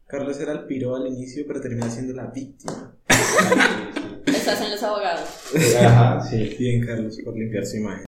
Carlos 0.05 0.39
era 0.39 0.51
el 0.51 0.65
piro 0.65 0.95
al 0.95 1.07
inicio, 1.07 1.45
pero 1.47 1.61
termina 1.61 1.89
siendo 1.89 2.13
la 2.13 2.25
víctima. 2.27 2.93
estás 4.27 4.61
en 4.61 4.71
los 4.71 4.83
abogados. 4.83 5.27
Ajá, 5.83 6.19
sí. 6.21 6.55
Bien, 6.59 6.85
Carlos, 6.85 7.17
por 7.23 7.33
limpiar 7.35 7.65
su 7.65 7.77
imagen. 7.77 8.05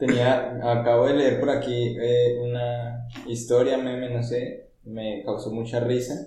Tenía, 0.00 0.58
acabo 0.64 1.06
de 1.06 1.14
leer 1.14 1.38
por 1.38 1.50
aquí 1.50 1.94
eh, 2.00 2.38
una 2.40 3.06
historia, 3.26 3.76
meme, 3.76 4.08
no 4.08 4.22
sé, 4.22 4.70
me 4.84 5.22
causó 5.22 5.50
mucha 5.50 5.78
risa. 5.80 6.26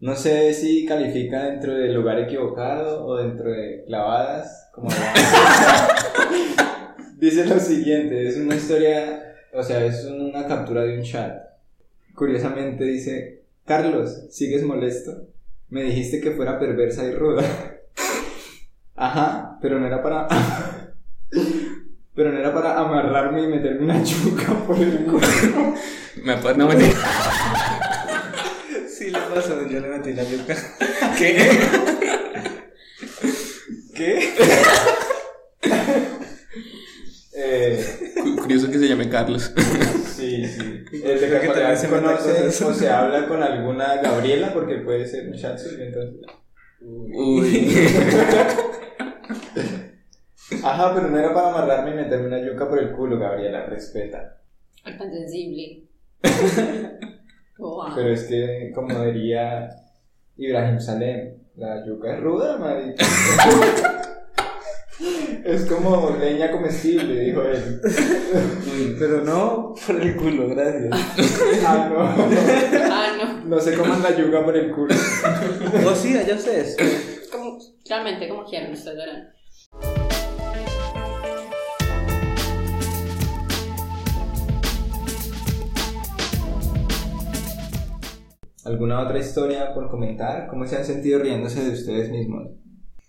No 0.00 0.16
sé 0.16 0.54
si 0.54 0.86
califica 0.86 1.44
dentro 1.44 1.74
del 1.74 1.92
lugar 1.92 2.18
equivocado 2.18 3.04
o 3.04 3.16
dentro 3.16 3.50
de 3.50 3.84
clavadas, 3.86 4.70
como 4.72 4.88
Dice 7.18 7.44
lo 7.44 7.60
siguiente, 7.60 8.26
es 8.26 8.38
una 8.38 8.54
historia, 8.54 9.34
o 9.52 9.62
sea, 9.62 9.84
es 9.84 10.06
una 10.06 10.46
captura 10.46 10.84
de 10.84 10.96
un 10.96 11.04
chat. 11.04 11.42
Curiosamente 12.14 12.84
dice, 12.84 13.42
Carlos, 13.66 14.28
¿sigues 14.30 14.62
molesto? 14.62 15.26
Me 15.68 15.82
dijiste 15.82 16.22
que 16.22 16.30
fuera 16.30 16.58
perversa 16.58 17.04
y 17.04 17.12
ruda. 17.12 17.44
Ajá, 18.96 19.58
pero 19.60 19.78
no 19.78 19.86
era 19.86 20.02
para... 20.02 20.26
Pero 22.18 22.32
no 22.32 22.40
era 22.40 22.52
para 22.52 22.76
amarrarme 22.80 23.44
y 23.44 23.46
meterme 23.46 23.84
una 23.84 24.02
chuca 24.02 24.52
por 24.66 24.76
el 24.76 25.04
culo. 25.04 25.24
Me 26.24 26.34
no, 26.56 26.66
mentira. 26.66 26.90
Sí, 28.88 29.12
le 29.12 29.20
pasó, 29.20 29.64
yo 29.68 29.78
le 29.78 29.86
metí 29.88 30.12
la 30.14 30.24
yuca. 30.24 30.56
¿Qué? 31.16 31.48
¿Qué? 33.94 34.34
eh, 37.36 37.84
Cu- 38.20 38.36
Curioso 38.42 38.68
que 38.68 38.80
se 38.80 38.88
llame 38.88 39.08
Carlos. 39.08 39.52
sí, 40.16 40.44
sí. 40.44 40.84
El 41.04 41.20
de 41.20 41.40
que 41.40 41.46
también 41.46 41.78
se 41.78 41.88
conoce 41.88 42.64
o 42.64 42.74
se 42.74 42.90
habla 42.90 43.28
con 43.28 43.40
alguna 43.44 43.94
Gabriela 44.02 44.52
porque 44.52 44.78
puede 44.78 45.06
ser 45.06 45.28
un 45.28 45.34
chat 45.38 45.56
entonces. 45.78 46.26
Uy. 46.80 47.72
Ajá, 50.64 50.94
pero 50.94 51.08
no 51.08 51.18
era 51.18 51.34
para 51.34 51.50
amarrarme 51.50 51.90
y 51.92 51.94
meterme 51.94 52.26
una 52.26 52.40
yuca 52.40 52.68
por 52.68 52.78
el 52.78 52.92
culo, 52.92 53.18
Gabriela, 53.18 53.66
respeta. 53.66 54.38
Tan 54.84 55.10
sensible. 55.10 55.84
Wow. 57.58 57.88
Pero 57.94 58.10
es 58.10 58.24
que, 58.24 58.72
como 58.74 59.02
diría 59.04 59.68
Ibrahim 60.36 60.80
Salem, 60.80 61.34
la 61.56 61.86
yuca 61.86 62.14
es 62.14 62.20
ruda, 62.20 62.58
marica. 62.58 63.04
es 65.44 65.64
como 65.66 66.16
leña 66.18 66.50
comestible, 66.50 67.20
dijo 67.20 67.42
él. 67.42 67.80
Pero 68.98 69.22
no 69.24 69.74
por 69.86 70.00
el 70.00 70.16
culo, 70.16 70.48
gracias. 70.48 70.90
Ah, 71.66 71.88
no. 71.90 72.00
Ah, 72.00 73.08
no. 73.16 73.44
No 73.44 73.60
se 73.60 73.76
coman 73.76 74.02
la 74.02 74.16
yuca 74.16 74.44
por 74.44 74.56
el 74.56 74.72
culo. 74.72 74.94
O 75.86 75.94
sí, 75.94 76.16
allá 76.16 76.34
ustedes. 76.34 76.76
Como, 77.30 77.58
realmente, 77.88 78.28
como 78.28 78.44
quieran, 78.44 78.72
ustedes 78.72 78.96
verán. 78.96 79.28
¿Alguna 88.68 89.00
otra 89.02 89.18
historia 89.18 89.72
por 89.72 89.88
comentar? 89.90 90.46
¿Cómo 90.48 90.66
se 90.66 90.76
han 90.76 90.84
sentido 90.84 91.20
riéndose 91.20 91.64
de 91.64 91.72
ustedes 91.72 92.10
mismos? 92.10 92.48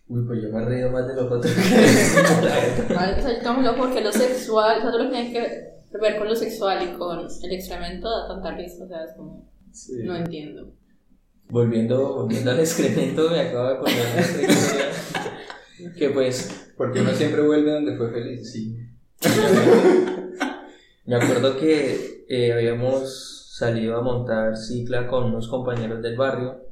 Uy, 0.07 0.23
pues 0.25 0.41
yo 0.41 0.49
me 0.49 0.63
he 0.63 0.65
reído 0.65 0.89
más 0.89 1.05
de 1.05 1.15
los 1.15 1.25
otros. 1.29 1.53
Tomo 3.43 3.75
porque 3.77 4.01
lo 4.01 4.11
sexual, 4.11 4.81
todo 4.81 4.97
lo 4.97 5.09
que 5.09 5.15
tiene 5.17 5.33
que 5.33 5.97
ver 5.99 6.17
con 6.17 6.29
lo 6.29 6.35
sexual 6.35 6.81
y 6.81 6.97
con 6.97 7.27
el 7.43 7.51
excremento 7.51 8.09
da 8.09 8.27
tanta 8.29 8.55
risa, 8.55 8.85
o 8.85 8.87
sea, 8.87 9.03
es 9.03 9.13
como, 9.17 9.51
no 10.05 10.15
entiendo. 10.15 10.73
volviendo, 11.49 12.15
volviendo 12.15 12.51
al 12.51 12.59
excremento, 12.61 13.29
me 13.29 13.41
acabo 13.41 13.67
de 13.67 13.73
acordar 13.73 14.15
de 14.15 14.21
esta 14.21 14.41
historia. 14.41 14.85
Que 15.97 16.09
pues, 16.09 16.73
Porque 16.75 16.99
uno 16.99 17.11
siempre 17.13 17.41
vuelve 17.41 17.71
donde 17.71 17.95
fue 17.95 18.11
feliz. 18.11 18.51
sí. 18.51 18.75
Me 21.05 21.15
acuerdo 21.15 21.57
que 21.57 22.25
eh, 22.27 22.53
habíamos 22.53 23.38
salido 23.59 23.97
a 23.97 24.01
montar 24.01 24.55
cicla 24.55 25.05
con 25.05 25.25
unos 25.25 25.49
compañeros 25.49 26.01
del 26.01 26.15
barrio 26.15 26.63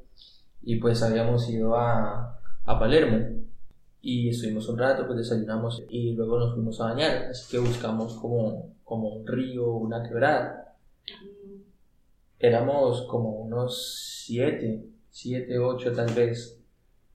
y 0.63 0.77
pues 0.77 1.03
habíamos 1.03 1.49
ido 1.49 1.75
a, 1.75 2.39
a 2.63 2.79
Palermo 2.79 3.43
y 4.01 4.29
estuvimos 4.29 4.69
un 4.69 4.77
rato, 4.77 5.05
pues 5.05 5.17
desayunamos 5.17 5.83
y 5.89 6.13
luego 6.13 6.39
nos 6.39 6.53
fuimos 6.53 6.79
a 6.79 6.85
bañar, 6.85 7.25
así 7.29 7.51
que 7.51 7.59
buscamos 7.59 8.13
como, 8.13 8.73
como 8.85 9.09
un 9.09 9.27
río, 9.27 9.69
una 9.69 10.01
quebrada. 10.01 10.75
Éramos 12.39 13.01
como 13.01 13.31
unos 13.31 14.23
siete, 14.23 14.85
siete, 15.09 15.59
ocho 15.59 15.91
tal 15.91 16.13
vez. 16.13 16.57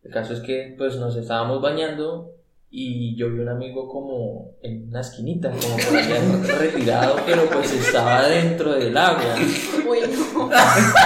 El 0.02 0.12
caso 0.12 0.34
es 0.34 0.40
que 0.40 0.74
pues 0.76 0.96
nos 0.96 1.16
estábamos 1.16 1.62
bañando 1.62 2.34
y 2.74 3.14
yo 3.16 3.30
vi 3.30 3.40
un 3.40 3.50
amigo 3.50 3.86
como 3.86 4.56
en 4.62 4.88
una 4.88 5.02
esquinita, 5.02 5.50
como 5.50 5.76
por 5.76 5.94
allá 5.94 6.56
retirado, 6.58 7.16
pero 7.26 7.44
pues 7.50 7.70
estaba 7.70 8.26
dentro 8.26 8.72
del 8.72 8.96
agua. 8.96 9.36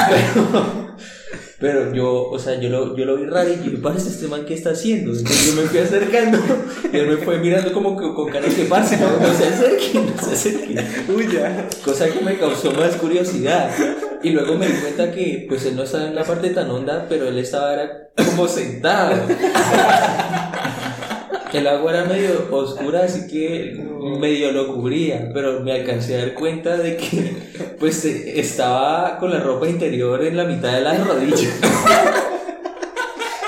Pero, 0.09 0.87
pero 1.59 1.93
yo, 1.93 2.31
o 2.31 2.39
sea, 2.39 2.61
yo 2.61 2.69
lo, 2.69 2.97
yo 2.97 3.05
lo 3.05 3.17
vi 3.17 3.25
raro 3.25 3.51
y 3.51 3.69
yo, 3.69 3.83
parece 3.83 4.11
este 4.11 4.29
man 4.29 4.45
que 4.45 4.55
está 4.55 4.71
haciendo. 4.71 5.11
Entonces 5.11 5.47
yo 5.47 5.61
me 5.61 5.69
fui 5.69 5.81
acercando 5.81 6.39
y 6.93 6.97
él 6.97 7.09
me 7.09 7.17
fue 7.17 7.39
mirando 7.39 7.73
como 7.73 7.97
que 7.97 8.14
con 8.14 8.31
cara 8.31 8.47
de 8.47 8.64
parce, 8.67 8.97
no, 8.99 9.19
no 9.19 9.35
se 9.35 9.49
acerque, 9.49 9.93
no 9.95 10.23
se 10.23 10.33
acerque. 10.35 10.77
Uy, 11.12 11.29
ya. 11.33 11.69
Cosa 11.85 12.09
que 12.09 12.21
me 12.21 12.39
causó 12.39 12.71
más 12.75 12.95
curiosidad. 12.95 13.71
Y 14.23 14.31
luego 14.31 14.55
me 14.57 14.69
di 14.69 14.75
cuenta 14.75 15.11
que 15.11 15.47
pues 15.49 15.67
él 15.67 15.75
no 15.75 15.83
estaba 15.83 16.07
en 16.07 16.14
la 16.14 16.23
parte 16.23 16.51
tan 16.51 16.71
honda, 16.71 17.07
pero 17.09 17.27
él 17.27 17.39
estaba 17.39 17.75
era 17.75 18.11
como 18.14 18.47
sentado. 18.47 19.17
El 21.57 21.67
agua 21.69 21.91
era 21.91 22.05
medio 22.05 22.49
oscura, 22.51 23.05
así 23.05 23.27
que 23.29 23.83
medio 24.21 24.53
lo 24.53 24.75
cubría, 24.75 25.31
pero 25.33 25.61
me 25.61 25.73
alcancé 25.73 26.17
a 26.17 26.19
dar 26.19 26.35
cuenta 26.35 26.77
de 26.77 26.99
que 26.99 27.35
pues 27.81 28.05
eh, 28.05 28.39
estaba 28.39 29.17
con 29.19 29.31
la 29.31 29.41
ropa 29.41 29.67
interior 29.67 30.23
en 30.23 30.37
la 30.37 30.45
mitad 30.45 30.75
de 30.75 30.83
las 30.83 31.07
rodillas. 31.07 31.41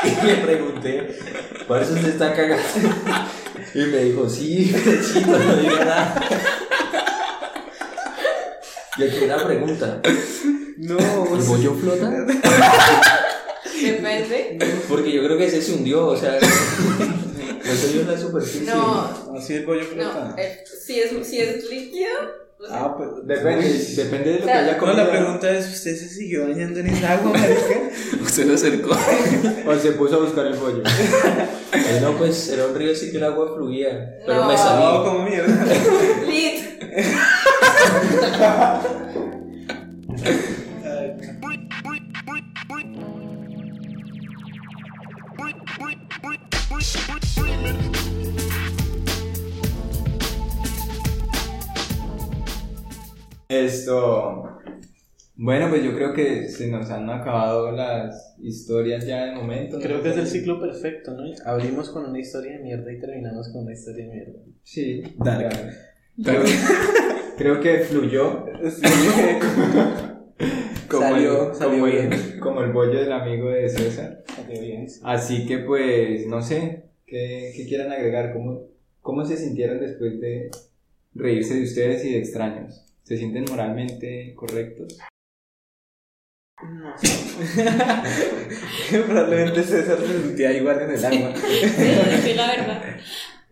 y 0.05 0.27
le 0.27 0.35
pregunté, 0.37 1.19
¿por 1.67 1.83
eso 1.83 1.93
usted 1.93 2.09
está 2.09 2.33
cagando? 2.33 2.65
Y 3.75 3.79
me 3.79 3.99
dijo, 3.99 4.27
sí, 4.27 4.75
chico, 5.13 5.31
no 5.31 5.57
diga 5.57 5.85
nada. 5.85 6.25
Y 8.97 9.03
aquí 9.03 9.25
una 9.25 9.45
pregunta, 9.45 10.01
No, 10.79 10.97
¿el 11.37 11.43
bollo 11.43 11.75
flota? 11.75 12.11
Depende. 13.83 14.59
Porque 14.89 15.13
yo 15.13 15.23
creo 15.25 15.37
que 15.37 15.45
ese 15.45 15.61
se 15.61 15.75
hundió, 15.75 16.07
o 16.07 16.17
sea, 16.17 16.39
no 18.07 18.16
superficie. 18.19 18.66
No, 18.66 19.35
Así 19.37 19.55
el 19.55 19.66
bollo 19.66 19.83
no. 19.97 20.35
eh, 20.37 20.64
si, 20.64 21.01
es, 21.01 21.27
si 21.27 21.41
es 21.41 21.69
líquido, 21.71 22.09
pues, 22.59 22.71
Ah, 22.73 22.95
pues. 22.97 23.09
Depende, 23.25 23.69
depende 23.97 24.31
de 24.33 24.39
lo 24.41 24.45
O 24.45 24.49
sea, 24.49 24.53
que 24.55 24.59
haya 24.61 24.73
No, 24.73 24.79
comido. 24.79 24.97
la 25.05 25.11
pregunta 25.11 25.51
es: 25.51 25.69
¿usted 25.69 25.97
se 25.97 26.09
siguió 26.09 26.49
bañando 26.49 26.81
en 26.81 26.87
esa 26.89 27.12
agua, 27.12 27.33
marica? 27.33 27.91
Usted 28.23 28.47
se 28.49 28.55
acercó. 28.55 28.91
O 29.69 29.75
se 29.79 29.93
puso 29.93 30.16
a 30.16 30.19
buscar 30.25 30.47
el 30.47 30.55
pollo. 30.55 30.83
Eh, 31.71 31.99
no, 32.03 32.16
pues 32.16 32.49
era 32.49 32.66
un 32.66 32.75
río, 32.75 32.95
sí 32.95 33.11
que 33.11 33.19
el 33.19 33.25
agua 33.25 33.53
fluía, 33.55 34.19
pero 34.27 34.41
No. 34.41 34.47
me 34.49 34.55
No, 34.55 34.59
salí. 34.59 35.05
como 35.05 35.23
mierda. 35.29 35.66
lit. 36.27 36.64
Esto. 53.49 54.45
Bueno, 55.35 55.68
pues 55.70 55.83
yo 55.83 55.95
creo 55.95 56.12
que 56.12 56.49
se 56.49 56.68
nos 56.68 56.91
han 56.91 57.09
acabado 57.11 57.72
las 57.72 58.37
historias 58.41 59.07
ya 59.07 59.26
de 59.26 59.35
momento. 59.35 59.76
¿no? 59.76 59.83
Creo 59.83 60.03
que 60.03 60.11
es 60.11 60.16
el 60.16 60.26
ciclo 60.26 60.61
perfecto, 60.61 61.12
¿no? 61.12 61.24
Abrimos 61.45 61.91
con 61.91 62.05
una 62.05 62.20
historia 62.20 62.53
de 62.53 62.59
mierda 62.59 62.93
y 62.93 63.01
terminamos 63.01 63.49
con 63.49 63.62
una 63.62 63.72
historia 63.72 64.05
de 64.05 64.12
mierda. 64.12 64.39
Sí. 64.62 65.03
Ya. 65.24 65.49
Creo, 66.22 66.43
creo 67.37 67.61
que 67.61 67.79
fluyó. 67.81 68.47
Como, 70.89 71.03
Salió- 71.03 71.51
el, 71.51 71.55
salió 71.57 71.80
como, 71.80 71.86
el- 71.86 72.41
como 72.41 72.62
el 72.62 72.72
bollo 72.72 73.01
del 73.01 73.12
amigo 73.12 73.51
de 73.51 73.68
César. 73.68 74.24
Salió 74.34 74.61
bien, 74.61 74.89
sí. 74.89 75.01
Así 75.05 75.47
que 75.47 75.59
pues, 75.59 76.26
no 76.26 76.41
sé, 76.43 76.84
¿qué, 77.07 77.53
qué 77.57 77.66
quieran 77.66 77.93
agregar? 77.93 78.32
¿Cómo, 78.32 78.62
¿Cómo 79.03 79.24
se 79.24 79.36
sintieron 79.36 79.80
después 79.80 80.20
de 80.20 80.51
reírse 81.14 81.55
de 81.55 81.64
ustedes 81.64 82.05
y 82.05 82.12
de 82.12 82.18
extraños? 82.18 82.84
¿Se 83.03 83.16
sienten 83.16 83.45
moralmente 83.49 84.34
correctos? 84.34 84.99
No 86.62 86.99
sé. 86.99 87.64
Probablemente 89.07 89.62
César 89.62 89.99
se 89.99 90.22
sentía 90.22 90.53
igual 90.53 90.80
en 90.82 90.91
el 90.91 91.05
agua. 91.05 91.34
Sí, 91.41 92.22
sí, 92.22 92.34
la 92.34 92.47
verdad. 92.49 92.82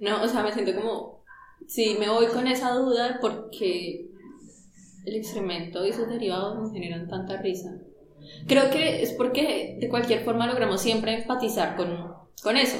No, 0.01 0.23
o 0.23 0.29
sea, 0.29 0.43
me 0.43 0.53
siento 0.53 0.75
como. 0.75 1.25
Sí, 1.67 1.97
me 1.99 2.09
voy 2.09 2.27
con 2.27 2.47
esa 2.47 2.71
duda 2.73 3.19
porque 3.21 4.07
el 5.07 5.17
excremento 5.17 5.87
y 5.87 5.93
sus 5.93 6.09
derivados 6.09 6.59
me 6.61 6.71
generan 6.79 7.09
tanta 7.09 7.37
risa. 7.41 7.71
Creo 8.47 8.71
que 8.71 9.03
es 9.03 9.13
porque 9.13 9.79
de 9.81 9.89
cualquier 9.89 10.25
forma 10.25 10.47
logramos 10.47 10.81
siempre 10.81 11.15
empatizar 11.15 11.77
con, 11.77 12.13
con 12.43 12.57
eso. 12.57 12.77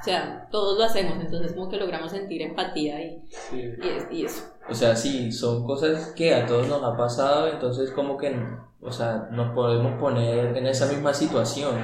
O 0.00 0.02
sea, 0.02 0.48
todos 0.50 0.78
lo 0.78 0.84
hacemos, 0.84 1.22
entonces 1.22 1.52
como 1.52 1.68
que 1.68 1.76
logramos 1.76 2.10
sentir 2.12 2.40
empatía 2.40 3.02
y, 3.02 3.22
y, 3.52 3.60
es- 3.60 4.06
y 4.10 4.24
eso. 4.24 4.42
O 4.70 4.74
sea, 4.74 4.96
sí, 4.96 5.30
son 5.30 5.64
cosas 5.66 6.14
que 6.16 6.34
a 6.34 6.46
todos 6.46 6.66
nos 6.68 6.82
ha 6.82 6.96
pasado, 6.96 7.48
entonces 7.48 7.90
como 7.90 8.16
que, 8.16 8.34
o 8.80 8.90
sea, 8.90 9.28
nos 9.30 9.54
podemos 9.54 10.00
poner 10.00 10.56
en 10.56 10.66
esa 10.66 10.86
misma 10.86 11.12
situación. 11.12 11.74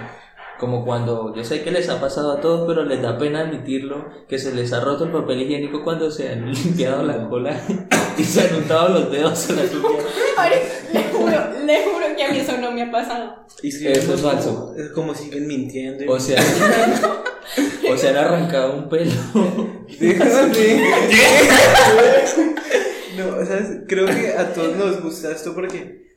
Como 0.59 0.87
cuando, 0.87 1.35
yo 1.35 1.45
sé 1.45 1.63
que 1.63 1.71
les 1.71 1.91
ha 1.91 2.01
pasado 2.01 2.33
a 2.33 2.41
todos, 2.41 2.67
pero 2.67 2.83
les 2.87 3.03
da 3.03 3.19
pena 3.19 3.41
admitirlo, 3.41 4.07
que 4.27 4.39
se 4.39 4.55
les 4.55 4.73
ha 4.73 4.81
roto 4.81 5.05
el 5.05 5.11
papel 5.13 5.43
higiénico 5.43 5.85
cuando 5.85 6.11
se 6.11 6.31
han 6.33 6.51
limpiado 6.55 7.03
la 7.03 7.29
cola 7.29 7.61
y 8.19 8.25
se 8.25 8.41
han 8.43 8.55
untado 8.57 8.89
los 8.91 9.11
dedos 9.13 9.49
en 9.51 9.57
la. 9.57 9.63
Ay, 10.39 10.53
le 10.93 11.03
juro, 11.05 11.31
le 11.65 11.85
juro 11.85 12.07
que 12.17 12.25
a 12.25 12.29
mí 12.31 12.39
eso 12.39 12.57
no 12.59 12.71
me 12.73 12.83
ha 12.83 12.91
pasado. 12.91 13.47
Y 13.63 13.71
si 13.73 13.87
Eso 13.89 14.15
es 14.15 14.21
como- 14.21 14.33
falso. 14.33 14.75
Es 14.77 14.91
como 14.91 15.15
siguen 15.15 15.47
mintiendo. 15.47 16.05
y- 16.05 16.09
O 16.09 16.19
sea, 16.21 16.43
o 17.93 17.97
se 17.97 18.09
han 18.09 18.17
arrancado 18.17 18.77
un 18.77 18.89
pelo. 18.89 19.13
No, 23.17 23.37
o 23.39 23.45
sea, 23.47 23.61
creo 23.89 24.07
que 24.07 24.35
a 24.37 24.53
todos 24.53 24.77
nos 24.77 25.03
gusta 25.03 25.31
esto 25.31 25.55
porque 25.55 26.17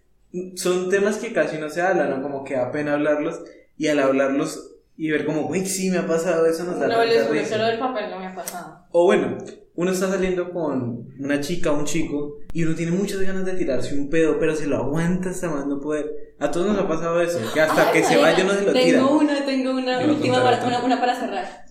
son 0.55 0.89
temas 0.89 1.17
que 1.17 1.31
casi 1.31 1.57
no 1.57 1.69
se 1.69 1.81
hablan, 1.81 2.09
¿no? 2.09 2.21
Como 2.21 2.43
que 2.43 2.55
da 2.55 2.71
pena 2.71 2.93
hablarlos 2.95 3.39
y 3.77 3.87
al 3.87 3.99
hablarlos 3.99 4.71
y 4.97 5.09
ver 5.09 5.25
como, 5.25 5.43
güey, 5.43 5.65
sí 5.65 5.89
me 5.89 5.99
ha 5.99 6.07
pasado 6.07 6.45
eso, 6.45 6.65
nos 6.65 6.77
da 6.79 6.87
No, 6.87 7.03
les 7.05 7.21
juro 7.23 7.39
risa". 7.39 7.51
que 7.51 7.57
lo 7.57 7.65
del 7.67 7.79
papel 7.79 8.09
no 8.09 8.19
me 8.19 8.27
ha 8.27 8.35
pasado. 8.35 8.79
O 8.91 9.05
bueno, 9.05 9.37
uno 9.79 9.91
está 9.91 10.09
saliendo 10.09 10.51
con 10.51 11.07
una 11.19 11.39
chica 11.39 11.71
o 11.71 11.79
un 11.79 11.85
chico 11.85 12.39
y 12.51 12.65
uno 12.65 12.75
tiene 12.75 12.91
muchas 12.91 13.21
ganas 13.21 13.45
de 13.45 13.53
tirarse 13.53 13.95
un 13.97 14.09
pedo, 14.09 14.37
pero 14.37 14.53
se 14.53 14.67
lo 14.67 14.75
aguanta 14.75 15.29
hasta 15.29 15.49
más 15.49 15.67
no 15.67 15.79
poder. 15.79 16.35
A 16.37 16.51
todos 16.51 16.67
nos 16.67 16.77
ha 16.79 16.85
pasado 16.85 17.21
eso, 17.21 17.39
que 17.53 17.61
hasta 17.61 17.87
Ay, 17.87 17.93
que 17.93 18.03
se 18.03 18.17
vaya 18.17 18.43
no 18.43 18.51
se 18.51 18.65
lo 18.65 18.73
tengo 18.73 18.85
tira. 18.85 19.05
una, 19.05 19.45
tengo 19.45 19.71
una 19.71 20.01
Yo 20.01 20.07
voy 20.07 20.15
a 20.15 20.17
última 20.17 20.43
para, 20.43 20.67
una, 20.67 20.83
una 20.83 20.99
para 20.99 21.15
cerrar. 21.15 21.63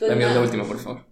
Dame 0.00 0.24
la 0.24 0.40
última, 0.40 0.62
por 0.62 0.78
favor. 0.78 1.04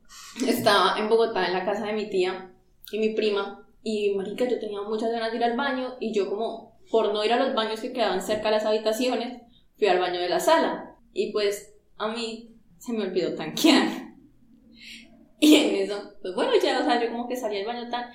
Estaba 0.47 0.97
en 1.01 1.09
Bogotá 1.09 1.49
en 1.49 1.53
la 1.53 1.65
casa 1.65 1.85
de 1.85 1.95
mi 1.95 2.09
tía 2.11 2.53
y 2.93 3.01
mi 3.01 3.09
prima 3.17 3.67
y 3.83 4.15
marica 4.15 4.49
yo 4.49 4.61
tenía 4.61 4.83
muchas 4.83 5.11
ganas 5.11 5.33
de 5.33 5.39
ir 5.39 5.45
al 5.45 5.57
baño 5.57 5.97
y 5.99 6.15
yo 6.15 6.31
como 6.31 6.79
por 6.93 7.13
no 7.13 7.25
ir 7.25 7.33
a 7.33 7.45
los 7.45 7.57
baños 7.57 7.81
que 7.81 7.93
quedaban 7.93 8.23
cerca 8.23 8.51
de 8.51 8.53
las 8.53 8.65
habitaciones 8.65 9.43
fui 9.77 9.89
al 9.89 9.99
baño 9.99 10.21
de 10.21 10.29
la 10.29 10.39
sala 10.39 10.95
y 11.13 11.33
pues 11.33 11.75
a 11.99 12.07
mí 12.07 12.55
se 12.79 12.93
me 12.93 13.03
olvidó 13.03 13.35
tanquear 13.35 14.06
y 15.41 15.55
en 15.57 15.75
eso 15.77 16.15
pues 16.23 16.35
bueno 16.35 16.53
ya 16.63 16.81
o 16.81 16.85
sea 16.85 17.03
yo 17.03 17.11
como 17.11 17.29
que 17.29 17.37
salí 17.37 17.59
al 17.59 17.67
baño 17.67 17.91
tan 17.91 18.11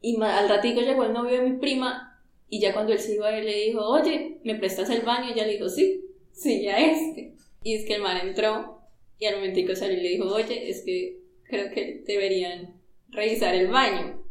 y 0.00 0.20
al 0.22 0.48
ratico 0.48 0.80
llegó 0.80 1.04
el 1.04 1.12
novio 1.12 1.40
de 1.40 1.50
mi 1.50 1.58
prima 1.58 2.20
y 2.48 2.60
ya 2.60 2.72
cuando 2.72 2.92
él 2.92 2.98
se 2.98 3.14
iba 3.14 3.36
él 3.36 3.46
le 3.46 3.54
dijo 3.54 3.84
oye 3.84 4.40
me 4.44 4.54
prestas 4.54 4.90
el 4.90 5.02
baño 5.02 5.28
y 5.28 5.32
ella 5.32 5.46
le 5.46 5.52
dijo 5.52 5.68
sí 5.68 6.04
sí 6.32 6.62
ya 6.62 6.78
este 6.78 7.34
y 7.62 7.74
es 7.74 7.84
que 7.84 7.94
el 7.94 8.02
man 8.02 8.16
entró 8.16 8.80
y 9.18 9.26
al 9.26 9.36
momentico 9.36 9.74
salió 9.74 9.98
y 9.98 10.02
le 10.02 10.08
dijo 10.10 10.26
oye 10.26 10.70
es 10.70 10.82
que 10.84 11.18
creo 11.48 11.70
que 11.70 12.02
deberían 12.06 12.78
revisar 13.10 13.54
el 13.54 13.68
baño. 13.68 14.22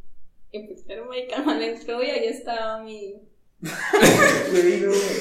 Y 0.52 0.64
pues, 0.68 0.84
pero 0.88 1.06
marica, 1.06 1.38
el 1.38 1.46
man 1.46 1.62
entró 1.62 2.02
y 2.04 2.10
ahí 2.10 2.26
estaba 2.28 2.84
mi... 2.84 3.16
No, 3.60 3.72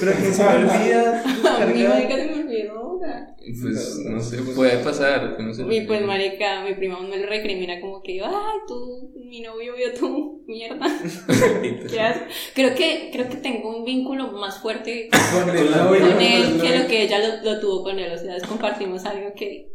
pero 0.00 0.12
que 0.12 0.32
se 0.32 0.42
me 0.42 0.48
olvida. 0.50 1.22
A 1.62 1.66
mí, 1.66 1.82
marica, 1.84 2.16
se 2.16 2.26
me 2.26 2.34
olvidó. 2.42 2.94
o 2.94 2.98
sea. 2.98 3.34
Pues 3.38 3.98
no 4.04 4.20
sé, 4.20 4.42
puede 4.54 4.78
pasar. 4.84 5.40
No 5.40 5.54
sé. 5.54 5.64
Y 5.70 5.80
pues, 5.82 6.02
marica, 6.02 6.62
mi 6.62 6.74
prima 6.74 7.00
me 7.00 7.18
lo 7.18 7.26
recrimina 7.26 7.80
como 7.80 8.02
que, 8.02 8.20
ay, 8.22 8.58
tú, 8.68 9.12
mi 9.24 9.40
novio 9.40 9.74
vio 9.74 9.94
tu 9.94 10.44
mierda. 10.46 10.86
¿Qué 11.90 12.00
haces? 12.00 12.22
Creo 12.54 12.74
que, 12.74 13.10
creo 13.10 13.28
que 13.28 13.36
tengo 13.36 13.74
un 13.74 13.84
vínculo 13.84 14.32
más 14.32 14.60
fuerte 14.60 15.08
Con 15.32 15.56
el 15.56 15.68
con 15.68 15.78
novio, 15.78 16.06
él 16.06 16.60
que 16.60 16.78
lo 16.78 16.86
que 16.86 17.02
ella 17.04 17.18
lo, 17.18 17.42
lo 17.42 17.60
tuvo 17.60 17.84
con 17.84 17.98
él. 17.98 18.12
O 18.12 18.18
sea, 18.18 18.36
compartimos 18.46 19.06
algo 19.06 19.32
que, 19.34 19.70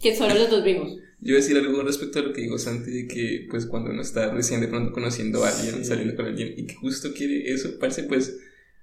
que 0.00 0.16
solo 0.16 0.34
los 0.34 0.48
dos 0.50 0.64
vimos. 0.64 0.96
Yo 1.20 1.34
voy 1.34 1.34
a 1.34 1.36
decir 1.36 1.56
algo 1.56 1.82
respecto 1.82 2.18
a 2.18 2.22
lo 2.22 2.32
que 2.32 2.42
dijo 2.42 2.58
Santi, 2.58 2.90
de 2.90 3.08
que 3.08 3.46
pues 3.50 3.66
cuando 3.66 3.90
uno 3.90 4.02
está 4.02 4.32
recién 4.32 4.60
de 4.60 4.68
pronto 4.68 4.92
conociendo 4.92 5.44
a 5.44 5.48
alguien, 5.48 5.84
saliendo 5.84 6.14
con 6.16 6.26
alguien, 6.26 6.54
y 6.56 6.66
que 6.66 6.74
justo 6.74 7.12
quiere 7.14 7.52
eso, 7.52 7.78
parece 7.78 8.04
pues... 8.04 8.38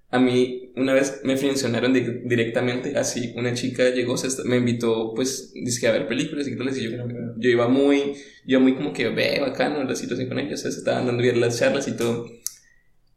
A 0.10 0.20
mí 0.20 0.72
una 0.76 0.94
vez 0.94 1.22
me 1.24 1.36
mencionaron 1.36 1.92
directamente 1.92 2.96
así, 2.96 3.34
una 3.36 3.56
chica 3.56 3.90
llegó, 3.90 4.16
se 4.16 4.44
me 4.44 4.58
invitó 4.58 5.12
pues 5.16 5.54
dizque, 5.56 5.88
a 5.88 5.92
ver 5.92 6.08
películas 6.08 6.48
y 6.48 6.56
tales, 6.56 6.78
y 6.78 6.84
yo, 6.84 6.92
yo 7.36 7.50
iba 7.50 7.68
muy, 7.68 8.14
yo 8.46 8.60
muy 8.60 8.76
como 8.76 8.94
que 8.94 9.10
ve 9.10 9.40
bacano 9.40 9.84
la 9.84 9.96
situación 9.96 10.28
con 10.28 10.38
ella, 10.38 10.54
o 10.54 10.58
sea, 10.58 10.70
se 10.70 10.78
estaban 10.78 11.08
dando 11.08 11.24
bien 11.24 11.42
las 11.42 11.58
charlas 11.58 11.88
y 11.88 11.94
todo. 11.98 12.30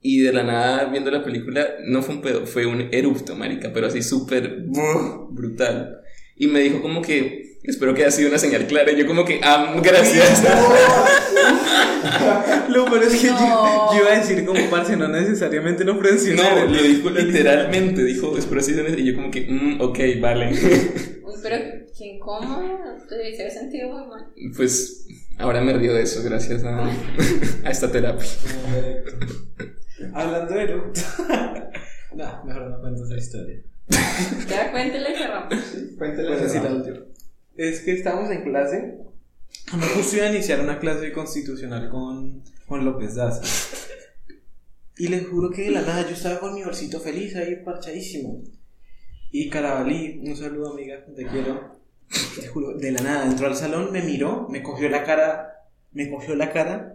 Y 0.00 0.20
de 0.20 0.32
la 0.32 0.42
nada, 0.42 0.86
viendo 0.86 1.10
la 1.10 1.22
película, 1.22 1.68
no 1.84 2.00
fue 2.00 2.14
un 2.14 2.22
pedo, 2.22 2.46
fue 2.46 2.64
un 2.64 2.88
erupto, 2.90 3.36
marica, 3.36 3.74
pero 3.74 3.88
así 3.88 4.00
súper 4.00 4.64
brutal. 5.30 6.00
Y 6.34 6.46
me 6.46 6.60
dijo 6.60 6.80
como 6.80 7.02
que, 7.02 7.45
espero 7.66 7.94
que 7.94 8.02
haya 8.02 8.10
sido 8.10 8.28
una 8.28 8.38
señal 8.38 8.66
clara. 8.66 8.92
Y 8.92 8.96
yo 8.96 9.06
como 9.06 9.24
que, 9.24 9.40
ah, 9.42 9.74
gracias. 9.82 10.42
Lo 12.68 12.84
peor 12.86 13.02
es 13.04 13.14
que 13.20 13.28
yo, 13.28 13.32
No. 13.32 13.94
yo 13.94 14.00
iba 14.02 14.12
a 14.12 14.18
decir 14.18 14.44
como 14.44 14.60
parce, 14.70 14.96
no 14.96 15.08
necesariamente 15.08 15.84
no 15.84 15.98
presionar. 15.98 16.66
No, 16.68 16.74
lo 16.74 16.82
dijo 16.82 17.10
literalmente, 17.10 18.04
dijo, 18.04 18.36
espero 18.36 18.60
que 18.60 18.72
haya 18.72 18.82
sido 18.82 18.86
una 18.86 18.98
Y 18.98 19.04
yo 19.04 19.14
como 19.14 19.30
que, 19.30 19.46
mm, 19.48 19.80
ok, 19.80 19.98
vale. 20.20 20.50
Uy, 20.52 21.34
pero 21.42 21.56
qué 21.96 22.06
incómodo. 22.06 22.62
Te 23.08 23.30
hice 23.30 23.50
sentido 23.50 23.90
muy 23.90 24.06
mal. 24.06 24.26
Pues 24.56 25.06
ahora 25.38 25.60
me 25.60 25.72
río 25.72 25.94
de 25.94 26.02
eso 26.02 26.22
gracias 26.22 26.64
a, 26.64 26.86
a 27.64 27.70
esta 27.70 27.90
terapia. 27.90 28.26
Hablando 30.14 30.54
de 30.54 30.62
eructo. 30.62 31.00
no, 32.14 32.44
mejor 32.44 32.70
no 32.70 32.80
cuento 32.80 33.04
esa 33.04 33.16
historia. 33.16 33.60
Ya 34.48 34.70
cuéntela 34.72 35.10
y 35.10 35.14
cerramos. 35.16 35.54
Cuéntale 35.98 36.28
Pues 36.36 36.54
la 36.54 36.72
última. 36.72 36.96
Es 37.56 37.80
que 37.80 37.92
estábamos 37.92 38.30
en 38.30 38.42
clase. 38.42 38.98
No, 39.76 39.82
justo 39.94 40.16
iba 40.16 40.26
a 40.26 40.30
iniciar 40.32 40.60
una 40.60 40.78
clase 40.78 41.12
constitucional 41.12 41.88
con, 41.90 42.42
con 42.66 42.84
López 42.84 43.14
Daza. 43.14 43.42
Y 44.98 45.08
les 45.08 45.26
juro 45.26 45.50
que 45.50 45.62
de 45.62 45.70
la 45.70 45.82
nada 45.82 46.02
yo 46.08 46.14
estaba 46.14 46.40
con 46.40 46.54
mi 46.54 46.62
bolsito 46.62 47.00
feliz 47.00 47.34
ahí 47.36 47.56
parchadísimo. 47.64 48.42
Y 49.30 49.50
Carabalí, 49.50 50.20
un 50.24 50.36
saludo 50.36 50.72
amiga, 50.72 51.04
te 51.14 51.26
quiero. 51.26 51.76
Te 52.40 52.46
juro, 52.48 52.74
de 52.78 52.92
la 52.92 53.02
nada 53.02 53.26
entró 53.26 53.46
al 53.48 53.56
salón, 53.56 53.90
me 53.92 54.00
miró, 54.02 54.46
me 54.48 54.62
cogió 54.62 54.88
la 54.88 55.02
cara, 55.02 55.66
me 55.92 56.08
cogió 56.10 56.36
la 56.36 56.52
cara 56.52 56.94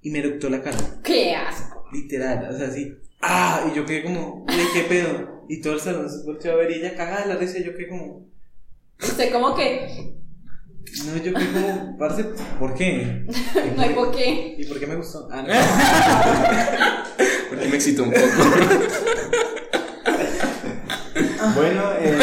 y 0.00 0.10
me 0.10 0.20
eructó 0.20 0.48
la 0.48 0.62
cara. 0.62 0.78
Qué 1.04 1.34
asco. 1.34 1.84
Literal, 1.92 2.48
o 2.52 2.56
sea, 2.56 2.68
así. 2.68 2.96
¡Ah! 3.20 3.68
Y 3.70 3.76
yo 3.76 3.84
quedé 3.84 4.04
como, 4.04 4.44
"Güey, 4.46 4.66
¿qué 4.72 4.82
pedo? 4.88 5.44
Y 5.48 5.60
todo 5.60 5.74
el 5.74 5.80
salón 5.80 6.08
se 6.10 6.24
volteó 6.24 6.52
a 6.52 6.56
ver 6.56 6.70
y 6.70 6.74
ella 6.74 6.96
cagada 6.96 7.22
de 7.22 7.34
la 7.34 7.36
risa 7.36 7.58
y 7.58 7.64
yo 7.64 7.74
quedé 7.74 7.88
como, 7.88 8.26
Usted 9.00 9.32
como 9.32 9.54
que 9.54 10.18
no, 11.06 11.16
yo 11.22 11.32
como, 11.32 11.96
parce, 11.98 12.24
¿por 12.58 12.74
qué? 12.74 13.24
no 13.76 13.82
hay 13.82 13.90
por 13.90 14.10
qué. 14.10 14.56
¿Y 14.58 14.64
por 14.64 14.80
qué 14.80 14.86
me 14.86 14.96
gustó? 14.96 15.28
Ah, 15.30 15.42
no. 15.42 15.48
Porque 17.48 17.68
me 17.68 17.76
excitó 17.76 18.04
un 18.04 18.10
poco. 18.10 18.24
Bueno, 21.54 21.82
eh... 21.98 22.18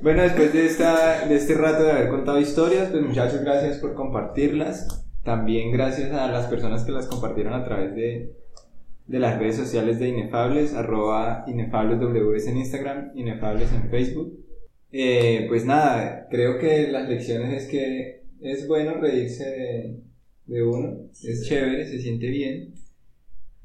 bueno, 0.00 0.22
después 0.22 0.52
de, 0.52 0.66
esta, 0.66 1.26
de 1.26 1.36
este 1.36 1.54
rato 1.54 1.82
de 1.82 1.90
haber 1.90 2.08
contado 2.08 2.40
historias, 2.40 2.90
pues 2.90 3.02
muchachos, 3.02 3.40
gracias 3.42 3.78
por 3.78 3.94
compartirlas. 3.94 5.04
También 5.22 5.72
gracias 5.72 6.12
a 6.12 6.28
las 6.28 6.46
personas 6.46 6.84
que 6.84 6.92
las 6.92 7.06
compartieron 7.06 7.52
a 7.52 7.64
través 7.64 7.94
de, 7.94 8.32
de 9.10 9.18
las 9.18 9.40
redes 9.40 9.56
sociales 9.56 9.98
de 9.98 10.08
Inefables, 10.08 10.72
arroba 10.72 11.44
inefablesws 11.48 12.46
en 12.46 12.58
Instagram, 12.58 13.10
inefables 13.16 13.72
en 13.72 13.90
Facebook. 13.90 14.38
Eh, 14.92 15.46
pues 15.48 15.64
nada, 15.64 16.28
creo 16.30 16.58
que 16.60 16.86
las 16.86 17.08
lecciones 17.08 17.64
es 17.64 17.68
que 17.68 18.22
es 18.40 18.68
bueno 18.68 18.94
reírse 19.00 19.44
de, 19.44 19.96
de 20.46 20.62
uno, 20.62 21.10
es 21.10 21.44
chévere, 21.48 21.88
se 21.88 21.98
siente 21.98 22.28
bien. 22.28 22.74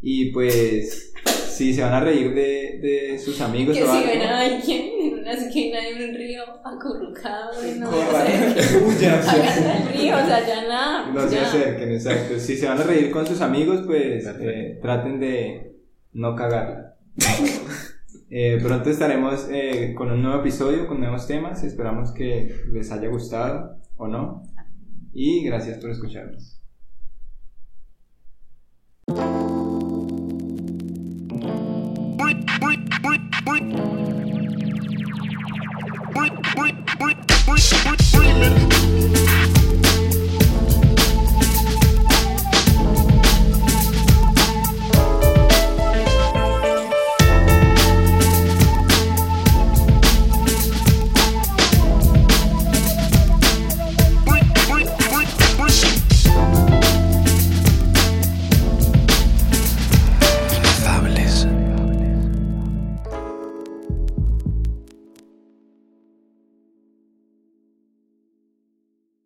Y 0.02 0.32
pues, 0.32 1.14
si 1.56 1.74
se 1.74 1.82
van 1.82 1.94
a 1.94 2.00
reír 2.02 2.34
de, 2.34 2.80
de 2.82 3.20
sus 3.20 3.40
amigos 3.42 3.76
Que 3.76 3.84
o 3.84 3.86
si 3.88 3.98
algo, 3.98 4.08
ven 4.10 4.22
a 4.22 4.40
alguien 4.42 4.82
en 5.02 5.20
una 5.20 5.32
esquina 5.32 5.80
de 5.82 6.10
un 6.10 6.16
río 6.16 6.44
acurrucado 6.64 7.52
y 7.66 7.80
no 7.80 7.90
se 7.92 8.78
huyan, 8.78 9.22
río, 9.94 10.16
o 10.16 10.26
sea, 10.26 10.46
ya 10.46 10.68
nada. 10.68 11.12
no 11.12 11.28
se 11.28 11.36
ya. 11.36 11.48
acerquen, 11.48 11.92
exacto. 11.94 12.40
Si 12.40 12.58
se 12.58 12.68
van 12.68 12.80
a 12.80 12.84
reír 12.84 13.12
con 13.12 13.26
sus 13.26 13.42
amigos, 13.42 13.84
pues 13.86 14.26
eh, 14.40 14.80
traten 14.82 15.20
de 15.20 15.76
no 16.14 16.36
cagarla. 16.36 16.96
Eh, 18.38 18.60
pronto 18.62 18.90
estaremos 18.90 19.48
eh, 19.52 19.94
con 19.96 20.12
un 20.12 20.22
nuevo 20.22 20.42
episodio, 20.42 20.88
con 20.88 21.00
nuevos 21.00 21.26
temas. 21.28 21.64
Esperamos 21.64 22.12
que 22.12 22.56
les 22.74 22.92
haya 22.92 23.08
gustado 23.08 23.78
o 23.96 24.08
no. 24.08 24.44
Y 25.14 25.46
gracias 25.46 25.78
por 25.78 25.92
escucharnos. 25.92 26.60
breathe 33.46 33.76